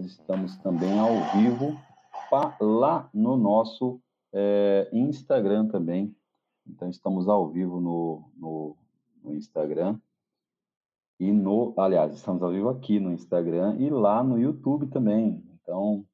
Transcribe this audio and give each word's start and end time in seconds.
estamos 0.00 0.56
também 0.58 0.98
ao 0.98 1.38
vivo 1.38 1.78
lá 2.60 3.08
no 3.12 3.36
nosso 3.36 4.00
é, 4.32 4.88
Instagram 4.92 5.68
também. 5.68 6.14
Então, 6.66 6.88
estamos 6.88 7.28
ao 7.28 7.48
vivo 7.48 7.80
no, 7.80 8.30
no, 8.36 8.76
no, 9.22 9.34
Instagram. 9.34 9.98
E 11.20 11.30
no, 11.30 11.72
aliás, 11.76 12.14
estamos 12.14 12.42
ao 12.42 12.50
vivo 12.50 12.68
aqui 12.68 12.98
no 12.98 13.12
Instagram 13.12 13.76
e 13.78 13.88
lá 13.90 14.22
no 14.24 14.38
YouTube 14.38 14.86
também. 14.86 15.42
Então, 15.62 16.04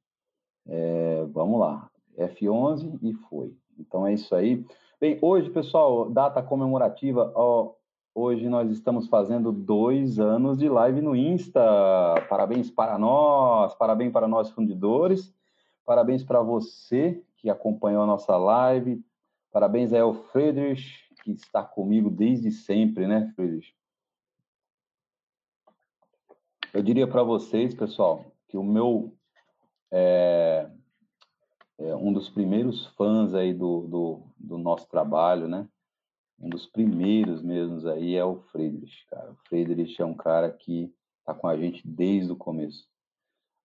é, 0.66 1.24
vamos 1.32 1.58
lá. 1.60 1.90
F11 2.18 2.98
e 3.02 3.14
foi. 3.14 3.56
Então 3.78 4.06
é 4.06 4.12
isso 4.12 4.34
aí. 4.34 4.64
Bem, 5.00 5.18
hoje, 5.22 5.48
pessoal, 5.48 6.10
data 6.10 6.42
comemorativa. 6.42 7.32
Ó, 7.34 7.72
hoje 8.14 8.48
nós 8.48 8.70
estamos 8.70 9.08
fazendo 9.08 9.52
dois 9.52 10.18
anos 10.18 10.58
de 10.58 10.68
live 10.68 11.00
no 11.00 11.14
Insta. 11.14 11.60
Parabéns 12.28 12.70
para 12.70 12.98
nós, 12.98 13.74
parabéns 13.74 14.12
para 14.12 14.28
nós 14.28 14.50
fundidores, 14.50 15.34
parabéns 15.84 16.24
para 16.24 16.42
você 16.42 17.22
que 17.36 17.48
acompanhou 17.48 18.02
a 18.02 18.06
nossa 18.06 18.36
live, 18.36 19.02
parabéns 19.50 19.92
ao 19.92 20.12
Friedrich, 20.12 21.08
que 21.22 21.32
está 21.32 21.62
comigo 21.62 22.10
desde 22.10 22.50
sempre, 22.50 23.06
né, 23.06 23.32
Friedrich? 23.34 23.74
Eu 26.72 26.82
diria 26.82 27.06
para 27.06 27.22
vocês, 27.22 27.74
pessoal, 27.74 28.24
que 28.46 28.56
o 28.56 28.62
meu 28.62 29.12
é, 29.90 30.70
é, 31.78 31.96
um 31.96 32.12
dos 32.12 32.28
primeiros 32.28 32.86
fãs 32.88 33.34
aí 33.34 33.52
do, 33.52 33.86
do, 33.88 34.22
do, 34.38 34.58
nosso 34.58 34.86
trabalho, 34.88 35.48
né? 35.48 35.66
Um 36.40 36.48
dos 36.48 36.66
primeiros 36.66 37.42
mesmos 37.42 37.84
aí 37.84 38.16
é 38.16 38.24
o 38.24 38.36
Friedrich, 38.50 39.06
cara. 39.08 39.30
O 39.32 39.36
Friedrich 39.46 40.00
é 40.00 40.04
um 40.04 40.14
cara 40.14 40.50
que 40.50 40.90
está 41.18 41.34
com 41.34 41.46
a 41.46 41.56
gente 41.56 41.86
desde 41.86 42.32
o 42.32 42.36
começo. 42.36 42.88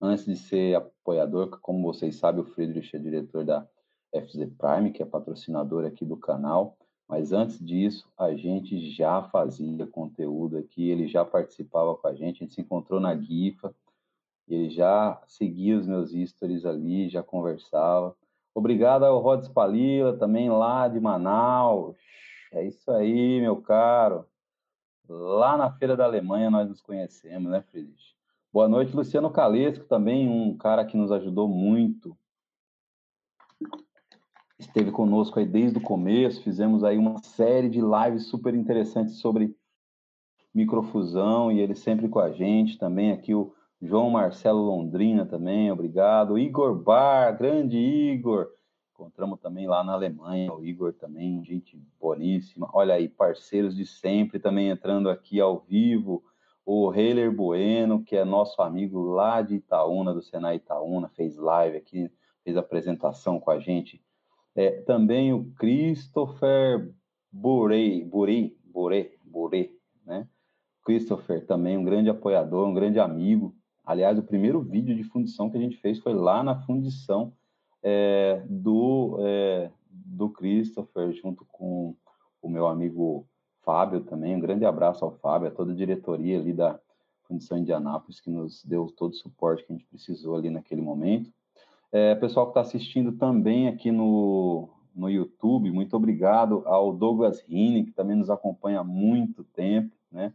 Antes 0.02 0.26
de 0.26 0.36
ser 0.36 0.76
apoiador, 0.76 1.58
como 1.62 1.82
vocês 1.82 2.18
sabem, 2.18 2.42
o 2.42 2.46
Friedrich 2.46 2.94
é 2.94 3.00
diretor 3.00 3.46
da 3.46 3.66
FZ 4.14 4.50
Prime, 4.58 4.92
que 4.92 5.02
é 5.02 5.06
patrocinador 5.06 5.86
aqui 5.86 6.04
do 6.04 6.18
canal. 6.18 6.78
Mas 7.08 7.32
antes 7.32 7.64
disso, 7.64 8.06
a 8.18 8.34
gente 8.36 8.92
já 8.92 9.24
fazia 9.24 9.88
conteúdo 9.88 10.58
aqui, 10.58 10.90
ele 10.90 11.08
já 11.08 11.24
participava 11.24 11.96
com 11.96 12.08
a 12.08 12.14
gente, 12.14 12.44
a 12.44 12.46
gente 12.46 12.56
se 12.56 12.62
encontrou 12.62 13.00
na 13.00 13.16
GIFA, 13.16 13.74
ele 14.48 14.70
já 14.70 15.22
seguia 15.28 15.78
os 15.78 15.88
meus 15.88 16.12
stories 16.12 16.66
ali, 16.66 17.10
já 17.10 17.24
conversava. 17.24 18.16
Obrigado 18.54 19.04
ao 19.04 19.20
Rod 19.20 19.48
Palila, 19.50 20.18
também 20.18 20.50
lá 20.50 20.88
de 20.88 21.00
Manaus. 21.00 21.96
É 22.56 22.64
isso 22.64 22.90
aí, 22.90 23.42
meu 23.42 23.58
caro. 23.58 24.26
Lá 25.10 25.58
na 25.58 25.70
Feira 25.74 25.98
da 25.98 26.06
Alemanha 26.06 26.50
nós 26.50 26.70
nos 26.70 26.82
conhecemos, 26.82 27.52
né, 27.52 27.62
Friedrich? 27.62 28.16
Boa 28.52 28.70
noite, 28.70 28.96
Luciano 28.96 29.30
Calesco, 29.30 29.84
também 29.84 30.30
um 30.30 30.56
cara 30.56 30.86
que 30.86 30.96
nos 30.96 31.12
ajudou 31.12 31.50
muito. 31.50 32.18
Esteve 34.58 34.90
conosco 34.90 35.38
aí 35.38 35.46
desde 35.46 35.80
o 35.80 35.82
começo, 35.82 36.42
fizemos 36.44 36.82
aí 36.86 36.98
uma 36.98 37.22
série 37.22 37.68
de 37.68 37.82
lives 37.82 38.28
super 38.28 38.56
interessantes 38.56 39.18
sobre 39.18 39.54
microfusão 40.54 41.52
e 41.52 41.60
ele 41.60 41.76
sempre 41.76 42.08
com 42.08 42.20
a 42.20 42.32
gente. 42.32 42.78
Também 42.78 43.12
aqui 43.12 43.36
o 43.36 43.54
João 43.82 44.10
Marcelo 44.10 44.62
Londrina 44.62 45.26
também, 45.26 45.70
obrigado. 45.70 46.40
Igor 46.40 46.74
Bar, 46.74 47.38
grande 47.38 47.78
Igor. 47.78 48.48
Encontramos 48.96 49.42
também 49.42 49.68
lá 49.68 49.84
na 49.84 49.92
Alemanha, 49.92 50.54
o 50.54 50.64
Igor 50.64 50.94
também, 50.94 51.44
gente 51.44 51.78
boníssima. 52.00 52.70
Olha 52.72 52.94
aí, 52.94 53.10
parceiros 53.10 53.76
de 53.76 53.86
sempre 53.86 54.40
também 54.40 54.70
entrando 54.70 55.10
aqui 55.10 55.42
ao 55.42 55.60
vivo. 55.60 56.24
O 56.66 56.94
Heiler 56.94 57.30
Bueno, 57.30 58.02
que 58.02 58.16
é 58.16 58.24
nosso 58.24 58.62
amigo 58.62 59.02
lá 59.02 59.42
de 59.42 59.56
Itaúna, 59.56 60.14
do 60.14 60.22
Senai 60.22 60.56
Itaúna, 60.56 61.10
fez 61.10 61.36
live 61.36 61.76
aqui, 61.76 62.10
fez 62.42 62.56
apresentação 62.56 63.38
com 63.38 63.52
a 63.52 63.60
gente. 63.60 64.02
É, 64.56 64.72
também 64.84 65.34
o 65.34 65.44
Christopher 65.56 66.90
Burei, 67.30 68.02
Burei, 68.02 68.58
Burei, 68.64 69.20
Burei, 69.26 69.78
né? 70.06 70.26
Christopher 70.86 71.46
também, 71.46 71.78
um 71.78 71.84
grande 71.84 72.10
apoiador, 72.10 72.66
um 72.66 72.74
grande 72.74 72.98
amigo. 72.98 73.54
Aliás, 73.86 74.18
o 74.18 74.24
primeiro 74.24 74.62
vídeo 74.62 74.96
de 74.96 75.04
fundição 75.04 75.50
que 75.50 75.58
a 75.58 75.62
gente 75.62 75.76
fez 75.76 76.00
foi 76.00 76.14
lá 76.14 76.42
na 76.42 76.62
fundição 76.62 77.34
é, 77.88 78.44
do, 78.50 79.18
é, 79.22 79.72
do 79.92 80.28
Christopher, 80.30 81.14
junto 81.14 81.46
com 81.46 81.96
o 82.42 82.50
meu 82.50 82.66
amigo 82.66 83.28
Fábio 83.64 84.02
também. 84.02 84.36
Um 84.36 84.40
grande 84.40 84.66
abraço 84.66 85.06
ao 85.06 85.12
Fábio, 85.12 85.48
a 85.48 85.52
toda 85.52 85.72
a 85.72 85.76
diretoria 85.76 86.40
ali 86.40 86.52
da 86.52 86.80
Fundição 87.28 87.58
Indianápolis, 87.60 88.20
que 88.20 88.30
nos 88.32 88.64
deu 88.66 88.88
todo 88.88 89.12
o 89.12 89.16
suporte 89.16 89.64
que 89.64 89.72
a 89.72 89.76
gente 89.76 89.88
precisou 89.88 90.36
ali 90.36 90.50
naquele 90.50 90.82
momento. 90.82 91.32
É, 91.92 92.16
pessoal 92.16 92.48
que 92.48 92.52
está 92.52 92.62
assistindo 92.62 93.12
também 93.12 93.68
aqui 93.68 93.92
no, 93.92 94.68
no 94.96 95.08
YouTube, 95.08 95.72
muito 95.72 95.96
obrigado 95.96 96.64
ao 96.66 96.92
Douglas 96.92 97.40
Rini, 97.42 97.86
que 97.86 97.92
também 97.92 98.16
nos 98.16 98.32
acompanha 98.32 98.80
há 98.80 98.84
muito 98.84 99.44
tempo, 99.44 99.96
né? 100.12 100.34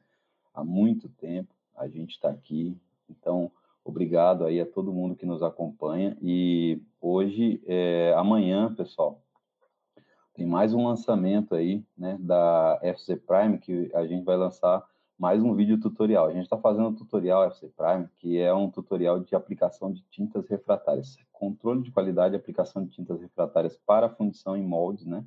Há 0.55 0.63
muito 0.63 1.09
tempo 1.09 1.53
a 1.77 1.89
gente 1.89 2.11
está 2.11 2.31
aqui 2.31 2.77
então, 3.11 3.51
obrigado 3.91 4.45
aí 4.45 4.61
a 4.61 4.67
todo 4.67 4.93
mundo 4.93 5.15
que 5.15 5.27
nos 5.27 5.43
acompanha. 5.43 6.17
E 6.23 6.81
hoje, 7.01 7.63
é, 7.67 8.15
amanhã, 8.17 8.75
pessoal, 8.75 9.21
tem 10.35 10.47
mais 10.47 10.73
um 10.73 10.87
lançamento 10.87 11.55
aí, 11.55 11.85
né, 11.99 12.17
da 12.19 12.79
FC 12.83 13.17
Prime, 13.17 13.59
que 13.59 13.91
a 13.95 14.07
gente 14.07 14.25
vai 14.25 14.37
lançar 14.37 14.83
mais 15.19 15.43
um 15.43 15.55
vídeo 15.55 15.79
tutorial. 15.79 16.27
A 16.27 16.33
gente 16.33 16.45
está 16.45 16.57
fazendo 16.57 16.89
um 16.89 16.95
tutorial 16.95 17.45
FC 17.45 17.69
Prime, 17.77 18.09
que 18.17 18.39
é 18.39 18.55
um 18.55 18.71
tutorial 18.71 19.21
de 19.21 19.35
aplicação 19.35 19.93
de 19.93 20.03
tintas 20.11 20.49
refratárias, 20.49 21.19
controle 21.33 21.83
de 21.83 21.91
qualidade 21.91 22.35
e 22.35 22.39
aplicação 22.39 22.85
de 22.85 22.91
tintas 22.91 23.21
refratárias 23.21 23.77
para 23.85 24.09
fundição 24.09 24.57
em 24.57 24.63
moldes, 24.63 25.05
né? 25.05 25.23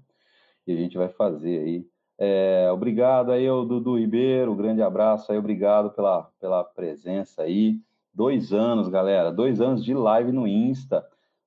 E 0.65 0.73
a 0.73 0.75
gente 0.75 0.97
vai 0.97 1.09
fazer 1.09 1.59
aí 1.59 1.85
é, 2.17 2.69
obrigado 2.71 3.31
aí 3.31 3.47
ao 3.47 3.65
Dudu 3.65 3.97
Ribeiro, 3.97 4.51
um 4.51 4.55
grande 4.55 4.81
abraço 4.81 5.31
aí, 5.31 5.37
obrigado 5.37 5.89
pela, 5.91 6.23
pela 6.39 6.63
presença 6.63 7.43
aí. 7.43 7.79
Dois 8.15 8.53
anos, 8.53 8.89
galera, 8.89 9.31
dois 9.31 9.59
anos 9.59 9.83
de 9.83 9.91
live 9.91 10.31
no 10.31 10.47
Insta. 10.47 11.03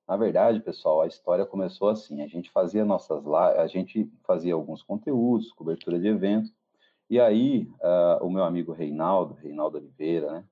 Na 0.07 0.17
verdade, 0.17 0.59
pessoal, 0.59 1.01
a 1.01 1.07
história 1.07 1.47
começou 1.47 1.89
assim: 1.89 2.23
a 2.23 2.27
gente 2.27 2.51
fazia 2.51 2.85
nossas 2.85 3.23
lives, 3.23 3.61
a 3.61 3.69
gente 3.69 4.11
fazia 4.25 4.53
alguns 4.53 4.83
conteúdos, 4.83 5.53
cobertura 5.53 5.97
de 5.97 6.09
eventos, 6.09 6.53
e 7.09 7.21
aí 7.21 7.71
uh, 7.81 8.27
o 8.27 8.29
meu 8.29 8.43
amigo 8.43 8.73
Reinaldo, 8.73 9.35
Reinaldo 9.35 9.79
Oliveira, 9.79 10.33
né, 10.33 10.45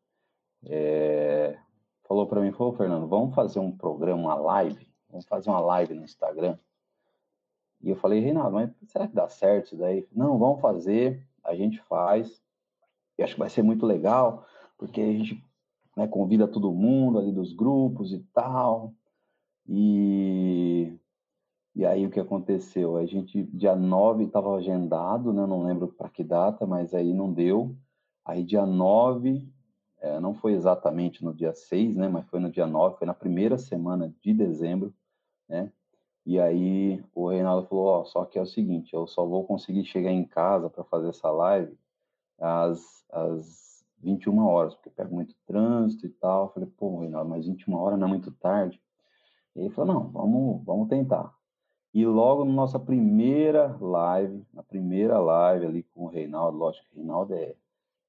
é, 0.66 1.58
falou 2.04 2.28
para 2.28 2.40
mim: 2.40 2.52
falou, 2.52 2.74
Fernando, 2.74 3.08
vamos 3.08 3.34
fazer 3.34 3.58
um 3.58 3.76
programa, 3.76 4.22
uma 4.22 4.36
live, 4.36 4.86
vamos 5.10 5.26
fazer 5.26 5.50
uma 5.50 5.60
live 5.60 5.94
no 5.94 6.04
Instagram. 6.04 6.56
E 7.82 7.90
eu 7.90 7.96
falei, 7.96 8.20
Reinaldo, 8.20 8.52
mas 8.52 8.70
será 8.86 9.08
que 9.08 9.16
dá 9.16 9.28
certo 9.28 9.66
isso 9.66 9.76
daí? 9.76 10.06
Não, 10.12 10.38
vamos 10.38 10.60
fazer, 10.60 11.26
a 11.42 11.56
gente 11.56 11.80
faz. 11.82 12.40
E 13.18 13.22
acho 13.24 13.34
que 13.34 13.40
vai 13.40 13.50
ser 13.50 13.64
muito 13.64 13.84
legal, 13.84 14.46
porque 14.78 15.00
a 15.00 15.12
gente 15.12 15.44
né, 15.96 16.06
convida 16.06 16.48
todo 16.48 16.72
mundo 16.72 17.18
ali 17.18 17.32
dos 17.32 17.52
grupos 17.52 18.12
e 18.12 18.20
tal. 18.32 18.92
E, 19.68 20.92
e 21.74 21.84
aí 21.84 22.06
o 22.06 22.10
que 22.10 22.20
aconteceu? 22.20 22.96
A 22.96 23.06
gente, 23.06 23.42
dia 23.44 23.74
9, 23.74 24.24
estava 24.24 24.54
agendado, 24.56 25.32
né, 25.32 25.46
não 25.46 25.62
lembro 25.62 25.88
para 25.88 26.08
que 26.08 26.24
data, 26.24 26.66
mas 26.66 26.94
aí 26.94 27.12
não 27.12 27.32
deu. 27.32 27.76
Aí 28.24 28.42
dia 28.42 28.66
9, 28.66 29.46
é, 30.00 30.20
não 30.20 30.34
foi 30.34 30.52
exatamente 30.52 31.24
no 31.24 31.32
dia 31.32 31.54
6, 31.54 31.96
né, 31.96 32.08
mas 32.08 32.26
foi 32.26 32.40
no 32.40 32.50
dia 32.50 32.66
9, 32.66 32.98
foi 32.98 33.06
na 33.06 33.14
primeira 33.14 33.58
semana 33.58 34.14
de 34.20 34.32
dezembro, 34.32 34.94
né? 35.48 35.70
E 36.26 36.40
aí 36.40 37.04
o 37.14 37.28
Reinaldo 37.28 37.68
falou, 37.68 37.86
ó, 37.86 38.04
só 38.04 38.24
que 38.24 38.38
é 38.38 38.42
o 38.42 38.46
seguinte, 38.46 38.94
eu 38.94 39.06
só 39.06 39.26
vou 39.26 39.44
conseguir 39.44 39.84
chegar 39.84 40.10
em 40.10 40.24
casa 40.24 40.70
para 40.70 40.82
fazer 40.84 41.10
essa 41.10 41.30
live 41.30 41.76
às, 42.38 43.04
às 43.10 43.73
21 44.04 44.46
horas, 44.46 44.74
porque 44.74 44.90
pega 44.90 45.10
muito 45.10 45.34
trânsito 45.46 46.06
e 46.06 46.10
tal. 46.10 46.44
Eu 46.44 46.52
falei, 46.52 46.68
pô, 46.76 47.00
Reinaldo, 47.00 47.30
mas 47.30 47.46
21 47.46 47.74
horas 47.74 47.98
não 47.98 48.06
é 48.06 48.10
muito 48.10 48.30
tarde. 48.32 48.80
E 49.56 49.60
ele 49.60 49.70
falou, 49.70 49.94
não, 49.94 50.10
vamos, 50.10 50.64
vamos 50.64 50.88
tentar. 50.88 51.34
E 51.92 52.04
logo 52.04 52.44
na 52.44 52.52
nossa 52.52 52.78
primeira 52.78 53.76
live, 53.80 54.44
na 54.52 54.62
primeira 54.62 55.18
live 55.18 55.66
ali 55.66 55.82
com 55.84 56.04
o 56.04 56.08
Reinaldo, 56.08 56.58
lógico 56.58 56.86
que 56.88 56.96
o 56.96 56.98
Reinaldo 56.98 57.34
é, 57.34 57.54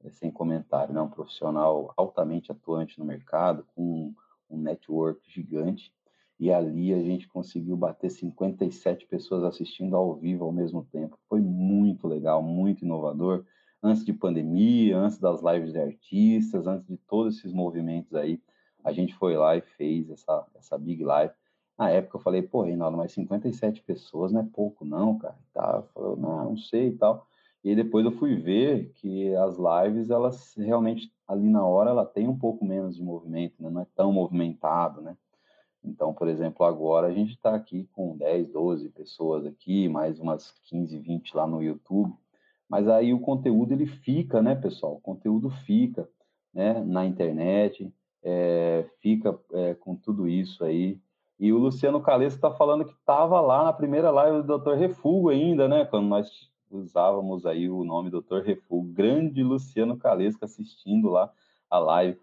é 0.04 0.10
sem 0.10 0.32
comentário, 0.32 0.94
né? 0.94 1.02
um 1.02 1.10
profissional 1.10 1.94
altamente 1.96 2.52
atuante 2.52 2.98
no 2.98 3.06
mercado, 3.06 3.66
com 3.76 4.14
um 4.50 4.58
network 4.58 5.22
gigante. 5.32 5.94
E 6.40 6.52
ali 6.52 6.94
a 6.94 7.02
gente 7.02 7.28
conseguiu 7.28 7.78
bater 7.78 8.10
57 8.10 9.06
pessoas 9.06 9.44
assistindo 9.44 9.96
ao 9.96 10.16
vivo 10.16 10.44
ao 10.44 10.52
mesmo 10.52 10.84
tempo. 10.92 11.18
Foi 11.30 11.40
muito 11.40 12.08
legal, 12.08 12.42
muito 12.42 12.84
inovador. 12.84 13.46
Antes 13.86 14.04
de 14.04 14.12
pandemia, 14.12 14.98
antes 14.98 15.20
das 15.20 15.44
lives 15.44 15.72
de 15.72 15.80
artistas, 15.80 16.66
antes 16.66 16.88
de 16.88 16.98
todos 16.98 17.38
esses 17.38 17.54
movimentos 17.54 18.16
aí, 18.16 18.42
a 18.84 18.92
gente 18.92 19.14
foi 19.14 19.38
lá 19.38 19.56
e 19.56 19.62
fez 19.62 20.10
essa, 20.10 20.44
essa 20.56 20.76
big 20.76 21.04
live. 21.04 21.32
Na 21.78 21.92
época 21.92 22.18
eu 22.18 22.22
falei, 22.22 22.42
pô, 22.42 22.64
Reinaldo, 22.64 22.98
mas 22.98 23.12
57 23.12 23.84
pessoas 23.84 24.32
não 24.32 24.42
é 24.42 24.48
pouco, 24.52 24.84
não, 24.84 25.20
cara. 25.20 25.38
Tá, 25.54 25.84
não, 25.96 26.46
não 26.46 26.58
sei 26.58 26.88
e 26.88 26.92
tal. 26.94 27.28
E 27.64 27.76
depois 27.76 28.04
eu 28.06 28.12
fui 28.12 28.36
ver 28.36 28.92
que 28.96 29.36
as 29.36 29.56
lives, 29.58 30.10
elas 30.10 30.56
realmente 30.56 31.14
ali 31.28 31.48
na 31.48 31.64
hora 31.64 31.92
ela 31.92 32.06
tem 32.08 32.28
um 32.28 32.38
pouco 32.38 32.66
menos 32.66 32.96
de 32.96 33.04
movimento, 33.04 33.62
né? 33.62 33.70
não 33.70 33.82
é 33.82 33.88
tão 33.96 34.12
movimentado, 34.12 35.00
né? 35.00 35.16
Então, 35.84 36.12
por 36.12 36.28
exemplo, 36.28 36.66
agora 36.66 37.06
a 37.06 37.14
gente 37.14 37.34
está 37.34 37.54
aqui 37.54 37.88
com 37.94 38.18
10, 38.18 38.50
12 38.50 38.90
pessoas 38.90 39.46
aqui, 39.46 39.88
mais 39.88 40.20
umas 40.20 40.52
15, 40.64 40.98
20 40.98 41.38
lá 41.38 41.46
no 41.46 41.62
YouTube, 41.62 42.16
mas 42.76 42.90
aí 42.90 43.14
o 43.14 43.22
conteúdo 43.22 43.72
ele 43.72 43.86
fica, 43.86 44.42
né, 44.42 44.54
pessoal? 44.54 44.96
O 44.96 45.00
conteúdo 45.00 45.50
fica, 45.50 46.10
né, 46.54 46.84
na 46.84 47.06
internet, 47.06 47.90
é, 48.22 48.86
fica 49.00 49.40
é, 49.54 49.76
com 49.76 49.96
tudo 49.96 50.28
isso 50.28 50.62
aí. 50.62 51.00
E 51.40 51.54
o 51.54 51.58
Luciano 51.58 52.02
Calesco 52.02 52.38
está 52.38 52.52
falando 52.52 52.84
que 52.84 52.92
estava 52.92 53.40
lá 53.40 53.64
na 53.64 53.72
primeira 53.72 54.12
live 54.12 54.44
do 54.44 54.58
Dr. 54.58 54.74
Refugo 54.74 55.30
ainda, 55.30 55.70
né? 55.70 55.86
Quando 55.86 56.08
nós 56.08 56.30
usávamos 56.70 57.46
aí 57.46 57.70
o 57.70 57.86
nome 57.86 58.10
Dr. 58.10 58.42
Refugo. 58.44 58.92
Grande 58.92 59.42
Luciano 59.42 59.96
Calesco 59.96 60.44
assistindo 60.44 61.10
lá 61.10 61.32
a 61.70 61.80
live. 61.80 62.20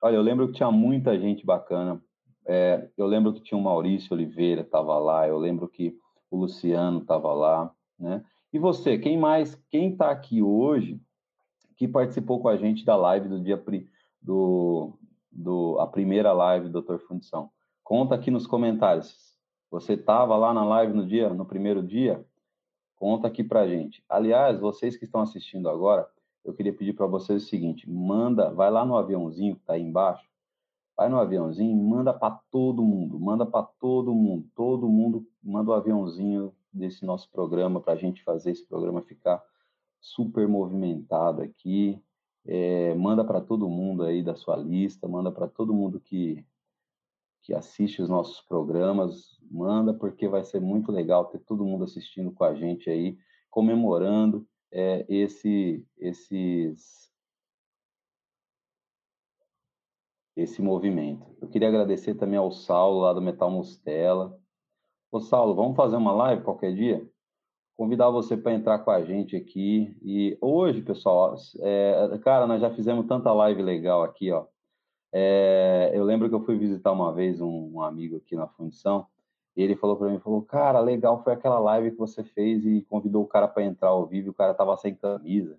Olha, 0.00 0.14
eu 0.14 0.22
lembro 0.22 0.46
que 0.46 0.54
tinha 0.54 0.70
muita 0.70 1.18
gente 1.18 1.44
bacana. 1.44 2.00
É, 2.46 2.88
eu 2.96 3.08
lembro 3.08 3.32
que 3.32 3.40
tinha 3.40 3.58
o 3.58 3.64
Maurício 3.64 4.14
Oliveira 4.14 4.60
estava 4.60 4.96
lá. 4.96 5.26
Eu 5.26 5.38
lembro 5.38 5.66
que 5.66 5.98
o 6.30 6.36
Luciano 6.36 7.00
estava 7.00 7.32
lá, 7.32 7.72
né? 7.98 8.22
E 8.50 8.58
você, 8.58 8.96
quem 8.98 9.18
mais? 9.18 9.54
Quem 9.68 9.90
está 9.92 10.10
aqui 10.10 10.42
hoje 10.42 11.00
que 11.76 11.86
participou 11.86 12.40
com 12.40 12.48
a 12.48 12.56
gente 12.56 12.84
da 12.84 12.96
live 12.96 13.28
do 13.28 13.40
dia 13.40 13.62
do, 14.22 14.98
do 15.30 15.78
a 15.78 15.86
primeira 15.86 16.32
live 16.32 16.68
do. 16.68 16.82
Fundição? 17.00 17.50
Conta 17.84 18.14
aqui 18.14 18.30
nos 18.30 18.46
comentários. 18.46 19.36
Você 19.70 19.92
estava 19.92 20.34
lá 20.36 20.54
na 20.54 20.64
live 20.64 20.94
no 20.94 21.06
dia, 21.06 21.28
no 21.28 21.44
primeiro 21.44 21.82
dia? 21.82 22.24
Conta 22.96 23.28
aqui 23.28 23.44
pra 23.44 23.68
gente. 23.68 24.02
Aliás, 24.08 24.58
vocês 24.58 24.96
que 24.96 25.04
estão 25.04 25.20
assistindo 25.20 25.68
agora, 25.68 26.08
eu 26.42 26.54
queria 26.54 26.72
pedir 26.72 26.94
para 26.94 27.06
vocês 27.06 27.44
o 27.44 27.46
seguinte: 27.46 27.88
manda, 27.88 28.50
vai 28.50 28.70
lá 28.70 28.84
no 28.84 28.96
aviãozinho 28.96 29.56
que 29.56 29.60
está 29.60 29.74
aí 29.74 29.82
embaixo, 29.82 30.26
vai 30.96 31.10
no 31.10 31.20
aviãozinho, 31.20 31.76
manda 31.76 32.14
para 32.14 32.40
todo 32.50 32.82
mundo, 32.82 33.20
manda 33.20 33.44
para 33.44 33.62
todo 33.78 34.14
mundo, 34.14 34.48
todo 34.54 34.88
mundo 34.88 35.26
manda 35.42 35.70
o 35.70 35.74
aviãozinho 35.74 36.52
desse 36.72 37.04
nosso 37.04 37.30
programa 37.30 37.80
para 37.80 37.94
a 37.94 37.96
gente 37.96 38.22
fazer 38.22 38.52
esse 38.52 38.66
programa 38.66 39.02
ficar 39.02 39.42
super 40.00 40.46
movimentado 40.46 41.42
aqui. 41.42 42.02
É, 42.46 42.94
manda 42.94 43.24
para 43.24 43.40
todo 43.40 43.68
mundo 43.68 44.04
aí 44.04 44.22
da 44.22 44.34
sua 44.34 44.56
lista, 44.56 45.06
manda 45.06 45.30
para 45.30 45.48
todo 45.48 45.74
mundo 45.74 46.00
que 46.00 46.46
que 47.48 47.54
assiste 47.54 48.02
os 48.02 48.10
nossos 48.10 48.42
programas, 48.42 49.38
manda, 49.50 49.94
porque 49.94 50.28
vai 50.28 50.44
ser 50.44 50.60
muito 50.60 50.92
legal 50.92 51.24
ter 51.24 51.38
todo 51.38 51.64
mundo 51.64 51.84
assistindo 51.84 52.30
com 52.30 52.44
a 52.44 52.54
gente 52.54 52.90
aí, 52.90 53.16
comemorando 53.48 54.46
é, 54.70 55.06
esse, 55.08 55.82
esses, 55.96 57.10
esse 60.36 60.60
movimento. 60.60 61.26
Eu 61.40 61.48
queria 61.48 61.68
agradecer 61.68 62.16
também 62.16 62.38
ao 62.38 62.52
Saulo, 62.52 63.00
lá 63.00 63.14
do 63.14 63.22
Metal 63.22 63.50
Mostela. 63.50 64.38
Ô, 65.10 65.20
Saulo, 65.20 65.54
vamos 65.54 65.74
fazer 65.74 65.96
uma 65.96 66.12
live 66.12 66.42
qualquer 66.42 66.74
dia? 66.74 67.08
Convidar 67.78 68.10
você 68.10 68.36
para 68.36 68.52
entrar 68.52 68.80
com 68.80 68.90
a 68.90 69.02
gente 69.02 69.34
aqui. 69.36 69.96
E 70.02 70.36
hoje, 70.38 70.82
pessoal, 70.82 71.34
é, 71.60 72.18
cara, 72.22 72.46
nós 72.46 72.60
já 72.60 72.70
fizemos 72.74 73.06
tanta 73.06 73.32
live 73.32 73.62
legal 73.62 74.02
aqui, 74.02 74.30
ó. 74.30 74.44
É, 75.10 75.92
eu 75.94 76.04
lembro 76.04 76.28
que 76.28 76.34
eu 76.34 76.44
fui 76.44 76.58
visitar 76.58 76.92
uma 76.92 77.10
vez 77.10 77.40
um, 77.40 77.70
um 77.74 77.82
amigo 77.82 78.18
aqui 78.18 78.36
na 78.36 78.46
fundição, 78.48 79.06
e 79.56 79.62
ele 79.62 79.76
falou 79.76 79.96
para 79.96 80.10
mim, 80.10 80.18
falou, 80.18 80.42
cara, 80.42 80.78
legal 80.80 81.22
foi 81.24 81.32
aquela 81.32 81.58
live 81.58 81.92
que 81.92 81.96
você 81.96 82.22
fez 82.22 82.66
e 82.66 82.82
convidou 82.82 83.22
o 83.24 83.26
cara 83.26 83.48
para 83.48 83.64
entrar 83.64 83.88
ao 83.88 84.06
vivo, 84.06 84.26
e 84.26 84.30
o 84.30 84.34
cara 84.34 84.52
tava 84.52 84.76
sem 84.76 84.94
camisa. 84.94 85.58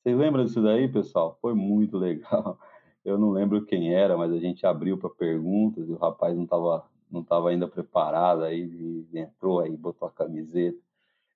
Vocês 0.00 0.16
lembram 0.16 0.44
disso 0.44 0.62
daí, 0.62 0.86
pessoal? 0.86 1.36
Foi 1.42 1.54
muito 1.54 1.98
legal. 1.98 2.56
Eu 3.04 3.18
não 3.18 3.30
lembro 3.30 3.66
quem 3.66 3.92
era, 3.92 4.16
mas 4.16 4.32
a 4.32 4.38
gente 4.38 4.64
abriu 4.64 4.96
para 4.96 5.10
perguntas 5.10 5.88
e 5.88 5.92
o 5.92 5.96
rapaz 5.96 6.36
não 6.36 6.44
estava 6.44 6.86
não 7.10 7.22
tava 7.22 7.50
ainda 7.50 7.68
preparado, 7.68 8.42
aí 8.44 9.06
entrou 9.14 9.60
aí, 9.60 9.76
botou 9.76 10.08
a 10.08 10.10
camiseta. 10.10 10.78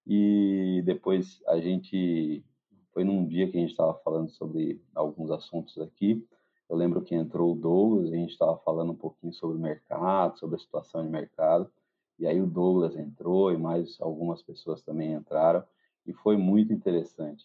E 0.06 0.82
depois 0.84 1.42
a 1.46 1.60
gente 1.60 2.44
foi 2.92 3.04
num 3.04 3.26
dia 3.26 3.48
que 3.48 3.56
a 3.56 3.60
gente 3.60 3.70
estava 3.70 3.94
falando 3.94 4.30
sobre 4.30 4.82
alguns 4.94 5.30
assuntos 5.30 5.78
aqui. 5.78 6.26
Eu 6.68 6.76
lembro 6.76 7.02
que 7.02 7.14
entrou 7.14 7.52
o 7.52 7.56
Douglas, 7.56 8.12
a 8.12 8.16
gente 8.16 8.30
estava 8.30 8.56
falando 8.58 8.92
um 8.92 8.96
pouquinho 8.96 9.32
sobre 9.32 9.56
o 9.56 9.60
mercado, 9.60 10.38
sobre 10.38 10.56
a 10.56 10.58
situação 10.58 11.02
de 11.02 11.08
mercado, 11.08 11.70
e 12.18 12.26
aí 12.26 12.40
o 12.40 12.46
Douglas 12.46 12.96
entrou 12.96 13.52
e 13.52 13.56
mais 13.56 14.00
algumas 14.00 14.42
pessoas 14.42 14.82
também 14.82 15.12
entraram, 15.12 15.64
e 16.06 16.12
foi 16.12 16.36
muito 16.36 16.72
interessante. 16.72 17.44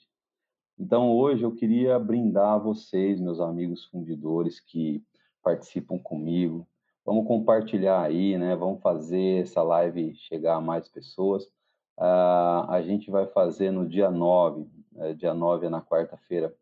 Então 0.78 1.12
hoje 1.12 1.44
eu 1.44 1.52
queria 1.52 1.98
brindar 1.98 2.54
a 2.54 2.58
vocês, 2.58 3.20
meus 3.20 3.40
amigos 3.40 3.86
fundidores 3.86 4.60
que 4.60 5.04
participam 5.42 5.98
comigo. 5.98 6.68
Vamos 7.06 7.28
compartilhar 7.28 8.02
aí, 8.02 8.38
né? 8.38 8.56
Vamos 8.56 8.82
fazer 8.82 9.44
essa 9.44 9.62
live 9.62 10.16
chegar 10.16 10.56
a 10.56 10.62
mais 10.62 10.90
pessoas. 10.90 11.46
Uh, 11.98 12.68
a 12.68 12.82
gente 12.82 13.12
vai 13.12 13.28
fazer 13.28 13.72
no 13.72 13.88
dia 13.88 14.10
9, 14.10 14.68
é, 14.98 15.14
dia 15.14 15.34
9 15.34 15.68
é 15.68 15.70
na 15.70 15.82
quarta-feira, 15.82 16.54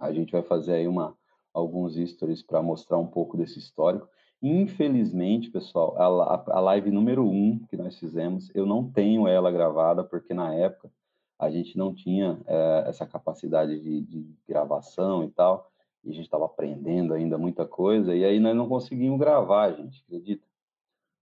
a 0.00 0.10
gente 0.12 0.32
vai 0.32 0.42
fazer 0.42 0.74
aí 0.74 0.88
uma 0.88 1.14
alguns 1.52 1.94
stories 1.94 2.42
para 2.42 2.62
mostrar 2.62 2.98
um 2.98 3.06
pouco 3.06 3.36
desse 3.36 3.58
histórico. 3.58 4.08
Infelizmente, 4.42 5.50
pessoal, 5.50 5.96
a, 5.98 6.44
a 6.48 6.60
live 6.60 6.90
número 6.90 7.26
um 7.26 7.58
que 7.70 7.76
nós 7.76 7.98
fizemos, 7.98 8.50
eu 8.54 8.66
não 8.66 8.90
tenho 8.90 9.26
ela 9.26 9.50
gravada, 9.50 10.04
porque 10.04 10.34
na 10.34 10.54
época 10.54 10.90
a 11.38 11.50
gente 11.50 11.76
não 11.76 11.94
tinha 11.94 12.38
é, 12.46 12.84
essa 12.86 13.06
capacidade 13.06 13.80
de, 13.80 14.02
de, 14.02 14.34
gravação 14.46 15.24
e 15.24 15.30
tal, 15.30 15.70
e 16.06 16.10
a 16.10 16.14
gente 16.14 16.24
estava 16.24 16.46
aprendendo 16.46 17.12
ainda 17.12 17.36
muita 17.36 17.66
coisa, 17.66 18.14
e 18.14 18.24
aí 18.24 18.38
nós 18.38 18.54
não 18.54 18.68
conseguimos 18.68 19.18
gravar, 19.18 19.72
gente, 19.72 20.02
acredita? 20.06 20.46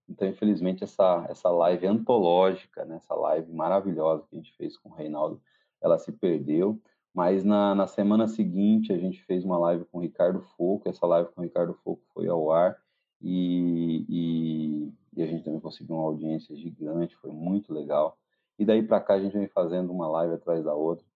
Então, 0.06 0.28
infelizmente, 0.28 0.84
essa, 0.84 1.26
essa 1.30 1.48
live 1.48 1.86
antológica, 1.86 2.84
né, 2.84 2.96
essa 2.96 3.14
live 3.14 3.50
maravilhosa 3.50 4.26
que 4.28 4.36
a 4.36 4.38
gente 4.38 4.52
fez 4.52 4.76
com 4.76 4.90
o 4.90 4.94
Reinaldo, 4.94 5.40
ela 5.80 5.98
se 5.98 6.12
perdeu. 6.12 6.78
Mas 7.14 7.44
na, 7.44 7.74
na 7.74 7.86
semana 7.86 8.28
seguinte 8.28 8.92
a 8.92 8.98
gente 8.98 9.22
fez 9.22 9.44
uma 9.44 9.56
live 9.56 9.84
com 9.86 9.98
o 9.98 10.00
Ricardo 10.00 10.42
Foco, 10.56 10.88
essa 10.88 11.06
live 11.06 11.30
com 11.30 11.40
o 11.40 11.44
Ricardo 11.44 11.72
Foco 11.72 12.02
foi 12.12 12.26
ao 12.26 12.50
ar 12.50 12.76
e, 13.22 14.04
e, 14.08 14.92
e 15.16 15.22
a 15.22 15.26
gente 15.26 15.44
também 15.44 15.60
conseguiu 15.60 15.94
uma 15.94 16.04
audiência 16.04 16.54
gigante, 16.56 17.16
foi 17.16 17.30
muito 17.30 17.72
legal. 17.72 18.18
E 18.58 18.64
daí 18.64 18.82
para 18.82 19.00
cá 19.00 19.14
a 19.14 19.20
gente 19.20 19.32
vem 19.32 19.46
fazendo 19.46 19.92
uma 19.92 20.08
live 20.08 20.34
atrás 20.34 20.64
da 20.64 20.74
outra 20.74 21.06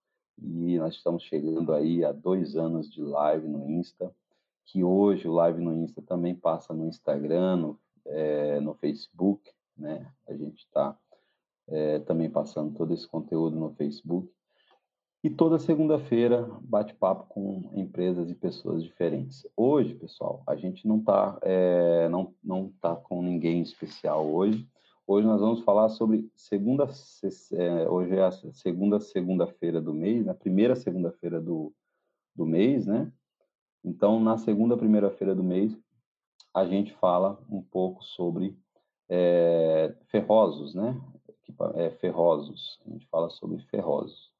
e 0.42 0.78
nós 0.78 0.94
estamos 0.94 1.22
chegando 1.22 1.72
aí 1.72 2.04
a 2.04 2.12
dois 2.12 2.56
anos 2.56 2.90
de 2.90 3.00
live 3.00 3.48
no 3.48 3.68
Insta, 3.68 4.14
que 4.64 4.84
hoje 4.84 5.26
o 5.28 5.32
live 5.32 5.62
no 5.62 5.74
Insta 5.74 6.02
também 6.02 6.34
passa 6.34 6.72
no 6.74 6.86
Instagram, 6.86 7.56
no, 7.56 7.80
é, 8.06 8.60
no 8.60 8.74
Facebook, 8.74 9.50
né? 9.76 10.10
A 10.26 10.34
gente 10.34 10.58
está 10.58 10.96
é, 11.68 11.94
eh, 11.94 11.98
também 12.00 12.28
passando 12.28 12.74
todo 12.74 12.92
esse 12.92 13.06
conteúdo 13.06 13.56
no 13.56 13.70
Facebook. 13.74 14.30
E 15.22 15.28
toda 15.28 15.58
segunda-feira, 15.58 16.48
bate-papo 16.62 17.26
com 17.28 17.70
empresas 17.74 18.30
e 18.30 18.34
pessoas 18.34 18.84
diferentes. 18.84 19.46
Hoje, 19.56 19.94
pessoal, 19.94 20.42
a 20.46 20.54
gente 20.54 20.86
não 20.86 20.98
está 20.98 21.38
é, 21.42 22.08
não, 22.08 22.32
não 22.42 22.72
tá 22.80 22.94
com 22.94 23.20
ninguém 23.20 23.60
especial 23.60 24.26
hoje. 24.26 24.68
Hoje 25.10 25.26
nós 25.26 25.40
vamos 25.40 25.62
falar 25.62 25.88
sobre 25.88 26.30
segunda, 26.36 26.86
é, 27.54 27.88
hoje 27.88 28.14
é 28.14 28.24
a 28.24 28.30
segunda 28.30 29.00
segunda-feira 29.00 29.80
do 29.80 29.94
mês, 29.94 30.26
na 30.26 30.34
né? 30.34 30.38
primeira 30.38 30.76
segunda-feira 30.76 31.40
do, 31.40 31.72
do 32.36 32.44
mês, 32.44 32.86
né? 32.86 33.10
Então, 33.82 34.20
na 34.20 34.36
segunda 34.36 34.76
primeira-feira 34.76 35.34
do 35.34 35.42
mês, 35.42 35.74
a 36.52 36.66
gente 36.66 36.92
fala 36.92 37.42
um 37.48 37.62
pouco 37.62 38.04
sobre 38.04 38.54
é, 39.08 39.96
ferrosos, 40.08 40.74
né? 40.74 41.00
É, 41.76 41.88
ferrosos. 41.88 42.78
A 42.86 42.90
gente 42.90 43.06
fala 43.06 43.30
sobre 43.30 43.58
ferrosos. 43.60 44.30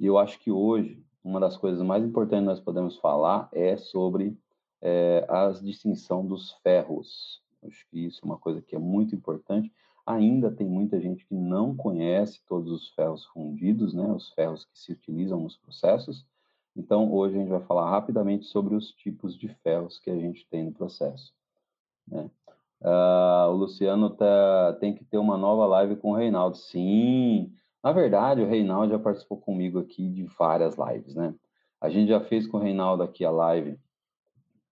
E 0.00 0.06
eu 0.06 0.18
acho 0.18 0.40
que 0.40 0.50
hoje, 0.50 1.00
uma 1.22 1.38
das 1.38 1.56
coisas 1.56 1.80
mais 1.80 2.04
importantes 2.04 2.42
que 2.42 2.50
nós 2.50 2.60
podemos 2.60 2.96
falar 2.96 3.48
é 3.52 3.76
sobre 3.76 4.36
é, 4.80 5.24
a 5.28 5.48
distinção 5.50 6.26
dos 6.26 6.50
ferros. 6.54 7.40
Acho 7.62 7.86
que 7.88 8.04
isso 8.04 8.18
é 8.24 8.26
uma 8.26 8.36
coisa 8.36 8.60
que 8.60 8.74
é 8.74 8.80
muito 8.80 9.14
importante. 9.14 9.72
Ainda 10.04 10.50
tem 10.50 10.66
muita 10.66 11.00
gente 11.00 11.24
que 11.26 11.34
não 11.34 11.76
conhece 11.76 12.40
todos 12.46 12.72
os 12.72 12.88
ferros 12.90 13.24
fundidos, 13.26 13.94
né, 13.94 14.04
os 14.12 14.30
ferros 14.30 14.64
que 14.64 14.78
se 14.78 14.92
utilizam 14.92 15.40
nos 15.40 15.56
processos. 15.56 16.26
Então, 16.76 17.12
hoje 17.12 17.36
a 17.36 17.38
gente 17.40 17.50
vai 17.50 17.60
falar 17.60 17.90
rapidamente 17.90 18.46
sobre 18.46 18.74
os 18.74 18.92
tipos 18.92 19.36
de 19.36 19.48
ferros 19.48 19.98
que 19.98 20.10
a 20.10 20.16
gente 20.16 20.46
tem 20.50 20.64
no 20.64 20.72
processo. 20.72 21.32
Né? 22.08 22.30
Uh, 22.80 23.50
o 23.50 23.56
Luciano 23.56 24.10
tá, 24.10 24.76
tem 24.80 24.94
que 24.94 25.04
ter 25.04 25.18
uma 25.18 25.36
nova 25.36 25.66
live 25.66 25.96
com 25.96 26.10
o 26.10 26.16
Reinaldo. 26.16 26.56
Sim, 26.56 27.52
na 27.82 27.92
verdade, 27.92 28.40
o 28.42 28.48
Reinaldo 28.48 28.92
já 28.92 28.98
participou 28.98 29.38
comigo 29.38 29.78
aqui 29.78 30.08
de 30.08 30.24
várias 30.24 30.76
lives, 30.76 31.14
né? 31.14 31.34
A 31.80 31.88
gente 31.88 32.08
já 32.08 32.20
fez 32.20 32.46
com 32.46 32.56
o 32.56 32.60
Reinaldo 32.60 33.02
aqui 33.02 33.24
a 33.24 33.30
live 33.30 33.78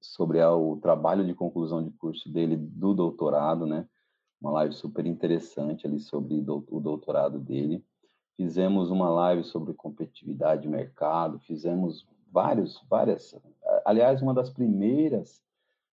sobre 0.01 0.41
a, 0.41 0.53
o 0.53 0.77
trabalho 0.81 1.25
de 1.25 1.35
conclusão 1.35 1.83
de 1.83 1.91
curso 1.91 2.29
dele 2.33 2.57
do 2.57 2.95
doutorado, 2.95 3.67
né? 3.67 3.87
Uma 4.41 4.53
live 4.53 4.75
super 4.75 5.07
interessante 5.07 5.87
ali 5.87 6.01
sobre 6.01 6.35
o 6.35 6.81
doutorado 6.81 7.39
dele. 7.39 7.85
fizemos 8.37 8.91
uma 8.91 9.11
live 9.11 9.45
sobre 9.45 9.75
competitividade 9.75 10.63
de 10.63 10.69
mercado, 10.69 11.39
fizemos 11.41 12.09
vários, 12.33 12.83
várias, 12.89 13.35
aliás, 13.85 14.23
uma 14.23 14.33
das 14.33 14.49
primeiras 14.49 15.43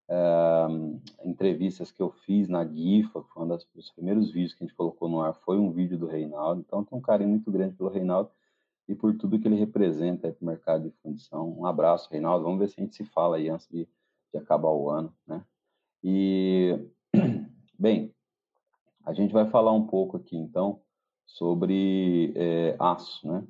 uh, 0.10 1.02
entrevistas 1.24 1.92
que 1.92 2.02
eu 2.02 2.10
fiz 2.10 2.48
na 2.48 2.66
GIFA, 2.66 3.22
foi 3.24 3.44
um 3.44 3.48
dos 3.48 3.92
primeiros 3.92 4.32
vídeos 4.32 4.54
que 4.54 4.64
a 4.64 4.68
gente 4.68 4.76
colocou 4.76 5.10
no 5.10 5.22
ar, 5.22 5.34
foi 5.34 5.58
um 5.58 5.72
vídeo 5.72 5.98
do 5.98 6.08
Reinaldo, 6.08 6.64
então 6.66 6.84
tem 6.84 6.98
um 6.98 7.02
carinho 7.02 7.30
muito 7.30 7.52
grande 7.52 7.76
pelo 7.76 7.90
Reinaldo 7.90 8.32
e 8.88 8.96
por 8.96 9.16
tudo 9.18 9.40
que 9.40 9.48
ele 9.48 9.58
representa 9.58 10.32
para 10.32 10.44
o 10.44 10.48
mercado 10.48 10.84
de 10.84 10.96
fundição. 11.02 11.54
Um 11.60 11.66
abraço, 11.66 12.10
Reinaldo, 12.10 12.46
vamos 12.46 12.60
ver 12.60 12.70
se 12.70 12.80
a 12.80 12.84
gente 12.84 12.96
se 12.96 13.04
fala 13.04 13.36
aí 13.36 13.50
antes 13.50 13.68
de, 13.68 13.88
de 14.34 14.40
acabar 14.40 14.72
o 14.72 14.90
ano, 14.90 15.14
né? 15.26 15.44
E, 16.02 16.80
bem, 17.78 18.14
a 19.08 19.14
gente 19.14 19.32
vai 19.32 19.50
falar 19.50 19.72
um 19.72 19.88
pouco 19.88 20.18
aqui, 20.18 20.36
então, 20.36 20.82
sobre 21.26 22.34
é, 22.36 22.76
aço, 22.78 23.26
né? 23.26 23.48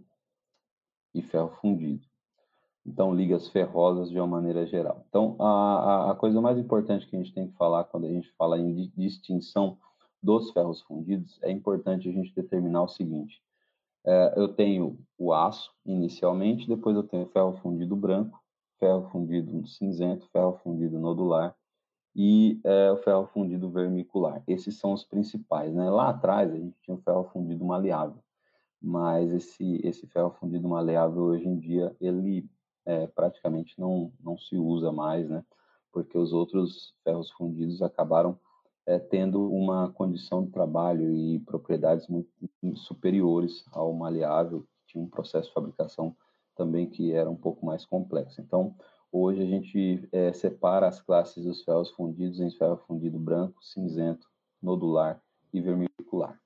E 1.16 1.22
ferro 1.24 1.50
fundido. 1.60 2.06
Então, 2.86 3.14
ligas 3.14 3.50
ferrosas 3.50 4.12
de 4.12 4.18
uma 4.20 4.28
maneira 4.28 4.68
geral. 4.68 5.04
Então, 5.10 5.36
a, 5.40 6.12
a, 6.12 6.16
coisa 6.16 6.40
mais 6.40 6.60
importante 6.60 7.08
que 7.08 7.16
a 7.16 7.20
gente 7.20 7.34
tem 7.34 7.48
que 7.48 7.58
falar 7.58 7.86
quando 7.86 8.06
a 8.06 8.10
gente 8.10 8.32
fala 8.38 8.60
em 8.60 8.92
distinção 8.96 9.80
dos 10.22 10.52
ferros 10.52 10.82
fundidos, 10.84 11.40
é 11.42 11.52
importante 11.52 12.08
a 12.08 12.12
gente 12.12 12.36
determinar 12.36 12.84
o 12.84 12.88
seguinte. 12.88 13.42
É, 14.06 14.34
eu 14.38 14.50
tenho 14.50 15.00
o 15.18 15.34
aço, 15.34 15.72
inicialmente, 15.84 16.68
depois 16.68 16.96
eu 16.96 17.04
tenho 17.04 17.26
ferro 17.30 17.58
fundido 17.64 17.96
branco, 17.96 18.40
ferro 18.80 19.10
fundido 19.10 19.66
cinzento, 19.66 20.30
ferro 20.30 20.60
fundido 20.64 21.00
nodular 21.00 21.56
e 22.20 22.60
é, 22.64 22.92
o 22.92 22.98
ferro 22.98 23.28
fundido 23.28 23.70
vermicular. 23.70 24.42
Esses 24.48 24.80
são 24.80 24.92
os 24.92 25.04
principais. 25.04 25.72
Né? 25.72 25.88
Lá 25.88 26.10
atrás, 26.10 26.52
a 26.52 26.58
gente 26.58 26.76
tinha 26.82 26.98
o 26.98 27.02
ferro 27.02 27.26
fundido 27.26 27.64
maleável, 27.64 28.18
mas 28.82 29.32
esse, 29.32 29.80
esse 29.84 30.08
ferro 30.08 30.32
fundido 30.32 30.68
maleável, 30.68 31.22
hoje 31.26 31.48
em 31.48 31.60
dia, 31.60 31.96
ele 32.02 32.50
é, 32.88 33.06
praticamente 33.06 33.80
não, 33.80 34.12
não 34.20 34.36
se 34.36 34.58
usa 34.58 34.92
mais, 34.92 35.30
né? 35.30 35.46
Porque 35.92 36.18
os 36.18 36.34
outros 36.34 36.96
ferros 37.04 37.30
fundidos 37.32 37.84
acabaram 37.84 38.40
é, 38.88 38.98
tendo 38.98 39.52
uma 39.52 39.92
condição 39.92 40.44
de 40.44 40.50
trabalho 40.50 41.12
e 41.12 41.40
propriedades 41.42 42.08
muito 42.08 42.30
superiores 42.76 43.64
ao 43.72 43.94
maleável, 43.94 44.62
que 44.62 44.94
tinha 44.94 45.04
um 45.04 45.10
processo 45.10 45.50
de 45.50 45.54
fabricação 45.54 46.16
também 46.56 46.90
que 46.90 47.12
era 47.12 47.30
um 47.30 47.36
pouco 47.36 47.64
mais 47.64 47.86
complexo. 47.86 48.42
Então, 48.42 48.76
hoje 49.12 49.42
a 49.42 49.46
gente 49.46 50.08
é, 50.12 50.32
separa 50.34 50.88
as 50.88 51.02
classes 51.02 51.44
dos 51.44 51.64
ferros 51.64 51.90
fundidos 51.92 52.40
em 52.40 52.52
ferro 52.52 52.78
fundido 52.88 53.18
branco, 53.20 53.64
cinzento, 53.64 54.28
nodular 54.62 55.22
e 55.54 55.62
vermicular, 55.62 56.40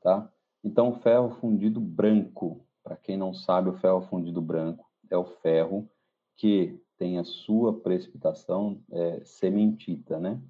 tá? 0.00 0.30
Então, 0.62 1.00
ferro 1.00 1.30
fundido 1.40 1.80
branco, 1.80 2.66
para 2.82 2.96
quem 2.96 3.16
não 3.16 3.32
sabe, 3.32 3.70
o 3.70 3.78
ferro 3.78 4.02
fundido 4.02 4.42
branco 4.42 4.84
é 5.10 5.16
o 5.16 5.24
ferro 5.24 5.88
que 6.36 6.80
tem 6.98 7.18
a 7.18 7.24
sua 7.24 7.78
precipitação 7.80 8.82
é, 8.90 9.24
cementita, 9.24 10.18
né? 10.18 10.40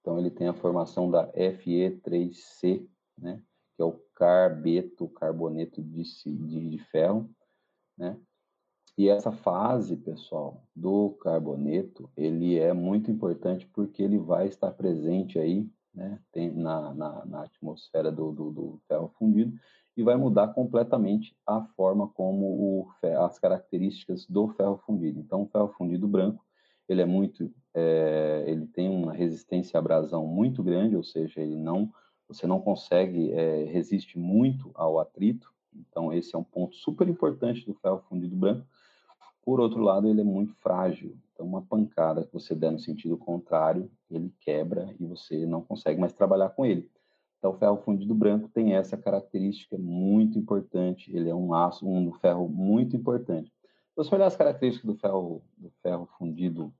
Então, 0.00 0.18
ele 0.18 0.30
tem 0.30 0.48
a 0.48 0.54
formação 0.54 1.10
da 1.10 1.32
Fe3C, 1.32 2.86
né? 3.16 3.42
Que 3.76 3.82
é 3.82 3.84
o 3.84 3.98
carbeto, 4.14 5.08
carboneto 5.08 5.82
de, 5.82 6.02
de, 6.02 6.68
de 6.70 6.78
ferro, 6.78 7.30
né? 7.96 8.18
E 8.96 9.08
essa 9.08 9.32
fase, 9.32 9.96
pessoal, 9.96 10.62
do 10.76 11.10
carboneto, 11.20 12.10
ele 12.16 12.58
é 12.58 12.72
muito 12.72 13.10
importante 13.10 13.66
porque 13.72 14.02
ele 14.02 14.18
vai 14.18 14.48
estar 14.48 14.70
presente 14.72 15.38
aí, 15.38 15.68
né? 15.94 16.18
Na, 16.54 16.94
na, 16.94 17.24
na 17.24 17.42
atmosfera 17.42 18.10
do, 18.10 18.32
do, 18.32 18.50
do 18.50 18.80
ferro 18.86 19.08
fundido 19.18 19.58
e 19.96 20.02
vai 20.02 20.16
mudar 20.16 20.48
completamente 20.48 21.36
a 21.46 21.62
forma 21.76 22.08
como 22.08 22.46
o, 22.46 22.88
as 23.24 23.38
características 23.38 24.26
do 24.26 24.48
ferro 24.48 24.78
fundido. 24.86 25.20
Então, 25.20 25.42
o 25.42 25.46
ferro 25.46 25.68
fundido 25.68 26.08
branco, 26.08 26.44
ele 26.88 27.02
é 27.02 27.06
muito, 27.06 27.52
é, 27.74 28.44
ele 28.46 28.66
tem 28.66 28.88
uma 28.88 29.12
resistência 29.12 29.78
à 29.78 29.80
abrasão 29.80 30.26
muito 30.26 30.62
grande, 30.62 30.96
ou 30.96 31.04
seja, 31.04 31.40
ele 31.40 31.56
não, 31.56 31.92
você 32.26 32.46
não 32.46 32.60
consegue, 32.60 33.32
é, 33.32 33.64
resiste 33.64 34.18
muito 34.18 34.70
ao 34.74 34.98
atrito. 34.98 35.52
Então, 35.74 36.12
esse 36.12 36.34
é 36.34 36.38
um 36.38 36.44
ponto 36.44 36.74
super 36.76 37.08
importante 37.08 37.64
do 37.64 37.74
ferro 37.74 38.02
fundido 38.08 38.36
branco. 38.36 38.66
Por 39.44 39.60
outro 39.60 39.80
lado, 39.80 40.08
ele 40.08 40.20
é 40.20 40.24
muito 40.24 40.54
frágil. 40.54 41.16
Então, 41.32 41.46
uma 41.46 41.62
pancada 41.62 42.24
que 42.24 42.32
você 42.32 42.54
der 42.54 42.70
no 42.70 42.78
sentido 42.78 43.16
contrário, 43.16 43.90
ele 44.10 44.32
quebra 44.40 44.94
e 45.00 45.06
você 45.06 45.44
não 45.46 45.60
consegue 45.62 46.00
mais 46.00 46.12
trabalhar 46.12 46.50
com 46.50 46.64
ele. 46.64 46.88
Então, 47.38 47.50
o 47.50 47.58
ferro 47.58 47.76
fundido 47.78 48.14
branco 48.14 48.48
tem 48.48 48.74
essa 48.74 48.96
característica 48.96 49.76
muito 49.76 50.38
importante. 50.38 51.14
Ele 51.14 51.28
é 51.28 51.34
um 51.34 51.52
aço, 51.52 51.84
um 51.84 52.12
ferro 52.12 52.48
muito 52.48 52.96
importante. 52.96 53.52
Se 53.92 53.96
você 53.96 54.14
olhar 54.14 54.26
as 54.26 54.36
características 54.36 54.94
do 54.94 54.98
ferro, 54.98 55.42
do 55.58 55.70
ferro 55.82 56.08
fundido, 56.16 56.72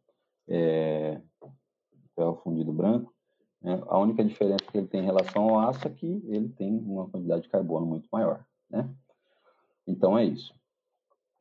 é, 0.48 1.20
ferro 2.14 2.36
fundido 2.44 2.72
branco, 2.72 3.12
né, 3.60 3.82
a 3.88 3.98
única 3.98 4.24
diferença 4.24 4.64
que 4.70 4.78
ele 4.78 4.86
tem 4.86 5.00
em 5.00 5.04
relação 5.04 5.48
ao 5.48 5.68
aço 5.68 5.86
é 5.86 5.90
que 5.90 6.22
ele 6.26 6.48
tem 6.48 6.78
uma 6.78 7.08
quantidade 7.08 7.42
de 7.42 7.48
carbono 7.48 7.84
muito 7.84 8.08
maior, 8.12 8.44
né? 8.70 8.88
Então 9.86 10.16
é 10.16 10.24
isso. 10.24 10.54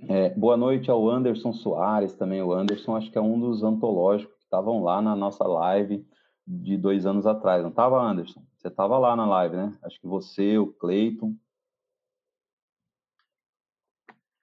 É, 0.10 0.30
boa 0.32 0.58
noite 0.58 0.90
ao 0.90 1.08
Anderson 1.08 1.54
Soares 1.54 2.16
também. 2.16 2.42
O 2.42 2.52
Anderson 2.52 2.96
acho 2.96 3.12
que 3.12 3.18
é 3.18 3.22
um 3.22 3.40
dos 3.40 3.64
antológicos 3.64 4.36
que 4.36 4.44
estavam 4.44 4.82
lá 4.84 5.00
na 5.00 5.16
nossa 5.16 5.46
live 5.46 6.04
de 6.46 6.76
dois 6.76 7.06
anos 7.06 7.28
atrás, 7.28 7.62
não 7.62 7.70
estava, 7.70 8.02
Anderson? 8.02 8.44
Você 8.58 8.68
estava 8.68 8.98
lá 8.98 9.16
na 9.16 9.28
live, 9.28 9.56
né? 9.56 9.78
Acho 9.84 10.00
que 10.02 10.08
você, 10.08 10.58
o 10.58 10.74
Cleiton. 10.74 11.36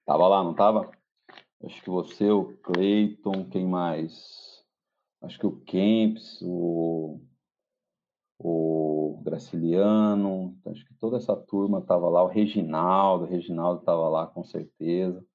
Tava 0.06 0.28
lá, 0.28 0.44
não 0.44 0.54
tava? 0.54 0.90
Acho 1.64 1.82
que 1.82 1.90
você, 1.90 2.30
o 2.30 2.56
Cleiton, 2.58 3.44
quem 3.50 3.66
mais? 3.66 4.64
Acho 5.20 5.40
que 5.40 5.46
o 5.46 5.60
Kemps, 5.62 6.40
o, 6.40 7.20
o 8.38 9.20
Graciliano, 9.24 10.56
acho 10.66 10.86
que 10.86 10.94
toda 10.94 11.16
essa 11.16 11.34
turma 11.34 11.80
estava 11.80 12.08
lá, 12.08 12.22
o 12.22 12.28
Reginaldo, 12.28 13.24
o 13.24 13.28
Reginaldo 13.28 13.80
estava 13.80 14.08
lá 14.08 14.26
com 14.28 14.44
certeza. 14.44 15.26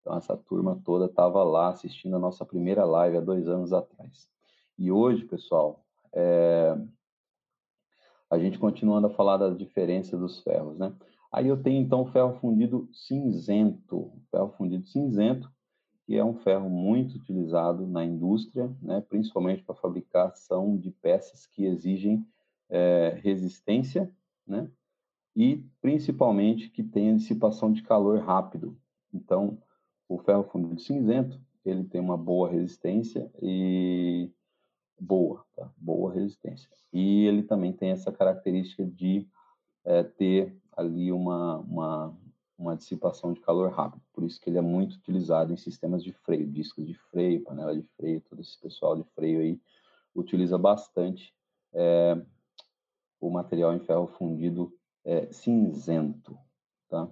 Então, 0.00 0.16
essa 0.16 0.36
turma 0.36 0.80
toda 0.84 1.06
estava 1.06 1.42
lá 1.44 1.68
assistindo 1.68 2.16
a 2.16 2.18
nossa 2.18 2.44
primeira 2.44 2.84
live 2.84 3.18
há 3.18 3.20
dois 3.20 3.46
anos 3.48 3.72
atrás. 3.72 4.28
E 4.78 4.90
hoje, 4.90 5.24
pessoal, 5.24 5.84
é, 6.12 6.76
a 8.30 8.38
gente 8.38 8.58
continuando 8.58 9.08
a 9.08 9.10
falar 9.10 9.36
das 9.36 9.58
diferenças 9.58 10.18
dos 10.18 10.40
ferros, 10.40 10.78
né? 10.78 10.94
Aí 11.32 11.46
eu 11.46 11.62
tenho 11.62 11.82
então 11.82 12.02
o 12.02 12.06
ferro 12.06 12.38
fundido 12.40 12.88
cinzento, 12.92 14.10
ferro 14.30 14.50
fundido 14.56 14.86
cinzento, 14.86 15.50
que 16.06 16.16
é 16.16 16.24
um 16.24 16.34
ferro 16.34 16.68
muito 16.68 17.16
utilizado 17.16 17.86
na 17.86 18.04
indústria, 18.04 18.74
né? 18.80 19.00
Principalmente 19.02 19.62
para 19.62 19.74
fabricação 19.74 20.76
de 20.76 20.90
peças 20.90 21.46
que 21.46 21.64
exigem 21.64 22.26
é, 22.68 23.20
resistência, 23.22 24.10
né? 24.46 24.70
E 25.36 25.64
principalmente 25.80 26.70
que 26.70 26.82
tenha 26.82 27.14
dissipação 27.14 27.72
de 27.72 27.82
calor 27.82 28.18
rápido. 28.20 28.76
Então, 29.12 29.58
o 30.10 30.18
ferro 30.18 30.42
fundido 30.42 30.80
cinzento 30.80 31.40
ele 31.64 31.84
tem 31.84 32.00
uma 32.00 32.16
boa 32.16 32.50
resistência 32.50 33.30
e 33.40 34.28
boa, 34.98 35.44
tá? 35.54 35.70
boa 35.76 36.12
resistência. 36.12 36.68
E 36.92 37.26
ele 37.26 37.44
também 37.44 37.72
tem 37.72 37.90
essa 37.90 38.10
característica 38.10 38.84
de 38.84 39.28
é, 39.84 40.02
ter 40.02 40.56
ali 40.76 41.12
uma, 41.12 41.58
uma, 41.58 42.18
uma 42.58 42.76
dissipação 42.76 43.32
de 43.32 43.40
calor 43.40 43.70
rápido. 43.70 44.02
Por 44.12 44.24
isso 44.24 44.40
que 44.40 44.50
ele 44.50 44.58
é 44.58 44.62
muito 44.62 44.94
utilizado 44.94 45.52
em 45.52 45.56
sistemas 45.56 46.02
de 46.02 46.12
freio, 46.12 46.50
discos 46.50 46.86
de 46.86 46.94
freio, 46.94 47.44
panela 47.44 47.74
de 47.74 47.82
freio, 47.96 48.20
todo 48.22 48.40
esse 48.40 48.58
pessoal 48.58 48.96
de 48.96 49.04
freio 49.14 49.40
aí 49.40 49.60
utiliza 50.14 50.58
bastante 50.58 51.32
é, 51.72 52.20
o 53.20 53.30
material 53.30 53.72
em 53.74 53.80
ferro 53.80 54.08
fundido 54.08 54.74
é, 55.04 55.32
cinzento, 55.32 56.36
tá? 56.88 57.08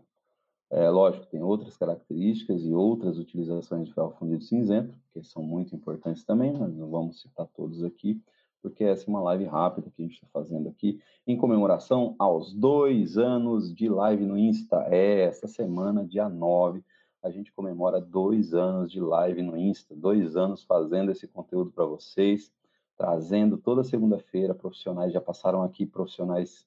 É, 0.70 0.90
lógico, 0.90 1.26
tem 1.26 1.42
outras 1.42 1.76
características 1.78 2.62
e 2.62 2.74
outras 2.74 3.18
utilizações 3.18 3.86
de 3.86 3.94
ferro 3.94 4.14
fundido 4.18 4.44
cinzento, 4.44 4.94
que 5.12 5.22
são 5.22 5.42
muito 5.42 5.74
importantes 5.74 6.24
também, 6.24 6.52
mas 6.52 6.74
não 6.74 6.90
vamos 6.90 7.22
citar 7.22 7.46
todos 7.46 7.82
aqui, 7.82 8.20
porque 8.60 8.84
essa 8.84 9.04
é 9.04 9.08
uma 9.08 9.22
live 9.22 9.44
rápida 9.44 9.90
que 9.90 10.02
a 10.02 10.04
gente 10.04 10.14
está 10.14 10.26
fazendo 10.30 10.68
aqui, 10.68 11.00
em 11.26 11.38
comemoração 11.38 12.14
aos 12.18 12.52
dois 12.52 13.16
anos 13.16 13.74
de 13.74 13.88
live 13.88 14.26
no 14.26 14.36
Insta. 14.36 14.84
É, 14.90 15.22
essa 15.22 15.46
semana, 15.46 16.04
dia 16.04 16.28
9, 16.28 16.84
a 17.22 17.30
gente 17.30 17.50
comemora 17.52 18.00
dois 18.00 18.52
anos 18.52 18.92
de 18.92 19.00
live 19.00 19.42
no 19.42 19.56
Insta, 19.56 19.94
dois 19.94 20.36
anos 20.36 20.62
fazendo 20.62 21.10
esse 21.10 21.26
conteúdo 21.26 21.70
para 21.70 21.86
vocês, 21.86 22.52
trazendo 22.96 23.56
toda 23.56 23.82
segunda-feira 23.84 24.54
profissionais, 24.54 25.12
já 25.12 25.20
passaram 25.20 25.62
aqui 25.62 25.86
profissionais 25.86 26.66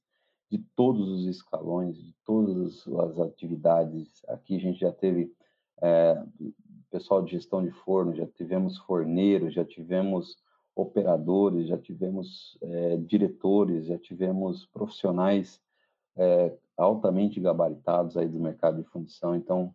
de 0.51 0.57
todos 0.75 1.07
os 1.07 1.25
escalões, 1.27 1.95
de 1.95 2.13
todas 2.25 2.85
as 2.85 3.19
atividades. 3.19 4.21
Aqui 4.27 4.57
a 4.57 4.59
gente 4.59 4.81
já 4.81 4.91
teve 4.91 5.33
é, 5.81 6.21
pessoal 6.91 7.23
de 7.23 7.31
gestão 7.31 7.63
de 7.63 7.71
forno, 7.71 8.13
já 8.13 8.27
tivemos 8.27 8.77
forneiros, 8.79 9.53
já 9.53 9.63
tivemos 9.63 10.37
operadores, 10.75 11.67
já 11.67 11.77
tivemos 11.77 12.57
é, 12.61 12.97
diretores, 12.97 13.85
já 13.85 13.97
tivemos 13.97 14.65
profissionais 14.67 15.61
é, 16.17 16.53
altamente 16.77 17.39
gabaritados 17.39 18.17
aí 18.17 18.27
do 18.27 18.39
mercado 18.39 18.83
de 18.83 18.89
fundição, 18.89 19.33
então 19.35 19.73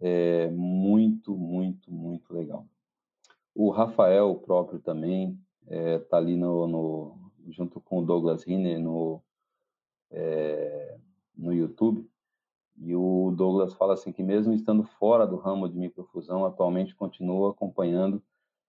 é 0.00 0.50
muito, 0.50 1.36
muito, 1.36 1.90
muito 1.92 2.34
legal. 2.34 2.66
O 3.54 3.70
Rafael 3.70 4.34
próprio 4.34 4.80
também 4.80 5.38
está 5.62 6.16
é, 6.16 6.20
ali 6.20 6.36
no, 6.36 6.66
no, 6.66 7.32
junto 7.48 7.80
com 7.80 8.00
o 8.00 8.04
Douglas 8.04 8.44
Rinner 8.44 8.78
no, 8.80 9.22
é, 10.10 10.98
no 11.36 11.52
YouTube, 11.52 12.08
e 12.78 12.94
o 12.94 13.32
Douglas 13.34 13.72
fala 13.74 13.94
assim 13.94 14.12
que 14.12 14.22
mesmo 14.22 14.52
estando 14.52 14.84
fora 14.84 15.26
do 15.26 15.36
ramo 15.36 15.68
de 15.68 15.78
microfusão, 15.78 16.44
atualmente 16.44 16.94
continua 16.94 17.50
acompanhando 17.50 18.22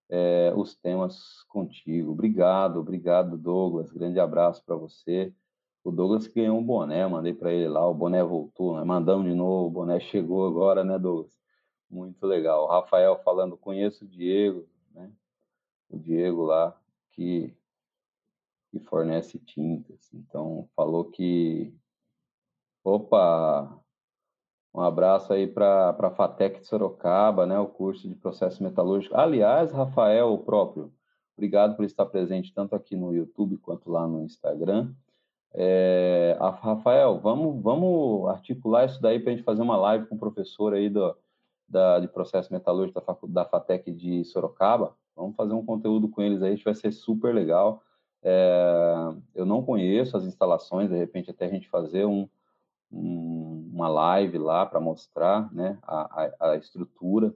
é, 0.09 0.53
os 0.55 0.75
temas 0.75 1.43
contigo. 1.49 2.11
Obrigado, 2.11 2.79
obrigado, 2.79 3.37
Douglas. 3.37 3.91
Grande 3.91 4.19
abraço 4.19 4.63
para 4.65 4.75
você. 4.75 5.33
O 5.83 5.91
Douglas 5.91 6.27
ganhou 6.27 6.57
um 6.57 6.63
boné, 6.63 7.05
mandei 7.07 7.33
para 7.33 7.51
ele 7.51 7.67
lá, 7.67 7.85
o 7.87 7.93
boné 7.93 8.23
voltou, 8.23 8.77
né? 8.77 8.83
mandamos 8.83 9.25
de 9.25 9.33
novo, 9.33 9.67
o 9.67 9.71
boné 9.71 9.99
chegou 9.99 10.45
agora, 10.47 10.83
né, 10.83 10.97
Douglas? 10.97 11.31
Muito 11.89 12.25
legal. 12.25 12.65
O 12.65 12.67
Rafael 12.67 13.17
falando, 13.23 13.55
conheço 13.57 14.03
o 14.03 14.07
Diego, 14.07 14.67
né? 14.93 15.09
O 15.89 15.97
Diego 15.97 16.43
lá, 16.43 16.77
que, 17.13 17.55
que 18.79 18.85
fornece 18.85 19.39
tintas. 19.39 20.09
Então, 20.13 20.67
falou 20.75 21.05
que. 21.05 21.73
Opa! 22.83 23.79
Um 24.73 24.81
abraço 24.81 25.33
aí 25.33 25.47
para 25.47 25.89
a 25.89 26.11
FATEC 26.11 26.59
de 26.59 26.67
Sorocaba, 26.67 27.45
né? 27.45 27.57
O 27.59 27.67
curso 27.67 28.07
de 28.07 28.15
processo 28.15 28.61
metalúrgico. 28.63 29.15
Aliás, 29.15 29.71
Rafael, 29.71 30.31
o 30.33 30.39
próprio, 30.39 30.93
obrigado 31.35 31.75
por 31.75 31.83
estar 31.83 32.05
presente 32.05 32.53
tanto 32.53 32.75
aqui 32.75 32.95
no 32.95 33.13
YouTube 33.13 33.57
quanto 33.57 33.89
lá 33.89 34.07
no 34.07 34.23
Instagram. 34.23 34.93
É, 35.53 36.37
Rafael, 36.39 37.19
vamos, 37.19 37.61
vamos 37.63 38.29
articular 38.29 38.85
isso 38.85 39.01
daí 39.01 39.19
para 39.19 39.31
a 39.31 39.35
gente 39.35 39.45
fazer 39.45 39.63
uma 39.63 39.77
live 39.77 40.05
com 40.05 40.15
o 40.15 40.19
professor 40.19 40.73
aí 40.73 40.89
do, 40.89 41.15
da, 41.67 41.99
de 41.99 42.07
processo 42.07 42.53
metalúrgico 42.53 43.01
da, 43.01 43.17
da 43.41 43.49
FATEC 43.49 43.91
de 43.91 44.23
Sorocaba. 44.25 44.95
Vamos 45.15 45.35
fazer 45.35 45.53
um 45.53 45.65
conteúdo 45.65 46.07
com 46.07 46.21
eles 46.21 46.43
aí, 46.43 46.53
isso 46.53 46.63
vai 46.63 46.75
ser 46.75 46.91
super 46.91 47.33
legal. 47.33 47.81
É, 48.23 49.13
eu 49.35 49.45
não 49.45 49.63
conheço 49.63 50.17
as 50.17 50.23
instalações, 50.23 50.89
de 50.89 50.97
repente 50.97 51.29
até 51.29 51.45
a 51.45 51.49
gente 51.49 51.69
fazer 51.69 52.05
um, 52.05 52.27
um, 52.91 53.69
uma 53.73 53.87
live 53.87 54.37
lá 54.37 54.65
para 54.65 54.79
mostrar 54.79 55.53
né, 55.53 55.77
a, 55.83 56.23
a, 56.23 56.51
a, 56.51 56.57
estrutura 56.57 57.33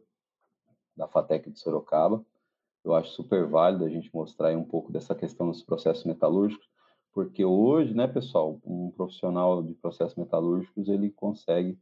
da 0.96 1.08
FATEC 1.08 1.50
de 1.50 1.60
Sorocaba. 1.60 2.24
Eu 2.84 2.96
acho 2.96 3.12
super 3.12 3.46
válido 3.48 3.86
a 3.86 3.90
gente 3.90 4.10
mostrar 4.14 4.56
um 4.58 4.64
pouco 4.64 4.92
dessa 4.92 5.14
questão 5.14 5.48
dos 5.48 5.62
processos 5.62 6.04
metalúrgicos, 6.04 6.68
porque 7.14 7.46
hoje, 7.46 7.94
né, 7.94 8.08
pessoal, 8.08 8.60
um 8.66 8.90
profissional 8.90 9.62
de 9.62 9.74
processos 9.76 10.16
metalúrgicos, 10.16 10.88
ele 10.88 11.12
consegue, 11.12 11.78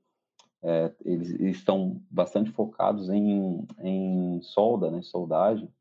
é, 0.61 0.91
eles, 1.05 1.29
eles, 1.35 1.57
estão 1.57 2.01
bastante 2.09 2.51
focados 2.51 3.09
em, 3.09 3.65
em 3.81 4.41
solda, 4.41 4.91
né, 4.91 5.01
soldagem, 5.01 5.71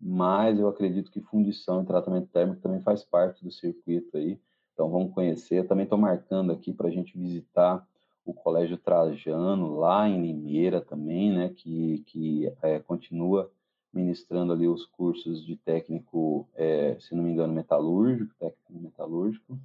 mas 0.00 0.58
eu 0.58 0.68
acredito 0.68 1.10
que 1.10 1.20
fundição 1.20 1.82
e 1.82 1.86
tratamento 1.86 2.28
térmico 2.28 2.60
também 2.60 2.80
faz 2.80 3.02
parte 3.04 3.44
do 3.44 3.50
circuito 3.50 4.16
aí, 4.16 4.38
então 4.72 4.90
vamos 4.90 5.12
conhecer. 5.12 5.66
Também 5.66 5.84
estou 5.84 5.98
marcando 5.98 6.52
aqui 6.52 6.72
para 6.72 6.88
a 6.88 6.90
gente 6.90 7.18
visitar 7.18 7.86
o 8.24 8.32
Colégio 8.32 8.76
Trajano, 8.76 9.74
lá 9.74 10.08
em 10.08 10.20
Limeira 10.20 10.80
também, 10.80 11.32
né, 11.32 11.48
que, 11.48 12.04
que 12.06 12.52
é, 12.62 12.78
continua 12.78 13.50
ministrando 13.92 14.52
ali 14.52 14.68
os 14.68 14.84
cursos 14.84 15.44
de 15.44 15.56
técnico, 15.56 16.46
é, 16.54 16.96
se 17.00 17.14
não 17.14 17.24
me 17.24 17.32
engano, 17.32 17.54
metalúrgico, 17.54 18.34
técnico 18.38 18.72
metalúrgico, 18.74 19.58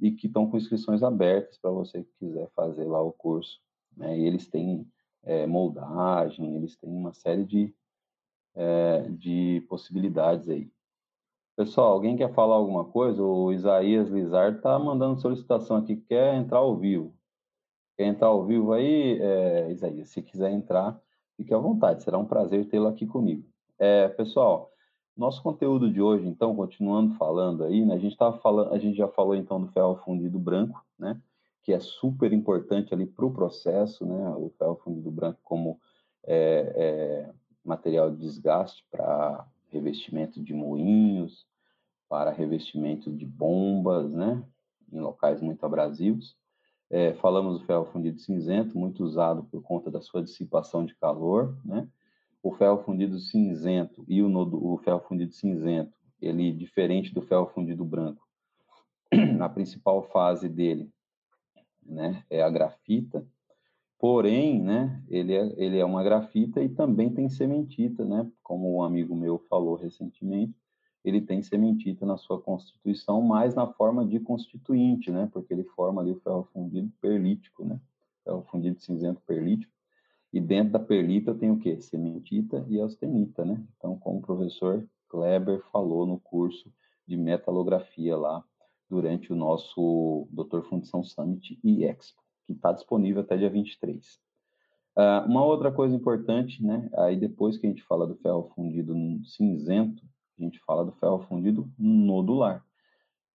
e 0.00 0.12
que 0.12 0.28
estão 0.28 0.48
com 0.48 0.56
inscrições 0.56 1.02
abertas 1.02 1.58
para 1.58 1.70
você 1.70 2.02
que 2.02 2.12
quiser 2.18 2.48
fazer 2.54 2.84
lá 2.84 3.02
o 3.02 3.12
curso. 3.12 3.60
Né? 3.96 4.18
E 4.18 4.24
eles 4.24 4.46
têm 4.46 4.86
é, 5.22 5.46
moldagem, 5.46 6.56
eles 6.56 6.76
têm 6.76 6.90
uma 6.90 7.12
série 7.12 7.44
de, 7.44 7.74
é, 8.54 9.08
de 9.10 9.64
possibilidades 9.68 10.48
aí. 10.48 10.70
Pessoal, 11.56 11.92
alguém 11.92 12.16
quer 12.16 12.32
falar 12.32 12.54
alguma 12.54 12.84
coisa? 12.84 13.22
O 13.22 13.52
Isaías 13.52 14.08
Lizard 14.08 14.56
está 14.56 14.78
mandando 14.78 15.20
solicitação 15.20 15.76
aqui, 15.76 15.96
quer 15.96 16.34
entrar 16.34 16.58
ao 16.58 16.76
vivo. 16.76 17.14
Quer 17.96 18.06
entrar 18.06 18.28
ao 18.28 18.46
vivo 18.46 18.72
aí, 18.72 19.20
é, 19.20 19.70
Isaías? 19.70 20.08
Se 20.08 20.22
quiser 20.22 20.50
entrar, 20.52 21.00
Fique 21.40 21.54
à 21.54 21.58
vontade, 21.58 22.02
será 22.02 22.18
um 22.18 22.26
prazer 22.26 22.68
tê-lo 22.68 22.86
aqui 22.86 23.06
comigo. 23.06 23.48
É, 23.78 24.08
pessoal, 24.08 24.70
nosso 25.16 25.42
conteúdo 25.42 25.90
de 25.90 25.98
hoje, 25.98 26.28
então, 26.28 26.54
continuando 26.54 27.14
falando 27.14 27.64
aí, 27.64 27.82
né, 27.82 27.94
a 27.94 27.98
gente 27.98 28.14
tava 28.14 28.36
falando, 28.40 28.74
a 28.74 28.78
gente 28.78 28.98
já 28.98 29.08
falou 29.08 29.34
então 29.34 29.58
do 29.58 29.68
ferro 29.68 29.96
fundido 30.04 30.38
branco, 30.38 30.84
né, 30.98 31.18
que 31.62 31.72
é 31.72 31.80
super 31.80 32.30
importante 32.34 32.92
ali 32.92 33.06
para 33.06 33.24
o 33.24 33.32
processo, 33.32 34.04
né, 34.04 34.34
o 34.36 34.52
ferro 34.58 34.76
fundido 34.84 35.10
branco 35.10 35.40
como 35.42 35.80
é, 36.24 37.32
material 37.64 38.10
de 38.10 38.18
desgaste 38.18 38.84
para 38.90 39.46
revestimento 39.68 40.42
de 40.42 40.52
moinhos, 40.52 41.46
para 42.08 42.30
revestimento 42.30 43.12
de 43.12 43.24
bombas, 43.24 44.12
né, 44.12 44.42
em 44.92 44.98
locais 44.98 45.40
muito 45.40 45.64
abrasivos. 45.64 46.36
É, 46.90 47.14
falamos 47.14 47.60
do 47.60 47.66
ferro 47.66 47.84
fundido 47.84 48.18
cinzento, 48.18 48.76
muito 48.76 49.04
usado 49.04 49.44
por 49.44 49.62
conta 49.62 49.90
da 49.90 50.00
sua 50.00 50.22
dissipação 50.22 50.84
de 50.84 50.94
calor, 50.96 51.56
né? 51.64 51.88
O 52.42 52.52
ferro 52.52 52.82
fundido 52.82 53.20
cinzento 53.20 54.04
e 54.08 54.20
o, 54.22 54.28
nodo, 54.28 54.60
o 54.66 54.76
ferro 54.78 55.00
fundido 55.00 55.32
cinzento, 55.32 55.96
ele 56.20 56.50
diferente 56.50 57.14
do 57.14 57.22
ferro 57.22 57.46
fundido 57.46 57.84
branco, 57.84 58.26
a 59.40 59.48
principal 59.48 60.02
fase 60.10 60.48
dele, 60.48 60.90
né, 61.80 62.24
é 62.28 62.42
a 62.42 62.50
grafita. 62.50 63.24
Porém, 64.00 64.60
né, 64.62 65.02
ele 65.08 65.34
é, 65.34 65.54
ele 65.56 65.78
é 65.78 65.84
uma 65.84 66.02
grafita 66.02 66.62
e 66.62 66.68
também 66.68 67.12
tem 67.12 67.28
sementita, 67.28 68.04
né, 68.04 68.28
como 68.42 68.74
um 68.74 68.82
amigo 68.82 69.14
meu 69.14 69.38
falou 69.38 69.76
recentemente 69.76 70.54
ele 71.04 71.20
tem 71.20 71.42
sementita 71.42 72.04
na 72.04 72.16
sua 72.16 72.40
constituição, 72.40 73.22
mas 73.22 73.54
na 73.54 73.66
forma 73.66 74.04
de 74.04 74.20
constituinte, 74.20 75.10
né? 75.10 75.28
Porque 75.32 75.52
ele 75.52 75.64
forma 75.64 76.02
ali 76.02 76.12
o 76.12 76.20
ferro 76.20 76.48
fundido 76.52 76.92
perlítico, 77.00 77.64
né? 77.64 77.80
Ferro 78.22 78.44
fundido 78.50 78.80
cinzento 78.80 79.20
perlítico. 79.26 79.72
E 80.32 80.40
dentro 80.40 80.72
da 80.72 80.78
perlita 80.78 81.34
tem 81.34 81.50
o 81.50 81.58
quê? 81.58 81.80
Sementita 81.80 82.64
e 82.68 82.78
austenita, 82.78 83.44
né? 83.44 83.62
Então, 83.76 83.98
como 83.98 84.18
o 84.18 84.22
professor 84.22 84.86
Kleber 85.08 85.62
falou 85.72 86.06
no 86.06 86.20
curso 86.20 86.70
de 87.06 87.16
metalografia 87.16 88.16
lá 88.16 88.44
durante 88.88 89.32
o 89.32 89.36
nosso 89.36 90.28
Doutor 90.30 90.64
Fundição 90.64 91.02
Summit 91.02 91.58
e 91.64 91.84
Expo, 91.84 92.22
que 92.54 92.58
está 92.58 92.72
disponível 92.72 93.22
até 93.22 93.36
dia 93.36 93.50
23. 93.50 94.04
Uh, 94.96 95.00
ah, 95.00 95.24
uma 95.26 95.44
outra 95.44 95.70
coisa 95.70 95.94
importante, 95.94 96.64
né? 96.64 96.90
Aí 96.96 97.16
depois 97.16 97.56
que 97.56 97.66
a 97.66 97.70
gente 97.70 97.82
fala 97.84 98.06
do 98.06 98.16
ferro 98.16 98.50
fundido 98.54 98.94
cinzento, 99.24 100.02
a 100.38 100.42
gente 100.42 100.58
fala 100.60 100.84
do 100.84 100.92
ferro 100.92 101.20
fundido 101.20 101.70
nodular. 101.78 102.64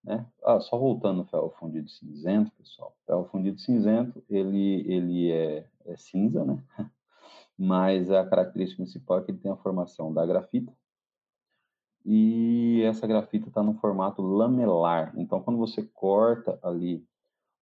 Né? 0.04 0.26
Ah, 0.44 0.60
só 0.60 0.78
voltando 0.78 1.18
no 1.18 1.26
ferro 1.26 1.50
fundido 1.58 1.90
cinzento, 1.90 2.52
pessoal. 2.52 2.96
O 3.02 3.06
ferro 3.06 3.26
fundido 3.26 3.60
cinzento, 3.60 4.24
ele, 4.30 4.84
ele 4.92 5.32
é, 5.32 5.68
é 5.86 5.98
cinza, 5.98 6.46
né? 6.46 6.62
Mas 7.58 8.12
a 8.12 8.26
característica 8.26 8.84
principal 8.84 9.20
é 9.20 9.24
que 9.24 9.32
ele 9.32 9.40
tem 9.40 9.52
a 9.52 9.56
formação 9.56 10.14
da 10.14 10.26
grafita. 10.26 10.72
E 12.06 12.84
essa 12.84 13.08
grafita 13.08 13.48
está 13.48 13.64
no 13.64 13.74
formato 13.76 14.22
lamelar. 14.22 15.12
Então, 15.18 15.42
quando 15.42 15.58
você 15.58 15.82
corta 15.82 16.60
ali 16.62 17.04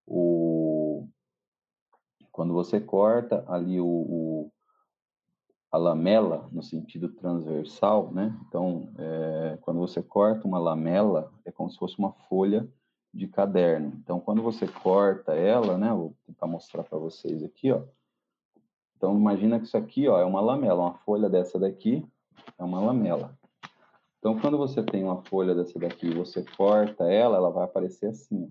o... 0.06 0.73
Quando 2.34 2.52
você 2.52 2.82
corta 2.82 3.46
ali 3.48 3.80
o, 3.80 3.86
o 3.86 4.52
a 5.72 5.78
lamela 5.78 6.50
no 6.52 6.62
sentido 6.62 7.10
transversal, 7.10 8.12
né? 8.12 8.36
Então, 8.48 8.92
é, 8.98 9.58
quando 9.62 9.80
você 9.80 10.04
corta 10.04 10.48
uma 10.48 10.60
lamela, 10.60 11.32
é 11.46 11.52
como 11.52 11.70
se 11.70 11.78
fosse 11.78 11.98
uma 11.98 12.12
folha 12.12 12.68
de 13.14 13.28
caderno. 13.28 13.94
Então, 14.04 14.20
quando 14.20 14.42
você 14.42 14.68
corta 14.68 15.34
ela, 15.34 15.78
né? 15.78 15.92
Vou 15.94 16.16
tentar 16.26 16.48
mostrar 16.48 16.84
para 16.84 16.98
vocês 16.98 17.44
aqui, 17.44 17.72
ó. 17.72 17.84
Então, 18.98 19.16
imagina 19.16 19.60
que 19.60 19.66
isso 19.66 19.78
aqui, 19.78 20.08
ó, 20.08 20.20
é 20.20 20.26
uma 20.26 20.42
lamela. 20.42 20.82
Uma 20.82 20.98
folha 21.00 21.30
dessa 21.30 21.60
daqui 21.60 22.04
é 22.58 22.64
uma 22.64 22.80
lamela. 22.80 23.38
Então, 24.18 24.40
quando 24.40 24.58
você 24.58 24.82
tem 24.82 25.04
uma 25.04 25.22
folha 25.24 25.54
dessa 25.54 25.78
daqui 25.78 26.08
e 26.08 26.16
você 26.16 26.44
corta 26.58 27.04
ela, 27.12 27.38
ela 27.38 27.52
vai 27.52 27.66
aparecer 27.66 28.08
assim. 28.08 28.44
Ó. 28.44 28.48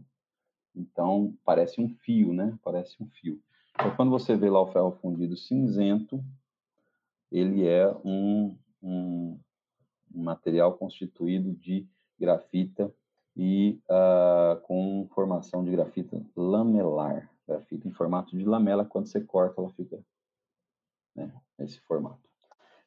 Então, 0.75 1.37
parece 1.45 1.81
um 1.81 1.88
fio, 1.88 2.33
né? 2.33 2.57
Parece 2.62 3.03
um 3.03 3.09
fio. 3.09 3.40
Então, 3.74 3.94
quando 3.96 4.11
você 4.11 4.37
vê 4.37 4.50
lá 4.50 4.61
o 4.61 4.72
ferro 4.72 4.92
fundido 5.00 5.37
cinzento, 5.37 6.22
ele 7.30 7.66
é 7.66 7.88
um, 8.04 8.56
um 8.82 9.38
material 10.14 10.74
constituído 10.74 11.52
de 11.54 11.87
grafita 12.18 12.92
e 13.37 13.80
uh, 13.88 14.61
com 14.62 15.08
formação 15.14 15.64
de 15.64 15.70
grafita 15.70 16.22
lamelar. 16.37 17.30
Grafita 17.48 17.88
em 17.88 17.92
formato 17.92 18.37
de 18.37 18.44
lamela, 18.44 18.85
quando 18.85 19.06
você 19.06 19.20
corta, 19.20 19.61
ela 19.61 19.70
fica 19.70 19.98
né, 21.16 21.32
nesse 21.58 21.80
formato. 21.80 22.20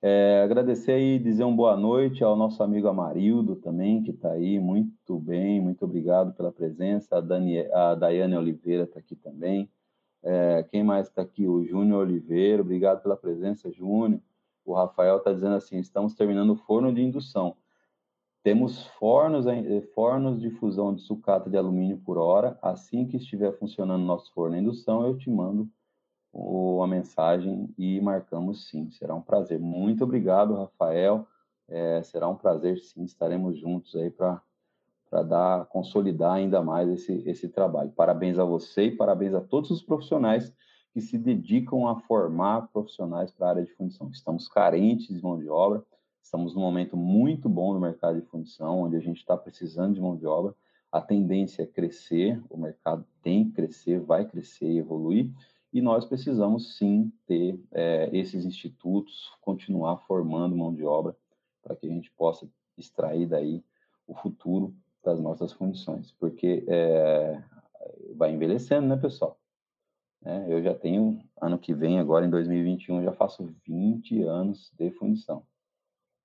É, 0.02 0.44
agradecer 0.44 0.92
aí, 0.92 1.18
dizer 1.18 1.44
uma 1.44 1.56
boa 1.56 1.76
noite 1.76 2.24
ao 2.24 2.36
nosso 2.36 2.62
amigo 2.62 2.88
Amarildo 2.88 3.56
também, 3.56 4.04
que 4.04 4.12
está 4.12 4.32
aí, 4.32 4.60
muito 4.60 5.18
bem, 5.20 5.60
muito 5.60 5.84
obrigado 5.84 6.32
pela 6.34 6.52
presença. 6.52 7.18
A, 7.18 7.22
Dani, 7.22 7.60
a 7.72 7.96
Daiane 7.96 8.38
Oliveira 8.38 8.84
está 8.84 9.00
aqui 9.00 9.16
também. 9.16 9.70
É, 10.28 10.64
quem 10.64 10.84
mais 10.84 11.08
está 11.08 11.22
aqui? 11.22 11.48
O 11.48 11.64
Júnior 11.64 12.02
Oliveira, 12.02 12.64
obrigado 12.64 13.04
pela 13.04 13.16
presença, 13.16 13.72
Júnior. 13.72 14.20
O 14.66 14.74
Rafael 14.74 15.18
está 15.18 15.32
dizendo 15.32 15.56
assim: 15.56 15.78
estamos 15.78 16.16
terminando 16.16 16.50
o 16.50 16.56
forno 16.56 16.92
de 16.92 17.00
indução. 17.00 17.56
Temos 18.42 18.86
fornos, 19.00 19.46
fornos 19.94 20.42
de 20.42 20.50
fusão 20.50 20.94
de 20.94 21.02
sucata 21.02 21.50
de 21.50 21.58
alumínio 21.58 21.98
por 22.00 22.18
hora. 22.18 22.58
Assim 22.62 23.08
que 23.08 23.18
estiver 23.18 23.52
funcionando 23.54 24.04
nosso 24.04 24.34
forno 24.34 24.56
de 24.56 24.62
indução, 24.62 25.06
eu 25.06 25.16
te 25.16 25.30
mando 25.30 25.70
a 26.84 26.88
mensagem 26.88 27.74
e 27.78 28.02
marcamos 28.02 28.68
sim. 28.68 28.90
Será 28.90 29.14
um 29.16 29.22
prazer. 29.22 29.60
Muito 29.60 30.04
obrigado, 30.04 30.56
Rafael. 30.56 31.28
É, 31.68 32.02
será 32.04 32.28
um 32.28 32.36
prazer 32.36 32.80
sim. 32.80 33.04
Estaremos 33.04 33.58
juntos 33.60 33.96
aí 33.96 34.10
para 34.10 34.42
dar, 35.12 35.66
consolidar 35.66 36.34
ainda 36.34 36.62
mais 36.62 36.90
esse, 36.90 37.24
esse 37.28 37.48
trabalho. 37.48 37.92
Parabéns 37.92 38.38
a 38.38 38.44
você 38.44 38.86
e 38.86 38.96
parabéns 38.96 39.34
a 39.34 39.42
todos 39.42 39.72
os 39.72 39.82
profissionais 39.82 40.54
que 40.94 41.02
se 41.02 41.18
dedicam 41.18 41.88
a 41.88 42.00
formar 42.02 42.68
profissionais 42.72 43.32
para 43.32 43.48
a 43.48 43.50
área 43.52 43.64
de 43.64 43.72
fundição. 43.74 44.10
Estamos 44.10 44.48
carentes 44.48 45.08
de 45.08 45.22
mão 45.22 45.38
de 45.38 45.50
obra, 45.50 45.84
estamos 46.22 46.56
num 46.56 46.62
momento 46.62 46.96
muito 46.96 47.50
bom 47.50 47.74
no 47.74 47.80
mercado 47.80 48.20
de 48.20 48.28
fundição, 48.28 48.82
onde 48.82 48.96
a 48.96 49.00
gente 49.02 49.18
está 49.18 49.38
precisando 49.38 49.94
de 49.94 50.02
mão 50.02 50.16
de 50.16 50.26
obra. 50.26 50.56
A 50.92 51.02
tendência 51.02 51.64
é 51.64 51.66
crescer, 51.66 52.42
o 52.50 52.58
mercado 52.58 53.06
tem 53.22 53.46
que 53.46 53.52
crescer, 53.52 54.00
vai 54.00 54.26
crescer 54.26 54.68
e 54.68 54.78
evoluir 54.78 55.30
e 55.76 55.82
nós 55.82 56.06
precisamos 56.06 56.78
sim 56.78 57.12
ter 57.28 57.60
é, 57.74 58.10
esses 58.14 58.46
institutos, 58.46 59.30
continuar 59.42 59.98
formando 60.08 60.56
mão 60.56 60.74
de 60.74 60.86
obra 60.86 61.14
para 61.62 61.76
que 61.76 61.86
a 61.86 61.90
gente 61.90 62.10
possa 62.12 62.48
extrair 62.78 63.28
daí 63.28 63.62
o 64.08 64.16
futuro 64.16 64.74
das 65.06 65.20
nossas 65.20 65.54
fundições, 65.54 66.12
porque 66.14 66.66
é, 66.68 67.42
vai 68.16 68.34
envelhecendo, 68.34 68.88
né, 68.88 68.98
pessoal? 68.98 69.40
É, 70.26 70.52
eu 70.52 70.64
já 70.64 70.74
tenho, 70.74 71.24
ano 71.40 71.60
que 71.60 71.74
vem, 71.74 72.00
agora 72.00 72.26
em 72.26 72.30
2021, 72.30 73.04
já 73.04 73.14
faço 73.14 73.56
20 73.68 74.24
anos 74.24 74.72
de 74.76 74.90
fundição. 74.92 75.46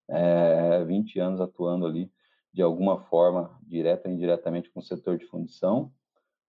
É, 0.08 0.82
20 0.84 1.20
anos 1.20 1.40
atuando 1.40 1.86
ali, 1.86 2.10
de 2.52 2.62
alguma 2.62 2.98
forma, 3.02 3.56
direta 3.62 4.08
ou 4.08 4.14
indiretamente 4.14 4.70
com 4.70 4.80
o 4.80 4.82
setor 4.82 5.18
de 5.18 5.26
fundição. 5.26 5.92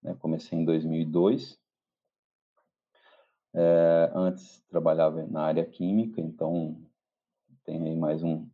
Né? 0.01 0.15
Comecei 0.19 0.57
em 0.57 0.63
2002, 0.63 1.59
é, 3.53 4.11
antes 4.15 4.61
trabalhava 4.69 5.27
na 5.27 5.43
área 5.43 5.65
química, 5.65 6.21
então 6.21 6.77
tem 7.65 7.83
aí 7.83 7.95
mais 7.97 8.23
um 8.23 8.47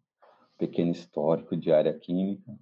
pequeno 0.57 0.91
histórico 0.91 1.55
de 1.55 1.71
área 1.71 1.93
química. 1.93 2.57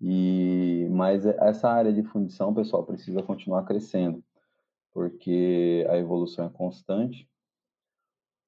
E 0.00 0.88
mas 0.90 1.26
essa 1.26 1.68
área 1.68 1.92
de 1.92 2.02
fundição, 2.02 2.54
pessoal, 2.54 2.84
precisa 2.84 3.22
continuar 3.22 3.64
crescendo, 3.64 4.24
porque 4.92 5.86
a 5.88 5.96
evolução 5.96 6.46
é 6.46 6.50
constante. 6.50 7.28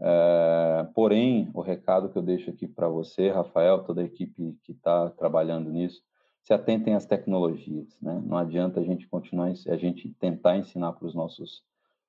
É, 0.00 0.88
porém, 0.94 1.50
o 1.54 1.60
recado 1.60 2.08
que 2.08 2.18
eu 2.18 2.22
deixo 2.22 2.50
aqui 2.50 2.66
para 2.66 2.88
você, 2.88 3.30
Rafael, 3.30 3.84
toda 3.84 4.00
a 4.00 4.04
equipe 4.04 4.58
que 4.64 4.72
está 4.72 5.10
trabalhando 5.10 5.70
nisso, 5.70 6.02
se 6.42 6.52
atentem 6.52 6.94
às 6.94 7.06
tecnologias, 7.06 7.96
né? 8.00 8.20
Não 8.24 8.36
adianta 8.36 8.80
a 8.80 8.82
gente 8.82 9.06
continuar, 9.06 9.52
a 9.68 9.76
gente 9.76 10.12
tentar 10.18 10.56
ensinar 10.56 10.92
para 10.92 11.06
os 11.06 11.14
nossos 11.14 11.62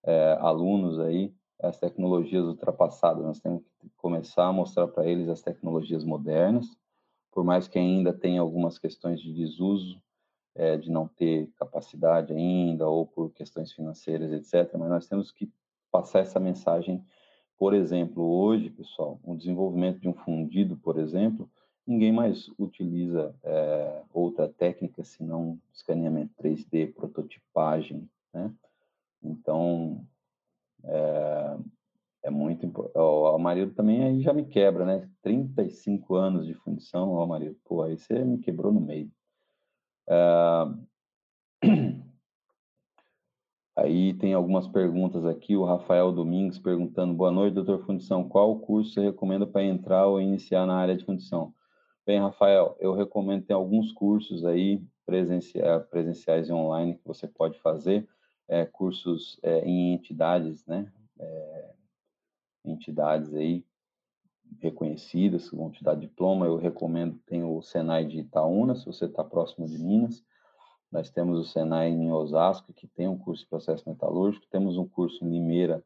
é, 0.03 0.37
alunos 0.39 0.99
aí 0.99 1.33
as 1.61 1.77
tecnologias 1.77 2.45
ultrapassadas. 2.45 3.23
Nós 3.23 3.39
temos 3.39 3.63
que 3.79 3.89
começar 3.97 4.47
a 4.47 4.53
mostrar 4.53 4.87
para 4.87 5.05
eles 5.05 5.29
as 5.29 5.41
tecnologias 5.41 6.03
modernas, 6.03 6.65
por 7.33 7.43
mais 7.43 7.67
que 7.67 7.79
ainda 7.79 8.13
tenha 8.13 8.39
algumas 8.39 8.77
questões 8.77 9.19
de 9.19 9.33
desuso, 9.33 10.01
é, 10.55 10.77
de 10.77 10.91
não 10.91 11.07
ter 11.07 11.49
capacidade 11.57 12.31
ainda, 12.31 12.87
ou 12.87 13.07
por 13.07 13.31
questões 13.31 13.71
financeiras, 13.71 14.31
etc. 14.31 14.71
Mas 14.77 14.89
nós 14.89 15.07
temos 15.07 15.31
que 15.31 15.51
passar 15.91 16.19
essa 16.19 16.39
mensagem. 16.39 17.03
Por 17.57 17.73
exemplo, 17.73 18.23
hoje, 18.23 18.69
pessoal, 18.69 19.19
o 19.23 19.35
desenvolvimento 19.35 19.99
de 19.99 20.07
um 20.07 20.13
fundido, 20.13 20.77
por 20.77 20.99
exemplo, 20.99 21.49
ninguém 21.87 22.11
mais 22.11 22.49
utiliza 22.57 23.35
é, 23.43 24.03
outra 24.13 24.47
técnica 24.47 25.03
senão 25.03 25.59
escaneamento 25.73 26.33
3D, 26.41 26.93
prototipagem, 26.93 28.07
né? 28.33 28.53
Então, 29.23 30.05
é, 30.83 31.57
é 32.23 32.29
muito 32.29 32.65
importante. 32.65 32.97
O 32.97 33.37
marido 33.37 33.73
também 33.73 34.03
aí 34.03 34.21
já 34.21 34.33
me 34.33 34.45
quebra, 34.45 34.85
né? 34.85 35.09
35 35.21 36.15
anos 36.15 36.45
de 36.47 36.53
fundição, 36.53 37.09
ó, 37.11 37.25
marido. 37.25 37.57
Pô, 37.65 37.83
aí 37.83 37.97
você 37.97 38.23
me 38.23 38.39
quebrou 38.39 38.71
no 38.71 38.79
meio. 38.79 39.11
É... 40.07 40.65
Aí 43.75 44.13
tem 44.13 44.35
algumas 44.35 44.67
perguntas 44.67 45.25
aqui. 45.25 45.57
O 45.57 45.65
Rafael 45.65 46.11
Domingos 46.11 46.59
perguntando: 46.59 47.11
Boa 47.15 47.31
noite, 47.31 47.55
doutor 47.55 47.83
Fundição. 47.83 48.29
Qual 48.29 48.59
curso 48.59 48.93
você 48.93 49.01
recomenda 49.01 49.47
para 49.47 49.63
entrar 49.63 50.05
ou 50.05 50.21
iniciar 50.21 50.67
na 50.67 50.75
área 50.75 50.95
de 50.95 51.03
fundição? 51.03 51.51
Bem, 52.05 52.19
Rafael, 52.19 52.77
eu 52.79 52.93
recomendo 52.93 53.45
ter 53.45 53.53
alguns 53.53 53.91
cursos 53.91 54.45
aí 54.45 54.79
presenciais 55.05 56.49
e 56.49 56.53
online 56.53 56.95
que 56.95 57.07
você 57.07 57.27
pode 57.27 57.59
fazer 57.61 58.07
é, 58.47 58.63
cursos 58.63 59.39
é, 59.41 59.65
em 59.65 59.93
entidades, 59.93 60.63
né? 60.67 60.91
É, 61.19 61.72
entidades 62.65 63.33
aí 63.33 63.65
reconhecidas 64.59 65.49
que 65.49 65.55
vão 65.55 65.71
te 65.71 65.83
dar 65.83 65.95
diploma. 65.95 66.45
Eu 66.45 66.57
recomendo, 66.57 67.19
tem 67.25 67.43
o 67.43 67.61
Senai 67.61 68.05
de 68.05 68.19
Itaúna, 68.19 68.75
se 68.75 68.85
você 68.85 69.05
está 69.05 69.23
próximo 69.23 69.67
de 69.67 69.77
Minas. 69.77 70.23
Nós 70.91 71.09
temos 71.09 71.39
o 71.39 71.43
Senai 71.43 71.89
em 71.89 72.11
Osasco, 72.11 72.73
que 72.73 72.87
tem 72.87 73.07
um 73.07 73.17
curso 73.17 73.43
de 73.43 73.49
processo 73.49 73.87
metalúrgico. 73.89 74.45
Temos 74.49 74.77
um 74.77 74.87
curso 74.87 75.25
em 75.25 75.29
Limeira 75.29 75.83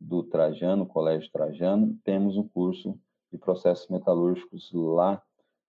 do 0.00 0.22
Trajano, 0.22 0.86
Colégio 0.86 1.30
Trajano. 1.32 1.98
Temos 2.04 2.36
um 2.36 2.46
curso 2.46 2.98
de 3.32 3.38
processos 3.38 3.88
metalúrgicos 3.88 4.70
lá 4.72 5.20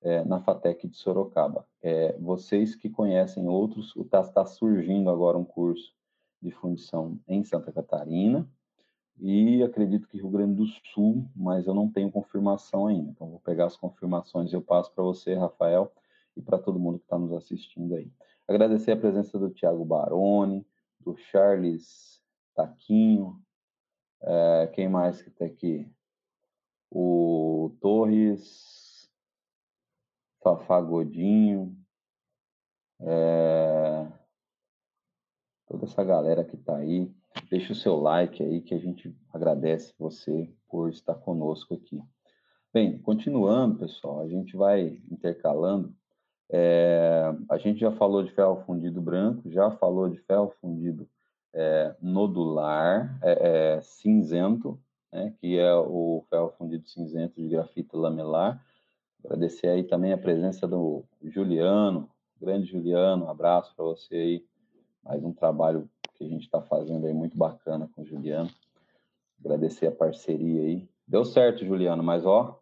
é, 0.01 0.23
na 0.23 0.39
FATEC 0.39 0.87
de 0.87 0.97
Sorocaba. 0.97 1.67
É, 1.81 2.15
vocês 2.19 2.75
que 2.75 2.89
conhecem 2.89 3.47
outros, 3.47 3.95
está 3.95 4.23
tá 4.23 4.45
surgindo 4.45 5.09
agora 5.09 5.37
um 5.37 5.45
curso 5.45 5.93
de 6.39 6.51
fundição 6.51 7.19
em 7.27 7.43
Santa 7.43 7.71
Catarina 7.71 8.47
e 9.19 9.63
acredito 9.63 10.07
que 10.07 10.17
Rio 10.17 10.29
Grande 10.29 10.55
do 10.55 10.65
Sul, 10.93 11.29
mas 11.35 11.67
eu 11.67 11.73
não 11.73 11.89
tenho 11.89 12.11
confirmação 12.11 12.87
ainda. 12.87 13.11
Então, 13.11 13.29
vou 13.29 13.39
pegar 13.39 13.65
as 13.65 13.77
confirmações 13.77 14.51
e 14.51 14.55
eu 14.55 14.61
passo 14.61 14.93
para 14.93 15.03
você, 15.03 15.33
Rafael, 15.33 15.91
e 16.35 16.41
para 16.41 16.57
todo 16.57 16.79
mundo 16.79 16.99
que 16.99 17.05
está 17.05 17.17
nos 17.17 17.31
assistindo 17.31 17.95
aí. 17.95 18.11
Agradecer 18.47 18.91
a 18.91 18.97
presença 18.97 19.39
do 19.39 19.49
Tiago 19.49 19.85
Baroni, 19.85 20.65
do 20.99 21.15
Charles 21.15 22.21
Taquinho, 22.53 23.41
é, 24.21 24.67
quem 24.73 24.89
mais 24.89 25.21
que 25.21 25.29
está 25.29 25.45
aqui? 25.45 25.87
O 26.89 27.75
Torres, 27.79 29.09
Fafá 30.41 30.81
Godinho, 30.81 31.75
é, 33.01 34.11
toda 35.67 35.85
essa 35.85 36.03
galera 36.03 36.43
que 36.43 36.55
está 36.55 36.77
aí. 36.77 37.13
Deixe 37.49 37.71
o 37.71 37.75
seu 37.75 37.97
like 37.97 38.41
aí, 38.41 38.61
que 38.61 38.73
a 38.73 38.79
gente 38.79 39.15
agradece 39.33 39.93
você 39.99 40.49
por 40.67 40.89
estar 40.89 41.15
conosco 41.15 41.73
aqui. 41.73 42.01
Bem, 42.73 42.97
continuando, 42.97 43.79
pessoal, 43.79 44.21
a 44.21 44.27
gente 44.27 44.57
vai 44.57 45.01
intercalando. 45.09 45.93
É, 46.49 47.33
a 47.49 47.57
gente 47.57 47.79
já 47.79 47.91
falou 47.91 48.23
de 48.23 48.31
ferro 48.31 48.63
fundido 48.65 49.01
branco, 49.01 49.49
já 49.49 49.71
falou 49.71 50.09
de 50.09 50.17
ferro 50.17 50.53
fundido 50.59 51.07
é, 51.53 51.95
nodular, 52.01 53.17
é, 53.23 53.77
é 53.77 53.81
cinzento, 53.81 54.79
né, 55.11 55.33
que 55.39 55.57
é 55.57 55.73
o 55.73 56.25
ferro 56.29 56.53
fundido 56.57 56.87
cinzento 56.87 57.41
de 57.41 57.47
grafito 57.47 57.97
lamelar. 57.97 58.63
Agradecer 59.23 59.67
aí 59.67 59.83
também 59.83 60.11
a 60.11 60.17
presença 60.17 60.67
do 60.67 61.03
Juliano, 61.23 62.09
grande 62.39 62.67
Juliano, 62.67 63.25
um 63.25 63.29
abraço 63.29 63.73
para 63.75 63.85
você 63.85 64.15
aí 64.15 64.45
mais 65.05 65.23
um 65.23 65.31
trabalho 65.31 65.87
que 66.15 66.23
a 66.23 66.27
gente 66.27 66.43
está 66.43 66.61
fazendo 66.61 67.05
aí 67.05 67.13
muito 67.13 67.37
bacana 67.37 67.89
com 67.93 68.01
o 68.01 68.05
Juliano. 68.05 68.49
Agradecer 69.39 69.87
a 69.87 69.91
parceria 69.91 70.61
aí. 70.61 70.89
Deu 71.07 71.23
certo, 71.23 71.65
Juliano, 71.65 72.01
mas 72.01 72.25
ó, 72.25 72.59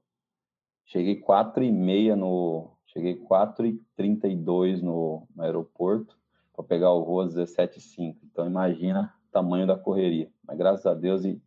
cheguei 0.86 1.16
quatro 1.16 1.64
e 1.64 1.72
meia 1.72 2.16
no, 2.16 2.72
cheguei 2.88 3.16
quatro 3.16 3.66
e 3.66 3.82
trinta 3.96 4.28
e 4.28 4.36
dois 4.36 4.82
no, 4.82 5.28
aeroporto 5.40 6.18
para 6.54 6.64
pegar 6.64 6.92
o 6.92 7.04
voo 7.04 7.22
às 7.22 7.34
17h05. 7.36 8.18
Então 8.24 8.46
imagina 8.46 9.14
o 9.28 9.32
tamanho 9.32 9.66
da 9.66 9.78
correria. 9.78 10.32
Mas 10.46 10.58
graças 10.58 10.86
a 10.86 10.94
Deus 10.94 11.24
e 11.26 11.42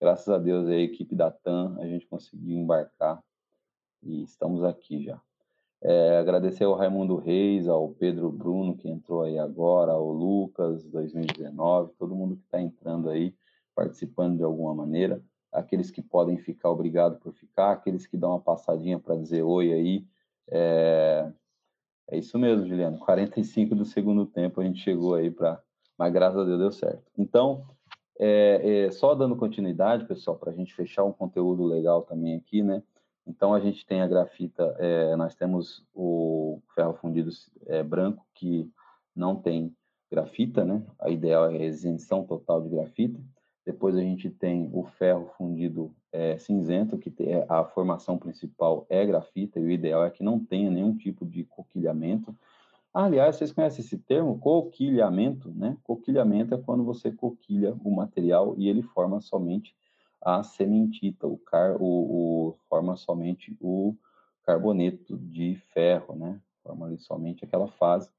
graças 0.00 0.28
a 0.28 0.38
Deus 0.38 0.68
a 0.68 0.76
equipe 0.76 1.14
da 1.14 1.30
TAM 1.30 1.76
a 1.80 1.86
gente 1.86 2.06
conseguiu 2.06 2.58
embarcar 2.58 3.22
e 4.02 4.22
estamos 4.22 4.64
aqui 4.64 5.04
já. 5.04 5.20
É, 5.84 6.18
agradecer 6.18 6.62
ao 6.62 6.74
Raimundo 6.74 7.16
Reis, 7.16 7.66
ao 7.66 7.88
Pedro 7.88 8.30
Bruno, 8.30 8.76
que 8.76 8.88
entrou 8.88 9.22
aí 9.22 9.36
agora, 9.36 9.92
ao 9.92 10.12
Lucas, 10.12 10.84
2019, 10.84 11.92
todo 11.98 12.14
mundo 12.14 12.36
que 12.36 12.44
está 12.44 12.60
entrando 12.60 13.10
aí, 13.10 13.34
participando 13.74 14.36
de 14.36 14.44
alguma 14.44 14.74
maneira. 14.74 15.20
aqueles 15.50 15.90
que 15.90 16.00
podem 16.00 16.38
ficar, 16.38 16.70
obrigado 16.70 17.18
por 17.18 17.32
ficar, 17.34 17.72
aqueles 17.72 18.06
que 18.06 18.16
dão 18.16 18.30
uma 18.30 18.40
passadinha 18.40 18.98
para 18.98 19.16
dizer 19.16 19.42
oi 19.42 19.72
aí. 19.72 20.06
É, 20.48 21.30
é 22.08 22.18
isso 22.18 22.38
mesmo, 22.38 22.66
Juliano. 22.66 22.98
45 22.98 23.74
do 23.74 23.84
segundo 23.84 24.24
tempo 24.24 24.60
a 24.60 24.64
gente 24.64 24.80
chegou 24.80 25.14
aí 25.14 25.30
para. 25.30 25.60
Mas 25.98 26.12
graças 26.12 26.40
a 26.40 26.44
Deus 26.44 26.58
deu 26.58 26.72
certo. 26.72 27.02
Então, 27.18 27.66
é, 28.18 28.86
é, 28.86 28.90
só 28.92 29.14
dando 29.14 29.36
continuidade, 29.36 30.06
pessoal, 30.06 30.36
para 30.36 30.52
a 30.52 30.54
gente 30.54 30.74
fechar 30.74 31.04
um 31.04 31.12
conteúdo 31.12 31.64
legal 31.64 32.02
também 32.02 32.36
aqui, 32.36 32.62
né? 32.62 32.82
Então, 33.26 33.54
a 33.54 33.60
gente 33.60 33.86
tem 33.86 34.02
a 34.02 34.06
grafita, 34.06 34.74
é, 34.78 35.14
nós 35.16 35.34
temos 35.34 35.84
o 35.94 36.60
ferro 36.74 36.94
fundido 36.94 37.30
é, 37.66 37.82
branco, 37.82 38.26
que 38.34 38.70
não 39.14 39.36
tem 39.36 39.74
grafita, 40.10 40.64
né? 40.64 40.84
A 41.00 41.08
ideal 41.10 41.50
é 41.50 41.56
a 41.56 41.64
isenção 41.64 42.24
total 42.24 42.60
de 42.60 42.68
grafita. 42.68 43.20
Depois 43.64 43.96
a 43.96 44.00
gente 44.00 44.28
tem 44.28 44.68
o 44.72 44.84
ferro 44.84 45.30
fundido 45.38 45.94
é, 46.10 46.36
cinzento, 46.36 46.98
que 46.98 47.10
tem, 47.10 47.44
a 47.48 47.64
formação 47.64 48.18
principal 48.18 48.84
é 48.90 49.06
grafita, 49.06 49.60
e 49.60 49.64
o 49.64 49.70
ideal 49.70 50.04
é 50.04 50.10
que 50.10 50.24
não 50.24 50.38
tenha 50.38 50.70
nenhum 50.70 50.96
tipo 50.96 51.24
de 51.24 51.44
coquilhamento. 51.44 52.36
aliás, 52.92 53.36
vocês 53.36 53.52
conhecem 53.52 53.84
esse 53.84 53.96
termo, 53.96 54.38
coquilhamento, 54.38 55.50
né? 55.52 55.76
Coquilhamento 55.84 56.54
é 56.54 56.58
quando 56.58 56.84
você 56.84 57.10
coquilha 57.12 57.74
o 57.84 57.94
material 57.94 58.54
e 58.58 58.68
ele 58.68 58.82
forma 58.82 59.20
somente 59.20 59.74
a 60.24 60.42
sementita, 60.42 61.26
o, 61.26 61.36
car, 61.36 61.76
o, 61.80 62.48
o 62.50 62.56
forma 62.68 62.96
somente 62.96 63.56
o 63.60 63.96
carboneto 64.44 65.16
de 65.18 65.56
ferro, 65.72 66.14
né? 66.14 66.40
Forma 66.62 66.86
ali 66.86 66.98
somente 66.98 67.44
aquela 67.44 67.68
fase. 67.68 68.10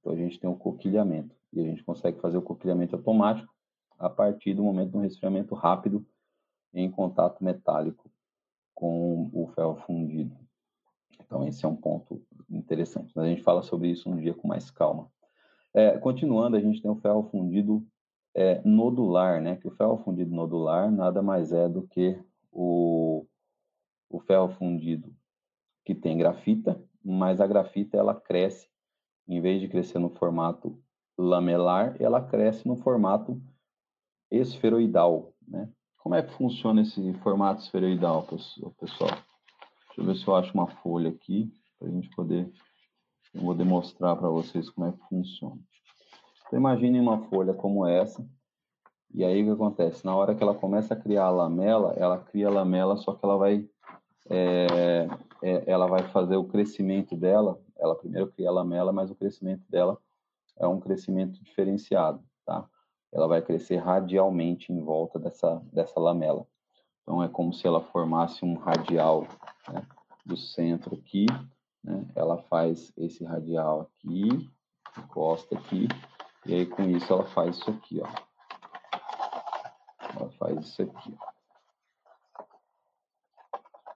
Então 0.00 0.12
a 0.12 0.16
gente 0.16 0.38
tem 0.38 0.48
o 0.48 0.56
coquilhamento 0.56 1.34
e 1.52 1.60
a 1.60 1.64
gente 1.64 1.82
consegue 1.82 2.20
fazer 2.20 2.36
o 2.36 2.42
coquilhamento 2.42 2.96
automático 2.96 3.52
a 3.98 4.08
partir 4.10 4.54
do 4.54 4.62
momento 4.62 4.92
do 4.92 4.98
resfriamento 4.98 5.54
rápido 5.54 6.04
em 6.72 6.90
contato 6.90 7.42
metálico 7.44 8.10
com 8.74 9.30
o 9.32 9.46
ferro 9.54 9.76
fundido. 9.86 10.36
Então, 11.20 11.46
esse 11.46 11.64
é 11.64 11.68
um 11.68 11.76
ponto 11.76 12.22
interessante. 12.50 13.12
Mas 13.14 13.24
a 13.24 13.28
gente 13.28 13.42
fala 13.42 13.62
sobre 13.62 13.88
isso 13.88 14.10
um 14.10 14.16
dia 14.16 14.34
com 14.34 14.48
mais 14.48 14.70
calma. 14.70 15.10
É, 15.72 15.96
continuando, 15.98 16.56
a 16.56 16.60
gente 16.60 16.82
tem 16.82 16.90
o 16.90 16.96
ferro 16.96 17.22
fundido 17.30 17.86
é, 18.34 18.60
nodular, 18.64 19.40
né? 19.40 19.56
Que 19.56 19.68
o 19.68 19.70
ferro 19.70 19.98
fundido 19.98 20.34
nodular 20.34 20.90
nada 20.90 21.22
mais 21.22 21.52
é 21.52 21.68
do 21.68 21.86
que 21.86 22.18
o, 22.50 23.26
o 24.10 24.20
ferro 24.20 24.48
fundido 24.50 25.14
que 25.84 25.94
tem 25.94 26.16
grafita, 26.16 26.82
mas 27.04 27.40
a 27.40 27.46
grafita 27.46 27.96
ela 27.96 28.14
cresce, 28.14 28.68
em 29.28 29.40
vez 29.40 29.60
de 29.60 29.68
crescer 29.68 29.98
no 29.98 30.10
formato 30.10 30.78
lamelar, 31.16 31.96
ela 32.00 32.20
cresce 32.20 32.66
no 32.66 32.76
formato 32.76 33.40
esferoidal, 34.30 35.32
né? 35.46 35.70
Como 35.98 36.14
é 36.14 36.22
que 36.22 36.32
funciona 36.34 36.82
esse 36.82 37.14
formato 37.22 37.62
esferoidal, 37.62 38.26
pessoal? 38.26 39.10
Deixa 39.10 40.00
eu 40.00 40.04
ver 40.04 40.16
se 40.16 40.26
eu 40.26 40.34
acho 40.34 40.52
uma 40.52 40.66
folha 40.66 41.10
aqui, 41.10 41.50
para 41.78 41.88
a 41.88 41.90
gente 41.90 42.10
poder... 42.10 42.50
Eu 43.32 43.40
vou 43.40 43.54
demonstrar 43.54 44.16
para 44.16 44.28
vocês 44.28 44.70
como 44.70 44.86
é 44.86 44.92
que 44.92 45.08
funciona. 45.08 45.60
Então, 46.54 46.60
imagine 46.60 47.00
uma 47.00 47.18
folha 47.18 47.52
como 47.52 47.84
essa, 47.84 48.24
e 49.12 49.24
aí 49.24 49.42
o 49.42 49.46
que 49.46 49.50
acontece? 49.50 50.04
Na 50.04 50.14
hora 50.14 50.36
que 50.36 50.42
ela 50.42 50.54
começa 50.54 50.94
a 50.94 50.96
criar 50.96 51.24
a 51.24 51.30
lamela, 51.30 51.94
ela 51.96 52.16
cria 52.16 52.46
a 52.46 52.50
lamela, 52.50 52.96
só 52.96 53.12
que 53.12 53.24
ela 53.24 53.36
vai, 53.36 53.68
é, 54.30 55.08
é, 55.42 55.64
ela 55.66 55.88
vai 55.88 56.04
fazer 56.10 56.36
o 56.36 56.44
crescimento 56.44 57.16
dela, 57.16 57.60
ela 57.76 57.96
primeiro 57.96 58.30
cria 58.30 58.50
a 58.50 58.52
lamela, 58.52 58.92
mas 58.92 59.10
o 59.10 59.16
crescimento 59.16 59.68
dela 59.68 59.98
é 60.56 60.64
um 60.64 60.78
crescimento 60.78 61.42
diferenciado, 61.42 62.22
tá? 62.46 62.64
ela 63.12 63.26
vai 63.26 63.42
crescer 63.42 63.78
radialmente 63.78 64.72
em 64.72 64.80
volta 64.80 65.18
dessa, 65.18 65.60
dessa 65.72 65.98
lamela. 65.98 66.46
Então, 67.02 67.20
é 67.20 67.28
como 67.28 67.52
se 67.52 67.66
ela 67.66 67.80
formasse 67.80 68.44
um 68.44 68.54
radial 68.54 69.26
né, 69.72 69.84
do 70.24 70.36
centro 70.36 70.94
aqui, 70.94 71.26
né, 71.82 72.06
ela 72.14 72.38
faz 72.44 72.92
esse 72.96 73.24
radial 73.24 73.80
aqui, 73.80 74.48
encosta 74.96 75.58
aqui, 75.58 75.88
e 76.46 76.54
aí 76.54 76.66
com 76.66 76.82
isso 76.82 77.12
ela 77.12 77.24
faz 77.26 77.56
isso 77.56 77.70
aqui, 77.70 78.00
ó. 78.00 78.08
Ela 80.14 80.30
faz 80.32 80.66
isso 80.66 80.82
aqui, 80.82 81.16
ó. 81.18 81.34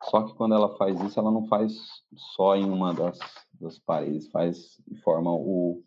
Só 0.05 0.23
que 0.23 0.35
quando 0.35 0.55
ela 0.55 0.75
faz 0.77 0.99
isso, 1.03 1.21
ela 1.21 1.31
não 1.31 1.47
faz 1.49 2.03
só 2.35 2.57
em 2.57 2.65
uma 2.65 2.95
das, 2.95 3.19
das 3.61 3.79
paredes, 3.79 4.27
faz 4.29 4.81
e 4.91 4.97
forma 4.97 5.31
o, 5.31 5.85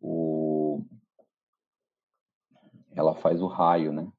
o, 0.00 0.82
ela 2.96 3.14
faz 3.16 3.42
o 3.42 3.46
raio, 3.46 3.92
né? 3.92 4.10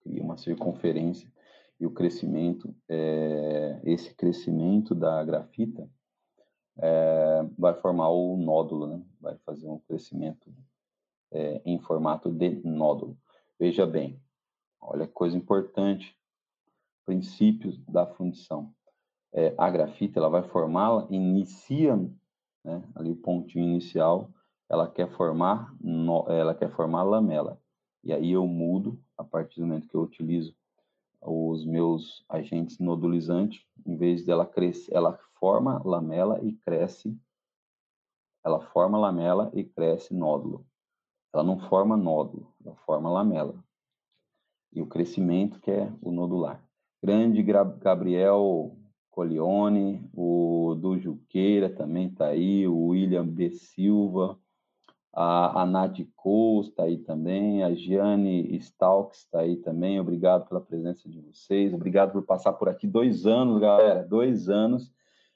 Cria 0.00 0.22
uma 0.22 0.38
circunferência 0.38 1.30
e 1.78 1.86
o 1.86 1.90
crescimento, 1.90 2.74
é, 2.88 3.80
esse 3.84 4.14
crescimento 4.14 4.94
da 4.94 5.22
grafita 5.24 5.90
é, 6.78 7.42
vai 7.58 7.74
formar 7.74 8.08
o 8.08 8.36
nódulo, 8.36 8.86
né? 8.86 9.04
Vai 9.20 9.36
fazer 9.38 9.68
um 9.68 9.80
crescimento 9.80 10.50
é, 11.32 11.60
em 11.64 11.78
formato 11.80 12.30
de 12.30 12.60
nódulo. 12.64 13.16
Veja 13.58 13.86
bem, 13.86 14.20
olha 14.80 15.06
que 15.06 15.12
coisa 15.12 15.36
importante, 15.36 16.16
princípios 17.04 17.78
da 17.86 18.06
fundição. 18.06 18.72
É, 19.32 19.54
a 19.56 19.70
grafita 19.70 20.18
ela 20.18 20.28
vai 20.28 20.42
formá-la, 20.42 21.06
inicia 21.10 21.96
né, 22.64 22.82
ali 22.94 23.10
o 23.10 23.16
pontinho 23.16 23.64
inicial, 23.64 24.30
ela 24.68 24.88
quer 24.88 25.10
formar, 25.12 25.74
no, 25.80 26.26
ela 26.28 26.54
quer 26.54 26.70
formar 26.70 27.02
lamela. 27.02 27.60
E 28.04 28.12
aí 28.12 28.32
eu 28.32 28.46
mudo 28.46 29.00
a 29.16 29.24
partir 29.24 29.60
do 29.60 29.66
momento 29.66 29.88
que 29.88 29.94
eu 29.94 30.02
utilizo 30.02 30.54
os 31.20 31.64
meus 31.64 32.24
agentes 32.28 32.78
nodulizantes, 32.78 33.64
em 33.86 33.96
vez 33.96 34.24
dela 34.24 34.44
crescer, 34.44 34.92
ela 34.92 35.18
forma 35.38 35.80
lamela 35.84 36.40
e 36.42 36.52
cresce, 36.52 37.16
ela 38.44 38.60
forma 38.60 38.98
lamela 38.98 39.50
e 39.54 39.62
cresce 39.62 40.12
nódulo. 40.14 40.66
Ela 41.32 41.42
não 41.42 41.58
forma 41.58 41.96
nódulo, 41.96 42.52
ela 42.64 42.74
forma 42.86 43.10
lamela. 43.10 43.54
E 44.72 44.80
o 44.80 44.86
crescimento 44.86 45.60
que 45.60 45.70
é 45.70 45.92
o 46.00 46.10
nodular. 46.10 46.62
Grande 47.02 47.42
Gabriel 47.42 48.76
Colione, 49.10 50.08
o 50.14 50.74
do 50.80 50.98
Juqueira 50.98 51.68
também 51.68 52.08
está 52.08 52.26
aí, 52.26 52.66
o 52.66 52.88
William 52.88 53.26
B. 53.26 53.50
Silva, 53.50 54.38
a, 55.12 55.62
a 55.62 55.66
Nath 55.66 55.98
está 56.64 56.84
aí 56.84 56.96
também, 56.96 57.62
a 57.62 57.74
Giane 57.74 58.56
Stalks 58.56 59.18
está 59.20 59.40
aí 59.40 59.56
também. 59.56 60.00
Obrigado 60.00 60.48
pela 60.48 60.60
presença 60.60 61.08
de 61.08 61.20
vocês. 61.20 61.74
Obrigado 61.74 62.12
por 62.12 62.22
passar 62.22 62.54
por 62.54 62.68
aqui 62.68 62.86
dois 62.86 63.26
anos, 63.26 63.60
galera. 63.60 64.02
Dois 64.02 64.48
anos 64.48 64.90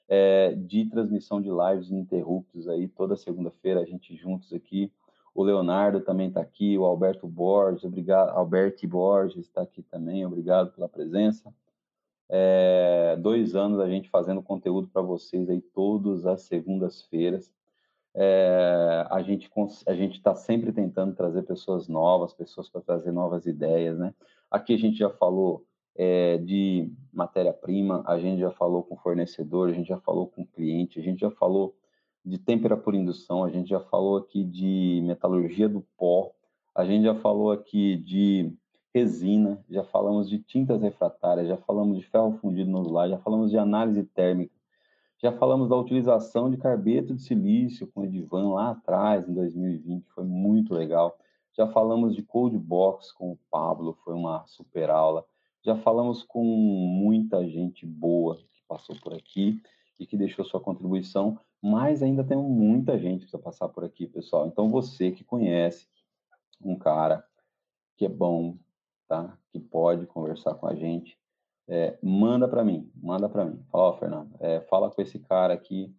é, 0.07 0.55
de 0.55 0.85
transmissão 0.85 1.39
de 1.39 1.49
lives 1.49 1.89
ininterruptos 1.89 2.67
aí, 2.67 2.87
toda 2.87 3.15
segunda-feira, 3.15 3.81
a 3.81 3.85
gente 3.85 4.15
juntos 4.15 4.51
aqui. 4.51 4.91
O 5.37 5.43
Leonardo 5.43 6.01
também 6.01 6.29
está 6.29 6.41
aqui, 6.41 6.75
o 6.79 6.83
Alberto 6.83 7.27
Borges, 7.27 7.83
obrigado. 7.83 8.29
Alberto 8.35 8.87
Borges 8.87 9.45
está 9.45 9.61
aqui 9.61 9.83
também, 9.83 10.25
obrigado 10.25 10.71
pela 10.71 10.89
presença. 10.89 11.53
É, 12.27 13.15
dois 13.19 13.55
anos 13.55 13.79
a 13.79 13.87
gente 13.87 14.09
fazendo 14.09 14.41
conteúdo 14.41 14.87
para 14.87 15.03
vocês 15.03 15.47
aí 15.47 15.61
todas 15.61 16.25
as 16.25 16.41
segundas-feiras. 16.41 17.53
É, 18.15 19.05
a 19.11 19.21
gente 19.21 19.47
a 19.85 19.93
gente 19.93 20.17
está 20.17 20.33
sempre 20.33 20.71
tentando 20.71 21.13
trazer 21.13 21.43
pessoas 21.43 21.87
novas, 21.87 22.33
pessoas 22.33 22.67
para 22.67 22.81
trazer 22.81 23.11
novas 23.11 23.45
ideias, 23.45 23.95
né? 23.95 24.15
Aqui 24.49 24.73
a 24.73 24.77
gente 24.79 24.97
já 24.97 25.11
falou 25.11 25.63
é, 25.95 26.39
de 26.39 26.91
matéria-prima, 27.13 28.03
a 28.07 28.17
gente 28.17 28.39
já 28.39 28.49
falou 28.49 28.81
com 28.81 28.97
fornecedor, 28.97 29.69
a 29.69 29.73
gente 29.73 29.89
já 29.89 29.99
falou 29.99 30.25
com 30.25 30.43
cliente, 30.43 30.99
a 30.99 31.03
gente 31.03 31.19
já 31.19 31.29
falou 31.29 31.75
de 32.25 32.37
temperatura 32.37 32.97
indução, 32.97 33.43
a 33.43 33.49
gente 33.49 33.69
já 33.69 33.79
falou 33.79 34.17
aqui 34.17 34.43
de 34.43 35.01
metalurgia 35.03 35.69
do 35.69 35.81
pó, 35.97 36.31
a 36.75 36.85
gente 36.85 37.03
já 37.03 37.15
falou 37.15 37.51
aqui 37.51 37.95
de 37.97 38.53
resina, 38.93 39.63
já 39.69 39.83
falamos 39.83 40.29
de 40.29 40.39
tintas 40.39 40.81
refratárias, 40.81 41.47
já 41.47 41.57
falamos 41.57 41.97
de 41.97 42.03
ferro 42.03 42.37
fundido 42.41 42.69
nodular, 42.69 43.09
já 43.09 43.17
falamos 43.17 43.51
de 43.51 43.57
análise 43.57 44.03
térmica, 44.03 44.53
já 45.21 45.31
falamos 45.31 45.69
da 45.69 45.75
utilização 45.75 46.49
de 46.49 46.57
carbeto 46.57 47.15
de 47.15 47.21
silício 47.21 47.87
com 47.87 48.03
Edivan 48.03 48.53
lá 48.53 48.71
atrás, 48.71 49.27
em 49.27 49.33
2020, 49.33 50.05
foi 50.09 50.23
muito 50.23 50.73
legal. 50.73 51.17
Já 51.57 51.67
falamos 51.67 52.15
de 52.15 52.21
Cold 52.21 52.55
Box 52.57 53.11
com 53.11 53.31
o 53.31 53.39
Pablo, 53.49 53.97
foi 54.03 54.13
uma 54.13 54.45
super 54.45 54.91
aula. 54.91 55.25
Já 55.63 55.75
falamos 55.75 56.21
com 56.21 56.43
muita 56.43 57.47
gente 57.47 57.83
boa 57.83 58.35
que 58.35 58.61
passou 58.67 58.95
por 59.01 59.13
aqui 59.13 59.59
e 59.99 60.05
que 60.05 60.17
deixou 60.17 60.45
sua 60.45 60.59
contribuição, 60.59 61.39
mas 61.61 62.03
ainda 62.03 62.23
tem 62.23 62.37
muita 62.37 62.97
gente 62.97 63.25
que 63.25 63.31
precisa 63.31 63.41
passar 63.41 63.69
por 63.69 63.83
aqui, 63.83 64.07
pessoal. 64.07 64.47
Então, 64.47 64.69
você 64.69 65.11
que 65.11 65.23
conhece 65.23 65.87
um 66.61 66.77
cara 66.77 67.25
que 67.97 68.05
é 68.05 68.09
bom, 68.09 68.57
tá? 69.07 69.37
Que 69.51 69.59
pode 69.59 70.05
conversar 70.05 70.53
com 70.55 70.67
a 70.67 70.75
gente, 70.75 71.17
é, 71.67 71.97
manda 72.01 72.47
para 72.47 72.63
mim, 72.63 72.91
manda 72.95 73.27
para 73.27 73.45
mim. 73.45 73.63
Fala, 73.71 73.83
ó, 73.85 73.93
Fernando, 73.97 74.35
é, 74.39 74.61
fala 74.61 74.89
com 74.89 75.01
esse 75.01 75.19
cara 75.19 75.53
aqui, 75.53 75.93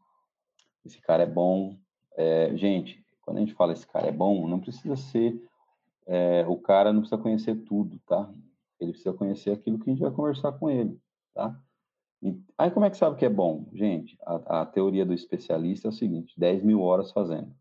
esse 0.84 1.00
cara 1.00 1.24
é 1.24 1.26
bom. 1.26 1.76
É, 2.16 2.56
gente, 2.56 3.04
quando 3.22 3.38
a 3.38 3.40
gente 3.40 3.54
fala 3.54 3.72
esse 3.72 3.86
cara 3.86 4.06
é 4.06 4.12
bom, 4.12 4.48
não 4.48 4.60
precisa 4.60 4.96
ser, 4.96 5.42
é, 6.06 6.46
o 6.46 6.56
cara 6.56 6.92
não 6.92 7.00
precisa 7.00 7.20
conhecer 7.20 7.56
tudo, 7.64 7.98
tá? 8.06 8.32
ele 8.80 8.92
precisa 8.92 9.12
conhecer 9.12 9.50
aquilo 9.50 9.78
que 9.78 9.90
a 9.90 9.92
gente 9.92 10.02
vai 10.02 10.10
conversar 10.10 10.52
com 10.52 10.70
ele, 10.70 10.98
tá? 11.34 11.58
E, 12.22 12.40
aí 12.56 12.70
como 12.70 12.86
é 12.86 12.90
que 12.90 12.96
sabe 12.96 13.16
que 13.16 13.24
é 13.24 13.28
bom? 13.28 13.66
Gente, 13.72 14.18
a, 14.22 14.62
a 14.62 14.66
teoria 14.66 15.06
do 15.06 15.14
especialista 15.14 15.88
é 15.88 15.90
o 15.90 15.92
seguinte, 15.92 16.38
10 16.38 16.62
mil 16.62 16.80
horas 16.82 17.12
fazendo. 17.12 17.54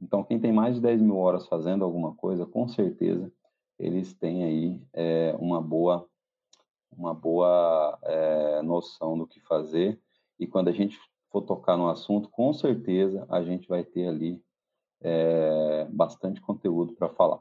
Então, 0.00 0.24
quem 0.24 0.40
tem 0.40 0.52
mais 0.52 0.74
de 0.74 0.80
10 0.80 1.00
mil 1.00 1.16
horas 1.16 1.46
fazendo 1.46 1.84
alguma 1.84 2.14
coisa, 2.14 2.44
com 2.44 2.66
certeza, 2.66 3.32
eles 3.78 4.12
têm 4.14 4.44
aí 4.44 4.82
é, 4.92 5.34
uma 5.38 5.60
boa, 5.60 6.08
uma 6.90 7.14
boa 7.14 7.98
é, 8.02 8.62
noção 8.62 9.16
do 9.16 9.26
que 9.26 9.40
fazer. 9.40 10.00
E 10.38 10.46
quando 10.46 10.68
a 10.68 10.72
gente 10.72 10.98
for 11.30 11.42
tocar 11.42 11.76
no 11.76 11.88
assunto, 11.88 12.28
com 12.28 12.52
certeza 12.52 13.24
a 13.28 13.42
gente 13.42 13.68
vai 13.68 13.84
ter 13.84 14.08
ali 14.08 14.42
é, 15.00 15.86
bastante 15.90 16.40
conteúdo 16.40 16.94
para 16.94 17.08
falar. 17.08 17.40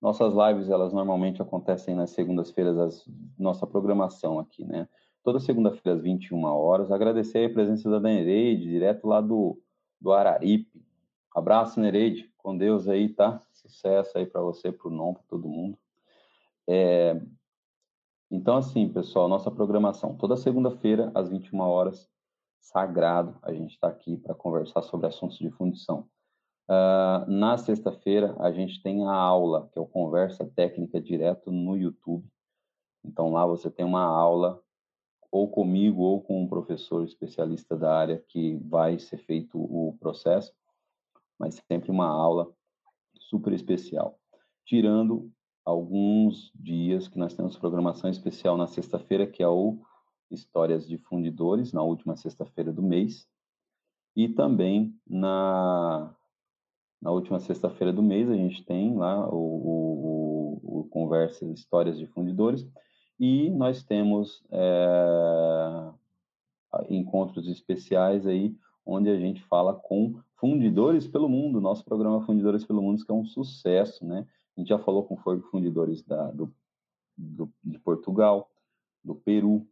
Nossas 0.00 0.34
lives, 0.34 0.68
elas 0.68 0.92
normalmente 0.92 1.40
acontecem 1.40 1.94
nas 1.94 2.10
segundas-feiras, 2.10 3.04
nossa 3.38 3.66
programação 3.66 4.38
aqui, 4.38 4.64
né? 4.64 4.88
Toda 5.26 5.40
segunda-feira 5.40 5.98
às 5.98 6.04
21 6.04 6.44
horas. 6.44 6.92
Agradecer 6.92 7.50
a 7.50 7.52
presença 7.52 7.90
da 7.90 7.98
Nereide, 7.98 8.62
direto 8.62 9.08
lá 9.08 9.20
do, 9.20 9.60
do 10.00 10.12
Araripe. 10.12 10.80
Abraço, 11.34 11.80
Nereide. 11.80 12.32
Com 12.38 12.56
Deus 12.56 12.86
aí, 12.86 13.08
tá? 13.08 13.42
Sucesso 13.50 14.16
aí 14.16 14.24
para 14.24 14.40
você, 14.40 14.70
para 14.70 14.86
o 14.86 14.90
NOM, 14.92 15.14
para 15.14 15.24
todo 15.24 15.48
mundo. 15.48 15.76
É... 16.68 17.20
Então, 18.30 18.56
assim, 18.56 18.88
pessoal, 18.88 19.26
nossa 19.26 19.50
programação. 19.50 20.14
Toda 20.14 20.36
segunda-feira 20.36 21.10
às 21.12 21.28
21 21.28 21.58
horas, 21.58 22.08
sagrado, 22.60 23.36
a 23.42 23.52
gente 23.52 23.72
está 23.72 23.88
aqui 23.88 24.16
para 24.18 24.32
conversar 24.32 24.82
sobre 24.82 25.08
assuntos 25.08 25.38
de 25.38 25.50
fundição. 25.50 26.08
Uh, 26.70 27.28
na 27.28 27.58
sexta-feira, 27.58 28.36
a 28.38 28.52
gente 28.52 28.80
tem 28.80 29.04
a 29.04 29.12
aula, 29.12 29.68
que 29.72 29.78
é 29.80 29.82
o 29.82 29.88
Conversa 29.88 30.44
Técnica 30.54 31.00
Direto 31.00 31.50
no 31.50 31.76
YouTube. 31.76 32.24
Então, 33.04 33.32
lá 33.32 33.44
você 33.44 33.68
tem 33.68 33.84
uma 33.84 34.04
aula, 34.04 34.62
ou 35.36 35.48
comigo, 35.48 36.02
ou 36.02 36.20
com 36.20 36.42
um 36.42 36.48
professor 36.48 37.04
especialista 37.04 37.76
da 37.76 37.94
área, 37.94 38.24
que 38.28 38.56
vai 38.56 38.98
ser 38.98 39.18
feito 39.18 39.58
o 39.58 39.96
processo, 40.00 40.52
mas 41.38 41.62
sempre 41.68 41.90
uma 41.90 42.08
aula 42.08 42.50
super 43.18 43.52
especial. 43.52 44.18
Tirando 44.64 45.30
alguns 45.64 46.50
dias 46.54 47.06
que 47.08 47.18
nós 47.18 47.34
temos 47.34 47.58
programação 47.58 48.08
especial 48.08 48.56
na 48.56 48.66
sexta-feira, 48.66 49.26
que 49.26 49.42
é 49.42 49.48
o 49.48 49.78
Histórias 50.30 50.88
de 50.88 50.96
Fundidores, 50.98 51.72
na 51.72 51.82
última 51.82 52.16
sexta-feira 52.16 52.72
do 52.72 52.82
mês, 52.82 53.28
e 54.16 54.28
também 54.28 54.98
na 55.06 56.14
na 57.00 57.10
última 57.10 57.38
sexta-feira 57.38 57.92
do 57.92 58.02
mês, 58.02 58.28
a 58.28 58.34
gente 58.34 58.64
tem 58.64 58.96
lá 58.96 59.28
o, 59.28 59.36
o, 59.36 60.80
o, 60.80 60.84
Conversas 60.88 61.50
Histórias 61.50 61.98
de 61.98 62.06
Fundidores 62.06 62.66
e 63.18 63.50
nós 63.50 63.82
temos 63.82 64.42
é, 64.50 65.90
encontros 66.88 67.48
especiais 67.48 68.26
aí, 68.26 68.54
onde 68.84 69.10
a 69.10 69.18
gente 69.18 69.42
fala 69.44 69.74
com 69.74 70.20
fundidores 70.36 71.06
pelo 71.06 71.28
mundo. 71.28 71.60
Nosso 71.60 71.84
programa 71.84 72.24
Fundidores 72.24 72.64
pelo 72.64 72.82
Mundo, 72.82 73.04
que 73.04 73.10
é 73.10 73.14
um 73.14 73.24
sucesso, 73.24 74.04
né? 74.04 74.26
A 74.56 74.60
gente 74.60 74.68
já 74.68 74.78
falou 74.78 75.04
com 75.04 75.16
fundidores 75.50 76.02
da, 76.02 76.30
do, 76.30 76.52
do, 77.16 77.52
de 77.62 77.78
Portugal, 77.78 78.50
do 79.04 79.14
Peru, 79.14 79.66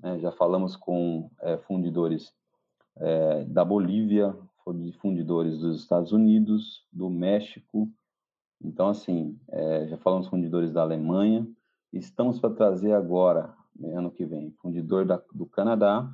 né? 0.00 0.18
já 0.18 0.30
falamos 0.30 0.76
com 0.76 1.30
é, 1.40 1.56
fundidores 1.58 2.34
é, 2.96 3.44
da 3.44 3.64
Bolívia, 3.64 4.36
fundidores 5.00 5.58
dos 5.58 5.80
Estados 5.80 6.12
Unidos, 6.12 6.84
do 6.92 7.08
México. 7.08 7.90
Então, 8.60 8.88
assim, 8.88 9.38
é, 9.48 9.86
já 9.88 9.96
falamos 9.98 10.28
fundidores 10.28 10.72
da 10.72 10.82
Alemanha. 10.82 11.46
Estamos 11.98 12.38
para 12.38 12.54
trazer 12.54 12.92
agora, 12.92 13.54
ano 13.82 14.10
que 14.10 14.26
vem, 14.26 14.50
fundidor 14.60 15.06
da, 15.06 15.22
do 15.32 15.46
Canadá, 15.46 16.06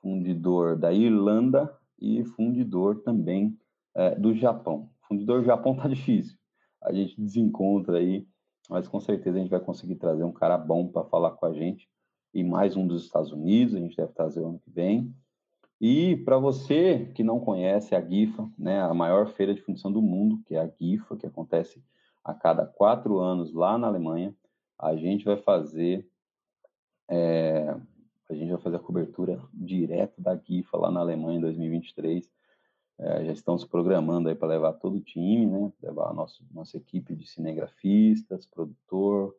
fundidor 0.00 0.76
da 0.76 0.92
Irlanda 0.92 1.72
e 2.00 2.24
fundidor 2.24 3.00
também 3.02 3.56
é, 3.94 4.16
do 4.16 4.34
Japão. 4.34 4.90
Fundidor 5.06 5.40
do 5.40 5.46
Japão 5.46 5.76
tá 5.76 5.86
difícil. 5.86 6.36
A 6.82 6.92
gente 6.92 7.20
desencontra 7.20 7.98
aí, 7.98 8.26
mas 8.68 8.88
com 8.88 8.98
certeza 8.98 9.38
a 9.38 9.40
gente 9.40 9.50
vai 9.50 9.60
conseguir 9.60 9.94
trazer 9.94 10.24
um 10.24 10.32
cara 10.32 10.58
bom 10.58 10.88
para 10.88 11.04
falar 11.04 11.32
com 11.32 11.46
a 11.46 11.52
gente. 11.52 11.88
E 12.34 12.42
mais 12.42 12.76
um 12.76 12.84
dos 12.84 13.04
Estados 13.04 13.30
Unidos, 13.30 13.76
a 13.76 13.78
gente 13.78 13.96
deve 13.96 14.12
trazer 14.12 14.40
ano 14.40 14.58
que 14.58 14.70
vem. 14.70 15.14
E 15.80 16.16
para 16.24 16.36
você 16.36 17.10
que 17.14 17.22
não 17.22 17.38
conhece 17.38 17.94
a 17.94 18.00
GIFA, 18.00 18.50
né, 18.58 18.80
a 18.82 18.92
maior 18.92 19.28
feira 19.28 19.54
de 19.54 19.62
fundição 19.62 19.92
do 19.92 20.02
mundo, 20.02 20.40
que 20.46 20.56
é 20.56 20.60
a 20.60 20.68
GIFA, 20.68 21.16
que 21.16 21.26
acontece 21.26 21.80
a 22.24 22.34
cada 22.34 22.66
quatro 22.66 23.18
anos 23.18 23.52
lá 23.52 23.78
na 23.78 23.86
Alemanha, 23.86 24.34
a 24.80 24.96
gente 24.96 25.24
vai 25.24 25.36
fazer 25.36 26.06
é, 27.08 27.76
a 28.28 28.34
gente 28.34 28.50
vai 28.50 28.60
fazer 28.60 28.76
a 28.76 28.80
cobertura 28.80 29.42
direto 29.52 30.20
da 30.20 30.36
GIFA 30.36 30.76
lá 30.76 30.90
na 30.90 31.00
Alemanha 31.00 31.38
em 31.38 31.40
2023. 31.40 32.30
É, 32.98 33.24
já 33.24 33.32
estamos 33.32 33.64
programando 33.64 34.28
aí 34.28 34.34
para 34.34 34.48
levar 34.48 34.74
todo 34.74 34.96
o 34.96 35.00
time, 35.00 35.46
né? 35.46 35.72
Levar 35.82 36.10
a 36.10 36.14
nosso, 36.14 36.46
nossa 36.52 36.76
equipe 36.76 37.16
de 37.16 37.26
cinegrafistas, 37.26 38.46
produtor, 38.46 39.34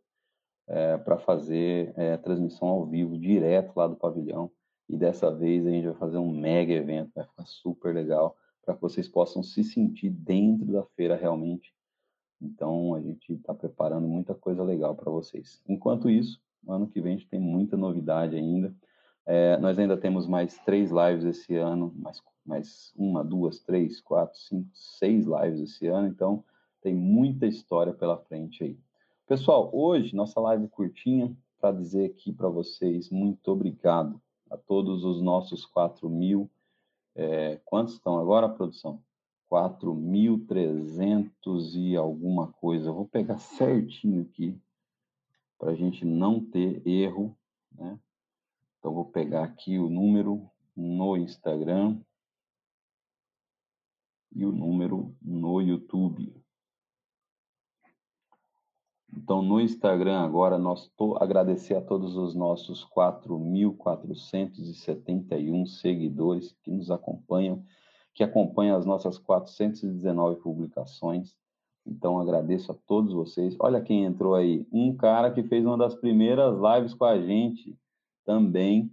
é, 0.67 0.97
para 0.97 1.17
fazer 1.17 1.93
é, 1.95 2.17
transmissão 2.17 2.67
ao 2.67 2.85
vivo 2.85 3.17
direto 3.17 3.71
lá 3.75 3.87
do 3.87 3.95
pavilhão 3.95 4.51
e 4.91 4.97
dessa 4.97 5.33
vez 5.33 5.65
a 5.65 5.69
gente 5.69 5.87
vai 5.87 5.95
fazer 5.95 6.17
um 6.17 6.29
mega 6.29 6.73
evento, 6.73 7.13
vai 7.15 7.25
ficar 7.25 7.45
super 7.45 7.95
legal, 7.95 8.35
para 8.65 8.75
que 8.75 8.81
vocês 8.81 9.07
possam 9.07 9.41
se 9.41 9.63
sentir 9.63 10.09
dentro 10.09 10.65
da 10.65 10.83
feira 10.83 11.15
realmente. 11.15 11.73
Então 12.41 12.95
a 12.95 13.01
gente 13.01 13.33
está 13.33 13.53
preparando 13.53 14.07
muita 14.07 14.33
coisa 14.33 14.63
legal 14.63 14.95
para 14.95 15.11
vocês. 15.11 15.61
Enquanto 15.67 16.09
isso, 16.09 16.41
ano 16.67 16.87
que 16.87 16.99
vem 16.99 17.13
a 17.13 17.17
gente 17.17 17.29
tem 17.29 17.39
muita 17.39 17.77
novidade 17.77 18.35
ainda. 18.35 18.73
É, 19.25 19.57
nós 19.57 19.77
ainda 19.77 19.95
temos 19.95 20.27
mais 20.27 20.57
três 20.59 20.89
lives 20.91 21.23
esse 21.23 21.55
ano, 21.55 21.93
mais, 21.95 22.21
mais 22.45 22.93
uma, 22.97 23.23
duas, 23.23 23.59
três, 23.59 24.01
quatro, 24.01 24.37
cinco, 24.39 24.69
seis 24.73 25.25
lives 25.25 25.61
esse 25.61 25.87
ano. 25.87 26.07
Então 26.07 26.43
tem 26.81 26.95
muita 26.95 27.45
história 27.45 27.93
pela 27.93 28.17
frente 28.17 28.63
aí. 28.63 28.79
Pessoal, 29.27 29.69
hoje 29.71 30.15
nossa 30.15 30.39
live 30.41 30.67
curtinha 30.67 31.35
para 31.59 31.71
dizer 31.71 32.05
aqui 32.05 32.33
para 32.33 32.49
vocês 32.49 33.09
muito 33.11 33.51
obrigado 33.51 34.19
a 34.49 34.57
todos 34.57 35.05
os 35.05 35.21
nossos 35.21 35.65
4 35.65 36.09
mil. 36.09 36.49
É, 37.15 37.59
quantos 37.63 37.93
estão 37.93 38.17
agora, 38.17 38.49
produção? 38.49 39.01
4.300 39.51 41.75
e 41.75 41.97
alguma 41.97 42.47
coisa. 42.53 42.87
Eu 42.87 42.93
vou 42.93 43.05
pegar 43.05 43.37
certinho 43.37 44.21
aqui 44.21 44.57
para 45.59 45.71
a 45.71 45.75
gente 45.75 46.05
não 46.05 46.39
ter 46.39 46.81
erro, 46.87 47.37
né? 47.73 47.99
Então, 48.79 48.93
vou 48.93 49.03
pegar 49.05 49.43
aqui 49.43 49.77
o 49.77 49.89
número 49.89 50.49
no 50.75 51.15
Instagram 51.17 51.99
e 54.33 54.45
o 54.45 54.51
número 54.51 55.15
no 55.21 55.61
YouTube. 55.61 56.33
Então, 59.13 59.41
no 59.41 59.59
Instagram 59.59 60.21
agora, 60.21 60.57
nós 60.57 60.87
tô, 60.95 61.17
agradecer 61.21 61.75
a 61.75 61.81
todos 61.81 62.15
os 62.15 62.33
nossos 62.33 62.85
4.471 62.85 65.67
seguidores 65.67 66.55
que 66.63 66.71
nos 66.71 66.89
acompanham, 66.89 67.61
que 68.13 68.23
acompanham 68.23 68.77
as 68.77 68.85
nossas 68.85 69.17
419 69.17 70.41
publicações. 70.41 71.35
Então, 71.85 72.19
agradeço 72.19 72.71
a 72.71 72.75
todos 72.75 73.13
vocês. 73.13 73.55
Olha 73.59 73.81
quem 73.81 74.03
entrou 74.03 74.35
aí, 74.35 74.67
um 74.71 74.95
cara 74.95 75.31
que 75.31 75.43
fez 75.43 75.65
uma 75.65 75.77
das 75.77 75.95
primeiras 75.95 76.55
lives 76.59 76.93
com 76.93 77.05
a 77.05 77.19
gente 77.19 77.75
também, 78.25 78.91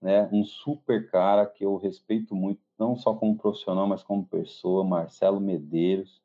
né? 0.00 0.28
Um 0.32 0.44
super 0.44 1.10
cara 1.10 1.46
que 1.46 1.64
eu 1.64 1.76
respeito 1.76 2.34
muito, 2.34 2.60
não 2.78 2.96
só 2.96 3.14
como 3.14 3.36
profissional, 3.36 3.86
mas 3.86 4.02
como 4.02 4.26
pessoa, 4.26 4.82
Marcelo 4.82 5.40
Medeiros, 5.40 6.22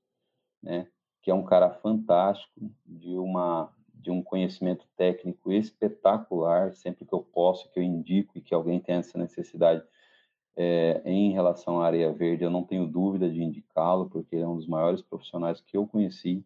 né? 0.64 0.88
que 1.28 1.32
é 1.32 1.34
um 1.34 1.44
cara 1.44 1.70
fantástico, 1.70 2.72
de, 2.86 3.18
uma, 3.18 3.70
de 3.94 4.10
um 4.10 4.24
conhecimento 4.24 4.88
técnico 4.96 5.52
espetacular, 5.52 6.74
sempre 6.74 7.06
que 7.06 7.14
eu 7.14 7.22
posso, 7.22 7.70
que 7.70 7.78
eu 7.78 7.84
indico 7.84 8.38
e 8.38 8.42
que 8.42 8.54
alguém 8.54 8.80
tem 8.80 8.96
essa 8.96 9.18
necessidade 9.18 9.84
é, 10.58 11.02
em 11.06 11.32
relação 11.32 11.80
à 11.80 11.86
areia 11.86 12.12
verde, 12.12 12.44
eu 12.44 12.50
não 12.50 12.64
tenho 12.64 12.88
dúvida 12.88 13.30
de 13.30 13.44
indicá-lo, 13.44 14.10
porque 14.10 14.36
ele 14.36 14.44
é 14.44 14.48
um 14.48 14.56
dos 14.56 14.68
maiores 14.68 15.02
profissionais 15.02 15.62
que 15.62 15.78
eu 15.78 15.86
conheci 15.86 16.44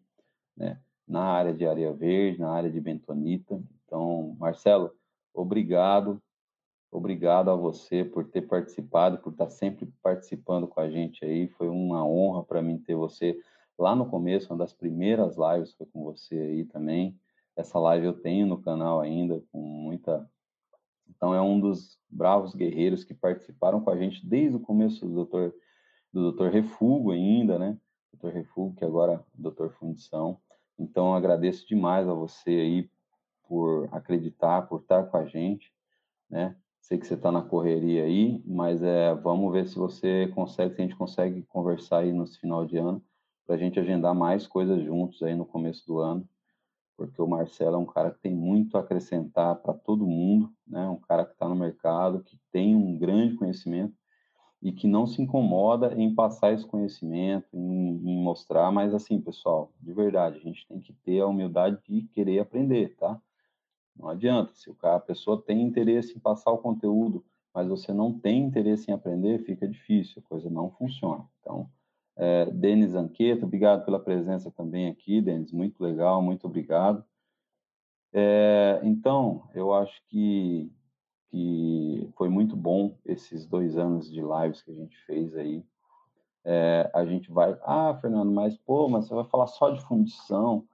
né, 0.56 0.78
na 1.08 1.24
área 1.24 1.54
de 1.54 1.66
areia 1.66 1.92
verde, 1.92 2.38
na 2.38 2.50
área 2.50 2.70
de 2.70 2.78
bentonita. 2.78 3.60
Então, 3.86 4.36
Marcelo, 4.38 4.92
obrigado, 5.32 6.22
obrigado 6.90 7.50
a 7.50 7.56
você 7.56 8.04
por 8.04 8.24
ter 8.28 8.42
participado, 8.42 9.16
por 9.18 9.32
estar 9.32 9.48
sempre 9.48 9.90
participando 10.02 10.68
com 10.68 10.80
a 10.80 10.90
gente 10.90 11.24
aí. 11.24 11.48
Foi 11.48 11.68
uma 11.68 12.06
honra 12.06 12.44
para 12.44 12.60
mim 12.60 12.76
ter 12.76 12.94
você 12.94 13.40
lá 13.78 13.96
no 13.96 14.06
começo, 14.06 14.52
uma 14.52 14.58
das 14.58 14.74
primeiras 14.74 15.36
lives 15.36 15.72
foi 15.72 15.86
com 15.86 16.04
você 16.04 16.36
aí 16.36 16.64
também. 16.66 17.18
Essa 17.56 17.78
live 17.78 18.06
eu 18.06 18.12
tenho 18.12 18.46
no 18.46 18.60
canal 18.60 19.00
ainda, 19.00 19.42
com 19.50 19.58
muita. 19.58 20.28
Então, 21.08 21.34
é 21.34 21.40
um 21.40 21.60
dos 21.60 21.98
bravos 22.10 22.54
guerreiros 22.54 23.04
que 23.04 23.14
participaram 23.14 23.80
com 23.80 23.90
a 23.90 23.96
gente 23.96 24.26
desde 24.26 24.56
o 24.56 24.60
começo 24.60 25.06
do 25.06 25.14
doutor, 25.14 25.54
do 26.12 26.22
doutor 26.22 26.50
Refugo 26.50 27.12
ainda, 27.12 27.58
né? 27.58 27.78
Doutor 28.12 28.36
Refugo, 28.36 28.74
que 28.74 28.84
agora 28.84 29.14
é 29.14 29.20
doutor 29.34 29.70
Fundição. 29.72 30.38
Então, 30.78 31.14
agradeço 31.14 31.66
demais 31.66 32.08
a 32.08 32.14
você 32.14 32.50
aí 32.50 32.90
por 33.46 33.88
acreditar, 33.92 34.62
por 34.62 34.80
estar 34.80 35.04
com 35.04 35.16
a 35.16 35.26
gente, 35.26 35.72
né? 36.28 36.56
Sei 36.80 36.98
que 36.98 37.06
você 37.06 37.14
está 37.14 37.30
na 37.30 37.42
correria 37.42 38.04
aí, 38.04 38.42
mas 38.44 38.82
é, 38.82 39.14
vamos 39.14 39.52
ver 39.52 39.68
se 39.68 39.76
você 39.76 40.26
consegue, 40.34 40.74
se 40.74 40.80
a 40.80 40.84
gente 40.84 40.96
consegue 40.96 41.42
conversar 41.44 41.98
aí 41.98 42.12
no 42.12 42.26
final 42.26 42.66
de 42.66 42.76
ano, 42.76 43.02
para 43.46 43.54
a 43.54 43.58
gente 43.58 43.78
agendar 43.78 44.14
mais 44.14 44.46
coisas 44.46 44.82
juntos 44.82 45.22
aí 45.22 45.36
no 45.36 45.46
começo 45.46 45.86
do 45.86 45.98
ano, 45.98 46.28
porque 47.06 47.20
o 47.20 47.26
Marcelo 47.26 47.76
é 47.76 47.78
um 47.78 47.86
cara 47.86 48.10
que 48.10 48.20
tem 48.20 48.34
muito 48.34 48.76
a 48.76 48.80
acrescentar 48.80 49.56
para 49.56 49.74
todo 49.74 50.06
mundo, 50.06 50.52
né? 50.66 50.88
Um 50.88 51.00
cara 51.00 51.24
que 51.24 51.32
está 51.32 51.48
no 51.48 51.56
mercado, 51.56 52.22
que 52.22 52.38
tem 52.52 52.76
um 52.76 52.96
grande 52.96 53.34
conhecimento 53.34 53.94
e 54.62 54.70
que 54.70 54.86
não 54.86 55.06
se 55.06 55.20
incomoda 55.20 55.92
em 55.94 56.14
passar 56.14 56.52
esse 56.52 56.64
conhecimento, 56.64 57.48
em, 57.52 57.96
em 58.08 58.22
mostrar, 58.22 58.70
mas 58.70 58.94
assim, 58.94 59.20
pessoal, 59.20 59.72
de 59.80 59.92
verdade, 59.92 60.36
a 60.38 60.40
gente 60.40 60.66
tem 60.68 60.80
que 60.80 60.92
ter 60.92 61.20
a 61.20 61.26
humildade 61.26 61.78
de 61.88 62.02
querer 62.02 62.38
aprender, 62.38 62.94
tá? 62.96 63.20
Não 63.96 64.08
adianta. 64.08 64.54
Se 64.54 64.70
o 64.70 64.74
cara, 64.74 64.96
a 64.96 65.00
pessoa 65.00 65.42
tem 65.42 65.60
interesse 65.62 66.16
em 66.16 66.20
passar 66.20 66.52
o 66.52 66.58
conteúdo, 66.58 67.24
mas 67.52 67.68
você 67.68 67.92
não 67.92 68.16
tem 68.16 68.44
interesse 68.44 68.90
em 68.90 68.94
aprender, 68.94 69.44
fica 69.44 69.66
difícil, 69.66 70.22
a 70.24 70.28
coisa 70.28 70.48
não 70.48 70.70
funciona. 70.70 71.28
Então, 71.40 71.68
é, 72.16 72.46
Denis 72.46 72.94
Anqueta, 72.94 73.44
obrigado 73.46 73.84
pela 73.84 73.98
presença 73.98 74.50
também 74.50 74.88
aqui, 74.88 75.20
Denis, 75.20 75.52
muito 75.52 75.82
legal, 75.82 76.22
muito 76.22 76.46
obrigado. 76.46 77.04
É, 78.12 78.80
então, 78.82 79.48
eu 79.54 79.72
acho 79.72 80.02
que, 80.08 80.70
que 81.30 82.10
foi 82.16 82.28
muito 82.28 82.54
bom 82.54 82.96
esses 83.06 83.46
dois 83.46 83.78
anos 83.78 84.10
de 84.10 84.20
lives 84.20 84.62
que 84.62 84.70
a 84.70 84.74
gente 84.74 84.96
fez 85.06 85.34
aí. 85.34 85.64
É, 86.44 86.90
a 86.92 87.04
gente 87.04 87.30
vai, 87.30 87.56
ah, 87.62 87.96
Fernando, 88.00 88.30
mas 88.30 88.56
pô, 88.58 88.88
mas 88.88 89.06
você 89.06 89.14
vai 89.14 89.24
falar 89.24 89.46
só 89.46 89.70
de 89.70 89.80
fundição. 89.82 90.66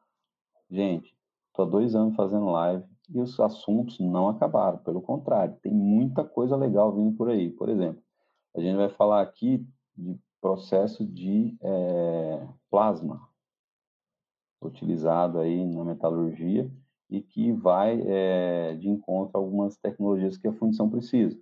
Gente, 0.70 1.14
estou 1.48 1.66
há 1.66 1.68
dois 1.68 1.94
anos 1.94 2.16
fazendo 2.16 2.50
live, 2.50 2.84
e 3.08 3.20
os 3.20 3.38
assuntos 3.40 3.98
não 4.00 4.28
acabaram, 4.28 4.78
pelo 4.78 5.00
contrário, 5.00 5.56
tem 5.62 5.72
muita 5.72 6.24
coisa 6.24 6.56
legal 6.56 6.94
vindo 6.94 7.16
por 7.16 7.30
aí. 7.30 7.50
Por 7.50 7.68
exemplo, 7.68 8.02
a 8.54 8.60
gente 8.60 8.76
vai 8.76 8.88
falar 8.90 9.22
aqui 9.22 9.66
de 9.96 10.18
processo 10.40 11.04
de 11.04 11.56
é, 11.60 12.46
plasma, 12.70 13.28
utilizado 14.60 15.38
aí 15.38 15.64
na 15.64 15.84
metalurgia 15.84 16.70
e 17.08 17.20
que 17.20 17.52
vai 17.52 18.00
é, 18.06 18.74
de 18.74 18.88
encontro 18.88 19.36
a 19.36 19.40
algumas 19.40 19.76
tecnologias 19.76 20.36
que 20.36 20.48
a 20.48 20.52
fundição 20.52 20.90
precisa. 20.90 21.38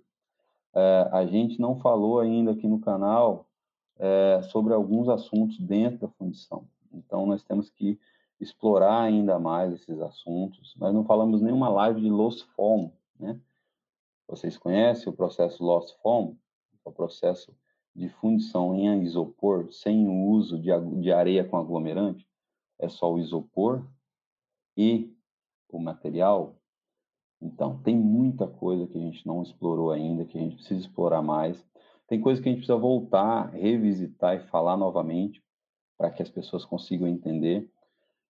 É, 0.75 1.09
a 1.11 1.25
gente 1.25 1.59
não 1.59 1.79
falou 1.79 2.19
ainda 2.19 2.51
aqui 2.51 2.67
no 2.67 2.79
canal 2.79 3.45
sobre 4.51 4.75
alguns 4.75 5.09
assuntos 5.09 5.57
dentro 5.57 6.01
da 6.01 6.07
fundição. 6.07 6.67
Então, 6.93 7.25
nós 7.25 7.43
temos 7.43 7.71
que 7.71 7.99
explorar 8.39 9.01
ainda 9.01 9.39
mais 9.39 9.73
esses 9.73 9.99
assuntos. 9.99 10.75
Nós 10.77 10.93
não 10.93 11.03
falamos 11.03 11.41
nenhuma 11.41 11.67
live 11.69 12.01
de 12.01 12.09
lost 12.09 12.45
form, 12.55 12.91
né? 13.19 13.39
Vocês 14.27 14.57
conhecem 14.57 15.11
o 15.11 15.15
processo 15.15 15.63
lost 15.63 15.95
form? 16.01 16.35
É 16.85 16.89
o 16.89 16.91
processo 16.91 17.51
de 17.97 18.09
fundição 18.09 18.75
em 18.75 19.01
isopor 19.01 19.73
sem 19.73 20.07
o 20.07 20.27
uso 20.27 20.59
de, 20.59 20.69
de 21.01 21.11
areia 21.11 21.43
com 21.43 21.57
aglomerante. 21.57 22.27
É 22.77 22.87
só 22.87 23.11
o 23.11 23.17
isopor 23.17 23.83
e 24.77 25.11
o 25.67 25.79
material. 25.79 26.55
Então, 27.41 27.79
tem 27.81 27.95
muita 27.97 28.47
coisa 28.47 28.85
que 28.85 28.99
a 28.99 29.01
gente 29.01 29.25
não 29.25 29.41
explorou 29.41 29.91
ainda, 29.91 30.25
que 30.25 30.37
a 30.37 30.41
gente 30.41 30.57
precisa 30.57 30.79
explorar 30.79 31.23
mais. 31.23 31.65
Tem 32.07 32.21
coisa 32.21 32.39
que 32.39 32.47
a 32.47 32.51
gente 32.51 32.59
precisa 32.59 32.77
voltar, 32.77 33.49
revisitar 33.49 34.35
e 34.35 34.47
falar 34.47 34.77
novamente 34.77 35.43
para 35.97 36.11
que 36.11 36.21
as 36.21 36.29
pessoas 36.29 36.63
consigam 36.63 37.07
entender. 37.07 37.67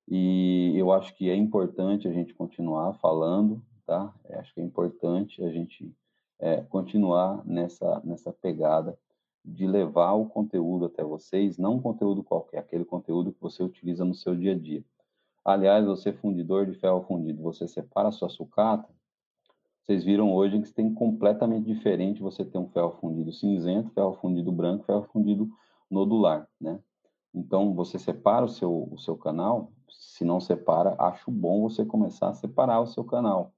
E 0.08 0.74
eu 0.78 0.94
acho 0.94 1.14
que 1.14 1.30
é 1.30 1.36
importante 1.36 2.08
a 2.08 2.14
gente 2.14 2.34
continuar 2.34 2.94
falando, 3.00 3.62
tá? 3.86 4.14
Eu 4.30 4.40
acho 4.40 4.54
que 4.54 4.62
é 4.62 4.64
importante 4.64 5.44
a 5.44 5.52
gente 5.52 5.94
é, 6.40 6.62
continuar 6.62 7.46
nessa, 7.46 8.02
nessa 8.06 8.32
pegada 8.32 8.98
de 9.48 9.66
levar 9.66 10.14
o 10.14 10.26
conteúdo 10.26 10.86
até 10.86 11.04
vocês, 11.04 11.58
não 11.58 11.76
um 11.76 11.82
conteúdo 11.82 12.22
qualquer, 12.22 12.60
aquele 12.60 12.84
conteúdo 12.84 13.32
que 13.32 13.42
você 13.42 13.64
utiliza 13.64 14.04
no 14.04 14.14
seu 14.14 14.36
dia 14.36 14.52
a 14.52 14.58
dia. 14.58 14.84
Aliás, 15.44 15.86
você 15.86 16.12
fundidor 16.12 16.66
de 16.66 16.74
ferro 16.74 17.02
fundido, 17.08 17.42
você 17.42 17.68
separa 17.68 18.10
a 18.10 18.12
sua 18.12 18.28
sucata, 18.28 18.90
vocês 19.82 20.04
viram 20.04 20.34
hoje 20.34 20.62
que 20.62 20.74
tem 20.74 20.94
completamente 20.94 21.66
diferente 21.66 22.22
você 22.22 22.44
ter 22.44 22.58
um 22.58 22.68
ferro 22.68 22.98
fundido 23.00 23.32
cinzento, 23.32 23.90
ferro 23.92 24.14
fundido 24.16 24.52
branco, 24.52 24.84
ferro 24.84 25.08
fundido 25.14 25.50
nodular, 25.90 26.46
né? 26.60 26.78
Então, 27.34 27.74
você 27.74 27.98
separa 27.98 28.44
o 28.44 28.50
seu, 28.50 28.90
o 28.92 28.98
seu 28.98 29.16
canal, 29.16 29.72
se 29.90 30.26
não 30.26 30.42
separa, 30.42 30.96
acho 31.00 31.32
bom 31.32 31.62
você 31.62 31.86
começar 31.86 32.30
a 32.30 32.34
separar 32.34 32.82
o 32.82 32.88
seu 32.88 33.06
canal. 33.06 33.54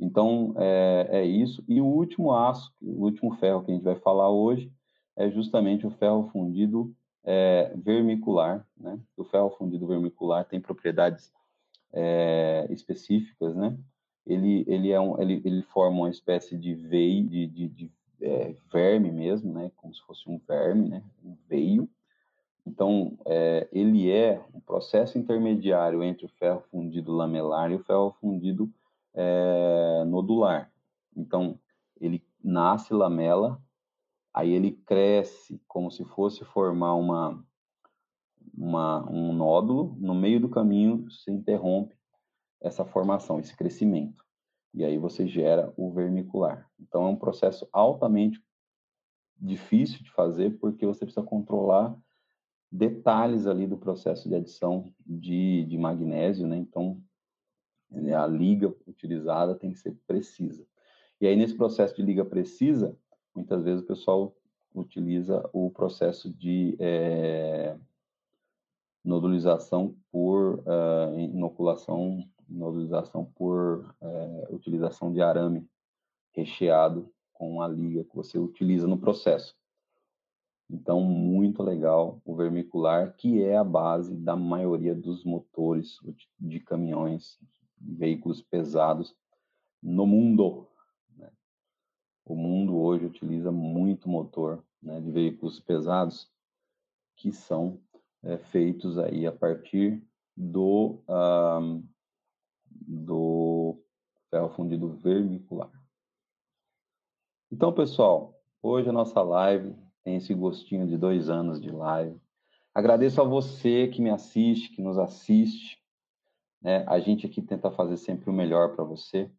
Então, 0.00 0.54
é, 0.56 1.08
é, 1.10 1.24
isso. 1.24 1.62
E 1.68 1.80
o 1.80 1.86
último 1.86 2.32
aço, 2.32 2.72
o 2.80 3.04
último 3.04 3.36
ferro 3.36 3.62
que 3.62 3.70
a 3.70 3.74
gente 3.74 3.84
vai 3.84 3.96
falar 3.96 4.30
hoje, 4.30 4.72
é 5.16 5.30
justamente 5.30 5.86
o 5.86 5.90
ferro 5.90 6.30
fundido 6.32 6.94
é, 7.22 7.72
vermicular. 7.76 8.66
Né? 8.76 8.98
O 9.16 9.24
ferro 9.24 9.50
fundido 9.50 9.86
vermicular 9.86 10.44
tem 10.44 10.60
propriedades 10.60 11.32
é, 11.92 12.66
específicas, 12.70 13.54
né? 13.54 13.76
Ele, 14.26 14.64
ele, 14.68 14.90
é 14.92 15.00
um, 15.00 15.20
ele, 15.20 15.42
ele 15.44 15.62
forma 15.62 15.98
uma 15.98 16.10
espécie 16.10 16.56
de 16.56 16.74
veio, 16.74 17.26
de, 17.26 17.46
de, 17.46 17.68
de 17.68 17.90
é, 18.20 18.54
verme 18.72 19.10
mesmo, 19.10 19.52
né? 19.52 19.70
Como 19.76 19.94
se 19.94 20.00
fosse 20.02 20.28
um 20.28 20.38
verme, 20.46 20.88
né? 20.88 21.02
Um 21.24 21.36
veio 21.48 21.88
então, 22.66 23.18
é, 23.26 23.68
ele 23.72 24.10
é 24.10 24.40
um 24.54 24.60
processo 24.60 25.18
intermediário 25.18 26.02
entre 26.02 26.26
o 26.26 26.28
ferro 26.28 26.62
fundido 26.70 27.12
lamelar 27.12 27.70
e 27.70 27.74
o 27.74 27.84
ferro 27.84 28.14
fundido 28.20 28.70
é, 29.14 30.04
nodular. 30.06 30.72
Então, 31.16 31.58
ele 32.00 32.24
nasce 32.42 32.92
lamela, 32.94 33.62
aí 34.32 34.50
ele 34.50 34.72
cresce 34.72 35.60
como 35.66 35.90
se 35.90 36.04
fosse 36.04 36.44
formar 36.44 36.94
uma, 36.94 37.44
uma, 38.56 39.10
um 39.10 39.32
nódulo, 39.32 39.96
no 39.98 40.14
meio 40.14 40.40
do 40.40 40.48
caminho 40.48 41.10
se 41.10 41.30
interrompe 41.30 41.96
essa 42.60 42.84
formação, 42.84 43.40
esse 43.40 43.56
crescimento. 43.56 44.24
E 44.72 44.84
aí 44.84 44.98
você 44.98 45.26
gera 45.26 45.72
o 45.76 45.90
vermicular. 45.90 46.68
Então, 46.78 47.04
é 47.04 47.08
um 47.08 47.16
processo 47.16 47.68
altamente 47.72 48.40
difícil 49.36 50.02
de 50.02 50.10
fazer, 50.12 50.58
porque 50.58 50.86
você 50.86 51.04
precisa 51.04 51.24
controlar 51.24 51.96
detalhes 52.70 53.46
ali 53.46 53.66
do 53.66 53.76
processo 53.76 54.28
de 54.28 54.34
adição 54.34 54.92
de, 55.04 55.64
de 55.64 55.76
magnésio, 55.76 56.46
né? 56.46 56.56
Então, 56.56 57.02
a 57.92 58.26
liga 58.26 58.74
utilizada 58.86 59.54
tem 59.54 59.72
que 59.72 59.78
ser 59.78 59.94
precisa. 60.06 60.64
E 61.20 61.26
aí, 61.26 61.36
nesse 61.36 61.54
processo 61.54 61.94
de 61.94 62.02
liga 62.02 62.24
precisa, 62.24 62.96
muitas 63.34 63.62
vezes 63.62 63.82
o 63.82 63.86
pessoal 63.86 64.34
utiliza 64.74 65.48
o 65.52 65.70
processo 65.70 66.30
de 66.32 66.76
é, 66.78 67.76
nodulização 69.04 69.96
por 70.10 70.60
uh, 70.60 71.18
inoculação, 71.18 72.24
nodulização 72.48 73.24
por 73.24 73.94
uh, 74.00 74.54
utilização 74.54 75.12
de 75.12 75.20
arame 75.20 75.66
recheado 76.32 77.10
com 77.32 77.62
a 77.62 77.68
liga 77.68 78.04
que 78.04 78.14
você 78.14 78.38
utiliza 78.38 78.86
no 78.86 78.98
processo. 78.98 79.56
Então, 80.68 81.00
muito 81.00 81.62
legal 81.62 82.20
o 82.24 82.36
vermicular, 82.36 83.14
que 83.16 83.42
é 83.42 83.56
a 83.56 83.64
base 83.64 84.14
da 84.14 84.36
maioria 84.36 84.94
dos 84.94 85.24
motores 85.24 85.98
de 86.38 86.60
caminhões, 86.60 87.38
veículos 87.80 88.42
pesados 88.42 89.16
no 89.82 90.06
mundo. 90.06 90.68
Né? 91.16 91.30
O 92.24 92.34
mundo 92.34 92.78
hoje 92.78 93.06
utiliza 93.06 93.50
muito 93.50 94.08
motor 94.08 94.62
né, 94.82 95.00
de 95.00 95.10
veículos 95.10 95.60
pesados 95.60 96.30
que 97.16 97.32
são 97.32 97.80
é, 98.22 98.38
feitos 98.38 98.98
aí 98.98 99.26
a 99.26 99.32
partir 99.32 100.02
do, 100.36 101.02
um, 101.08 101.86
do 102.70 103.82
ferro 104.30 104.48
fundido 104.50 104.88
vermicular. 104.88 105.70
Então, 107.52 107.72
pessoal, 107.72 108.40
hoje 108.62 108.88
a 108.88 108.92
nossa 108.92 109.20
live 109.22 109.74
tem 110.04 110.16
esse 110.16 110.32
gostinho 110.34 110.86
de 110.86 110.96
dois 110.96 111.28
anos 111.28 111.60
de 111.60 111.70
live. 111.70 112.18
Agradeço 112.74 113.20
a 113.20 113.24
você 113.24 113.88
que 113.88 114.00
me 114.00 114.10
assiste, 114.10 114.70
que 114.70 114.80
nos 114.80 114.96
assiste. 114.96 115.79
Né? 116.60 116.84
A 116.86 116.98
gente 117.00 117.26
aqui 117.26 117.40
tenta 117.40 117.70
fazer 117.70 117.96
sempre 117.96 118.28
o 118.28 118.32
melhor 118.32 118.74
para 118.74 118.84
você. 118.84 119.30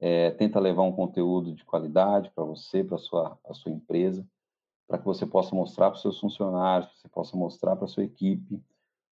É, 0.00 0.30
tenta 0.32 0.60
levar 0.60 0.82
um 0.82 0.92
conteúdo 0.92 1.54
de 1.54 1.64
qualidade 1.64 2.30
para 2.34 2.44
você, 2.44 2.84
para 2.84 2.98
sua, 2.98 3.38
sua 3.52 3.72
empresa, 3.72 4.26
para 4.86 4.98
que 4.98 5.04
você 5.04 5.24
possa 5.24 5.54
mostrar 5.54 5.90
para 5.90 6.00
seus 6.00 6.18
funcionários, 6.20 6.90
que 6.92 7.00
você 7.00 7.08
possa 7.08 7.36
mostrar 7.36 7.76
para 7.76 7.86
sua 7.86 8.04
equipe, 8.04 8.62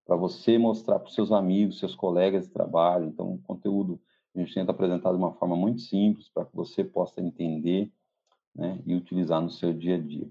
para 0.05 0.16
você 0.16 0.59
mostrar 0.59 0.99
para 0.99 1.11
seus 1.11 1.32
amigos, 1.32 1.78
seus 1.78 1.95
colegas 1.95 2.47
de 2.47 2.53
trabalho. 2.53 3.07
Então, 3.07 3.34
o 3.34 3.38
conteúdo 3.38 4.01
a 4.34 4.38
gente 4.38 4.55
tenta 4.55 4.70
apresentar 4.70 5.11
de 5.11 5.18
uma 5.18 5.32
forma 5.32 5.55
muito 5.57 5.80
simples 5.82 6.28
para 6.28 6.45
que 6.45 6.57
você 6.57 6.82
possa 6.82 7.20
entender 7.20 7.93
né, 8.55 8.80
e 8.86 8.95
utilizar 8.95 9.40
no 9.40 9.51
seu 9.51 9.72
dia 9.72 9.97
a 9.97 9.99
dia. 9.99 10.30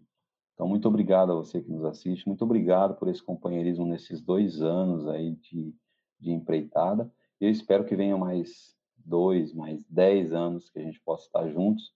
Então, 0.54 0.68
muito 0.68 0.88
obrigado 0.88 1.32
a 1.32 1.36
você 1.36 1.62
que 1.62 1.72
nos 1.72 1.84
assiste, 1.86 2.28
muito 2.28 2.44
obrigado 2.44 2.96
por 2.96 3.08
esse 3.08 3.22
companheirismo 3.22 3.86
nesses 3.86 4.22
dois 4.22 4.62
anos 4.62 5.08
aí 5.08 5.36
de, 5.36 5.74
de 6.22 6.32
empreitada. 6.32 7.12
Eu 7.40 7.50
espero 7.50 7.86
que 7.86 7.96
venha 7.96 8.18
mais 8.18 8.76
dois, 8.96 9.54
mais 9.54 9.84
dez 9.90 10.32
anos 10.32 10.70
que 10.70 10.80
a 10.80 10.84
gente 10.84 11.00
possa 11.02 11.26
estar 11.26 11.50
juntos. 11.50 11.94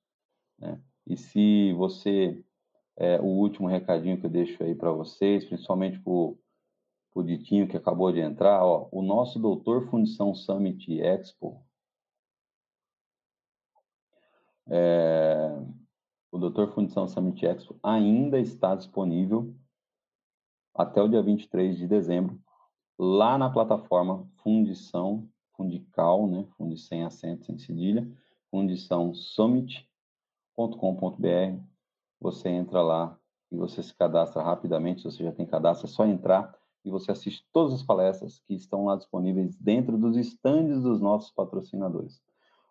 Né? 0.57 0.81
E 1.05 1.15
se 1.15 1.71
você, 1.73 2.43
é, 2.97 3.19
o 3.21 3.25
último 3.25 3.67
recadinho 3.67 4.19
que 4.19 4.25
eu 4.25 4.29
deixo 4.29 4.61
aí 4.63 4.73
para 4.73 4.91
vocês, 4.91 5.45
principalmente 5.45 5.99
para 5.99 6.11
o 6.11 7.23
Ditinho 7.23 7.67
que 7.67 7.77
acabou 7.77 8.11
de 8.11 8.19
entrar, 8.19 8.65
ó, 8.65 8.89
o 8.91 9.01
nosso 9.01 9.39
Doutor 9.39 9.87
Fundição 9.89 10.33
Summit 10.33 10.99
Expo, 10.99 11.63
é, 14.67 15.55
o 16.31 16.37
Doutor 16.39 16.73
Fundição 16.73 17.07
Summit 17.07 17.45
Expo 17.45 17.79
ainda 17.83 18.39
está 18.39 18.75
disponível 18.75 19.55
até 20.73 21.01
o 21.01 21.07
dia 21.07 21.21
23 21.21 21.77
de 21.77 21.87
dezembro, 21.87 22.37
lá 22.97 23.37
na 23.37 23.49
plataforma 23.49 24.27
Fundição, 24.37 25.27
Fundical, 25.55 26.27
né? 26.27 26.45
Fundi 26.57 26.77
sem 26.77 27.03
acento, 27.03 27.45
sem 27.45 27.57
cedilha, 27.57 28.09
Fundição 28.49 29.13
Summit.com.br. 29.13 29.87
Você 32.19 32.49
entra 32.49 32.81
lá 32.81 33.17
e 33.51 33.57
você 33.57 33.83
se 33.83 33.93
cadastra 33.93 34.41
rapidamente. 34.41 35.01
Se 35.01 35.11
você 35.11 35.23
já 35.23 35.31
tem 35.31 35.45
cadastro, 35.45 35.87
é 35.87 35.89
só 35.89 36.05
entrar 36.05 36.55
e 36.83 36.89
você 36.89 37.11
assiste 37.11 37.45
todas 37.51 37.73
as 37.73 37.83
palestras 37.83 38.39
que 38.39 38.53
estão 38.53 38.85
lá 38.85 38.95
disponíveis 38.95 39.55
dentro 39.57 39.97
dos 39.97 40.15
estandes 40.17 40.83
dos 40.83 41.01
nossos 41.01 41.31
patrocinadores. 41.31 42.21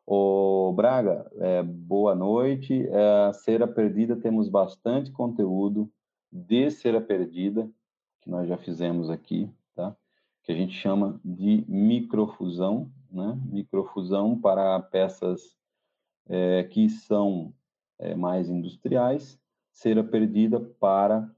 O 0.07 0.73
Braga, 0.73 1.31
é, 1.39 1.63
boa 1.63 2.15
noite. 2.15 2.87
É, 2.89 3.33
Cera 3.33 3.67
Perdida, 3.67 4.15
temos 4.15 4.49
bastante 4.49 5.11
conteúdo 5.11 5.91
de 6.31 6.71
Cera 6.71 7.01
Perdida, 7.01 7.71
que 8.21 8.31
nós 8.31 8.49
já 8.49 8.57
fizemos 8.57 9.09
aqui, 9.11 9.51
tá? 9.75 9.97
Que 10.45 10.53
a 10.53 10.55
gente 10.55 10.75
chama 10.75 11.21
de 11.25 11.65
microfusão, 11.67 12.91
né? 13.11 13.39
Microfusão 13.47 14.39
para 14.39 14.79
peças 14.81 15.57
é, 16.29 16.65
que 16.65 16.89
são 16.89 17.53
é, 17.99 18.15
mais 18.15 18.49
industriais, 18.49 19.41
Cera 19.73 20.05
Perdida 20.05 20.61
para 20.61 21.29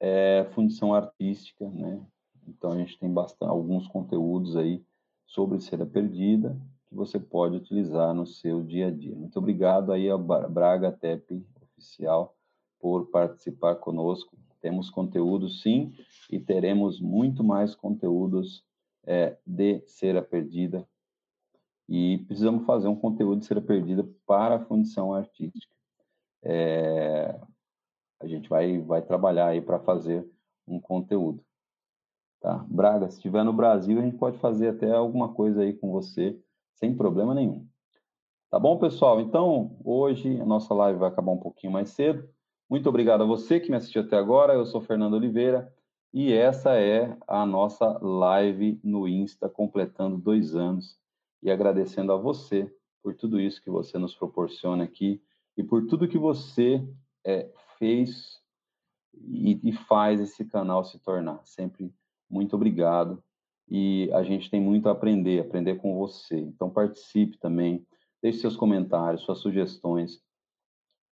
é, 0.00 0.44
fundição 0.52 0.92
artística, 0.92 1.68
né? 1.70 2.04
Então 2.46 2.72
a 2.72 2.76
gente 2.76 2.98
tem 2.98 3.10
bastante, 3.10 3.48
alguns 3.48 3.86
conteúdos 3.86 4.56
aí 4.56 4.84
sobre 5.24 5.60
cera 5.60 5.86
perdida 5.86 6.60
que 6.88 6.94
você 6.94 7.18
pode 7.18 7.56
utilizar 7.56 8.12
no 8.12 8.26
seu 8.26 8.62
dia 8.62 8.88
a 8.88 8.90
dia. 8.90 9.14
Muito 9.14 9.38
obrigado 9.38 9.92
aí 9.92 10.10
ao 10.10 10.18
Braga 10.18 10.92
Tep 10.92 11.46
Oficial 11.62 12.36
por 12.78 13.06
participar 13.06 13.76
conosco. 13.76 14.36
Temos 14.62 14.88
conteúdo 14.88 15.50
sim 15.50 15.92
e 16.30 16.38
teremos 16.38 17.00
muito 17.00 17.44
mais 17.44 17.74
conteúdos 17.74 18.64
é, 19.04 19.36
de 19.44 19.82
cera 19.86 20.22
perdida 20.22 20.88
e 21.88 22.18
precisamos 22.26 22.64
fazer 22.64 22.88
um 22.88 22.96
conteúdo 22.96 23.40
de 23.40 23.46
cera 23.46 23.60
perdida 23.60 24.08
para 24.24 24.54
a 24.54 24.64
fundição 24.64 25.12
artística. 25.12 25.74
É, 26.42 27.38
a 28.20 28.26
gente 28.26 28.48
vai, 28.48 28.78
vai 28.78 29.02
trabalhar 29.02 29.48
aí 29.48 29.60
para 29.60 29.80
fazer 29.80 30.26
um 30.66 30.80
conteúdo. 30.80 31.44
Tá? 32.40 32.64
Braga, 32.68 33.10
se 33.10 33.16
estiver 33.16 33.44
no 33.44 33.52
Brasil, 33.52 33.98
a 33.98 34.02
gente 34.02 34.16
pode 34.16 34.38
fazer 34.38 34.68
até 34.68 34.90
alguma 34.92 35.34
coisa 35.34 35.62
aí 35.62 35.72
com 35.72 35.90
você 35.90 36.40
sem 36.74 36.96
problema 36.96 37.34
nenhum. 37.34 37.66
Tá 38.50 38.58
bom, 38.58 38.78
pessoal? 38.78 39.20
Então, 39.20 39.76
hoje 39.84 40.40
a 40.40 40.44
nossa 40.44 40.72
live 40.74 40.98
vai 40.98 41.08
acabar 41.08 41.32
um 41.32 41.38
pouquinho 41.38 41.72
mais 41.72 41.90
cedo. 41.90 42.28
Muito 42.72 42.88
obrigado 42.88 43.22
a 43.22 43.26
você 43.26 43.60
que 43.60 43.70
me 43.70 43.76
assistiu 43.76 44.00
até 44.00 44.16
agora. 44.16 44.54
Eu 44.54 44.64
sou 44.64 44.80
Fernando 44.80 45.12
Oliveira 45.12 45.70
e 46.10 46.32
essa 46.32 46.80
é 46.80 47.14
a 47.28 47.44
nossa 47.44 47.98
live 48.00 48.80
no 48.82 49.06
Insta, 49.06 49.46
completando 49.46 50.16
dois 50.16 50.56
anos. 50.56 50.98
E 51.42 51.50
agradecendo 51.50 52.12
a 52.12 52.16
você 52.16 52.74
por 53.02 53.14
tudo 53.14 53.38
isso 53.38 53.62
que 53.62 53.68
você 53.68 53.98
nos 53.98 54.14
proporciona 54.14 54.84
aqui 54.84 55.20
e 55.54 55.62
por 55.62 55.86
tudo 55.86 56.08
que 56.08 56.16
você 56.16 56.82
é, 57.26 57.52
fez 57.78 58.40
e, 59.22 59.60
e 59.62 59.72
faz 59.72 60.18
esse 60.18 60.42
canal 60.46 60.82
se 60.82 60.98
tornar. 60.98 61.42
Sempre 61.44 61.92
muito 62.26 62.56
obrigado 62.56 63.22
e 63.68 64.10
a 64.14 64.22
gente 64.22 64.48
tem 64.48 64.62
muito 64.62 64.88
a 64.88 64.92
aprender, 64.92 65.40
aprender 65.40 65.74
com 65.74 65.94
você. 65.98 66.38
Então 66.38 66.70
participe 66.70 67.36
também, 67.36 67.86
deixe 68.22 68.38
seus 68.38 68.56
comentários, 68.56 69.24
suas 69.24 69.40
sugestões. 69.40 70.22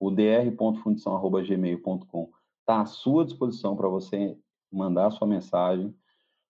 O 0.00 0.10
dr.fundição.gmail.com 0.10 2.30
está 2.60 2.80
à 2.80 2.86
sua 2.86 3.24
disposição 3.24 3.76
para 3.76 3.88
você 3.88 4.36
mandar 4.72 5.06
a 5.08 5.10
sua 5.10 5.28
mensagem. 5.28 5.94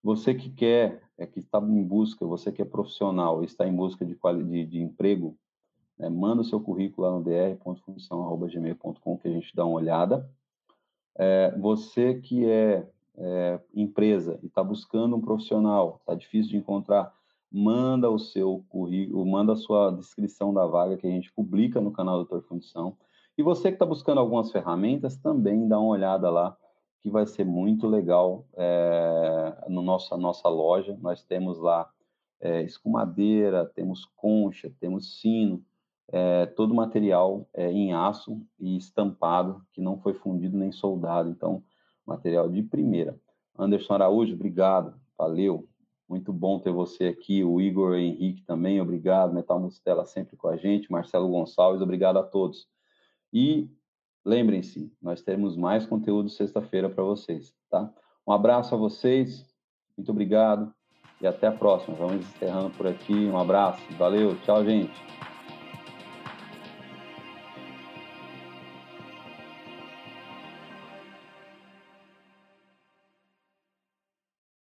Você 0.01 0.33
que 0.33 0.49
quer, 0.49 1.03
é, 1.17 1.27
que 1.27 1.39
está 1.39 1.59
em 1.59 1.83
busca, 1.83 2.25
você 2.25 2.49
que 2.51 2.61
é 2.61 2.65
profissional, 2.65 3.43
está 3.43 3.67
em 3.67 3.75
busca 3.75 4.05
de, 4.05 4.15
de, 4.15 4.65
de 4.65 4.81
emprego, 4.81 5.37
né, 5.99 6.07
manda 6.09 6.41
o 6.41 6.45
seu 6.45 6.61
currículo 6.61 7.07
lá 7.07 7.13
no 7.13 7.23
dr.fundição.gmail.com 7.23 9.17
que 9.17 9.27
a 9.27 9.31
gente 9.31 9.55
dá 9.55 9.65
uma 9.65 9.75
olhada. 9.75 10.29
É, 11.17 11.53
você 11.59 12.15
que 12.15 12.45
é 12.45 12.89
é, 13.17 13.59
empresa 13.73 14.39
e 14.41 14.47
está 14.47 14.63
buscando 14.63 15.15
um 15.15 15.21
profissional, 15.21 15.97
está 15.99 16.15
difícil 16.15 16.51
de 16.51 16.57
encontrar, 16.57 17.13
manda 17.51 18.09
o 18.09 18.17
seu 18.17 18.63
currículo, 18.69 19.25
manda 19.25 19.53
a 19.53 19.57
sua 19.57 19.91
descrição 19.91 20.53
da 20.53 20.65
vaga 20.65 20.97
que 20.97 21.05
a 21.05 21.09
gente 21.09 21.31
publica 21.33 21.81
no 21.81 21.91
canal 21.91 22.17
Doutor 22.17 22.43
Fundição. 22.43 22.95
E 23.37 23.43
você 23.43 23.69
que 23.69 23.75
está 23.75 23.85
buscando 23.85 24.19
algumas 24.19 24.51
ferramentas, 24.51 25.17
também 25.17 25.67
dá 25.67 25.79
uma 25.79 25.91
olhada 25.91 26.29
lá, 26.29 26.55
que 27.01 27.09
vai 27.09 27.25
ser 27.25 27.45
muito 27.45 27.87
legal 27.87 28.45
é, 28.55 29.55
no 29.67 29.81
nossa 29.81 30.15
nossa 30.15 30.47
loja. 30.47 30.97
Nós 31.01 31.23
temos 31.23 31.57
lá 31.57 31.89
é, 32.39 32.61
escumadeira, 32.63 33.65
temos 33.65 34.05
concha, 34.15 34.71
temos 34.79 35.19
sino, 35.19 35.63
é, 36.11 36.45
todo 36.45 36.73
material 36.73 37.47
é, 37.53 37.71
em 37.71 37.93
aço 37.93 38.41
e 38.59 38.77
estampado, 38.77 39.61
que 39.73 39.81
não 39.81 39.97
foi 39.97 40.13
fundido 40.13 40.57
nem 40.57 40.71
soldado. 40.71 41.29
Então, 41.29 41.63
material 42.05 42.49
de 42.49 42.61
primeira. 42.61 43.17
Anderson 43.57 43.93
Araújo, 43.93 44.33
obrigado, 44.33 44.93
valeu. 45.17 45.67
Muito 46.07 46.33
bom 46.33 46.59
ter 46.59 46.71
você 46.71 47.05
aqui, 47.05 47.43
o 47.43 47.61
Igor 47.61 47.95
Henrique 47.95 48.43
também, 48.43 48.81
obrigado. 48.81 49.33
Metal 49.33 49.59
Mustela 49.59 50.05
sempre 50.05 50.35
com 50.35 50.49
a 50.49 50.57
gente, 50.57 50.91
Marcelo 50.91 51.29
Gonçalves, 51.29 51.81
obrigado 51.81 52.17
a 52.17 52.23
todos. 52.23 52.67
E 53.33 53.69
lembrem-se, 54.25 54.91
nós 55.01 55.21
teremos 55.21 55.55
mais 55.55 55.85
conteúdo 55.85 56.29
sexta-feira 56.29 56.89
para 56.89 57.03
vocês, 57.03 57.53
tá? 57.69 57.91
Um 58.27 58.31
abraço 58.31 58.75
a 58.75 58.77
vocês, 58.77 59.45
muito 59.97 60.11
obrigado 60.11 60.73
e 61.21 61.27
até 61.27 61.47
a 61.47 61.51
próxima. 61.51 61.95
Vamos 61.95 62.25
encerrando 62.27 62.71
por 62.71 62.87
aqui. 62.87 63.13
Um 63.13 63.37
abraço, 63.37 63.81
valeu, 63.97 64.35
tchau, 64.41 64.63
gente. 64.63 65.30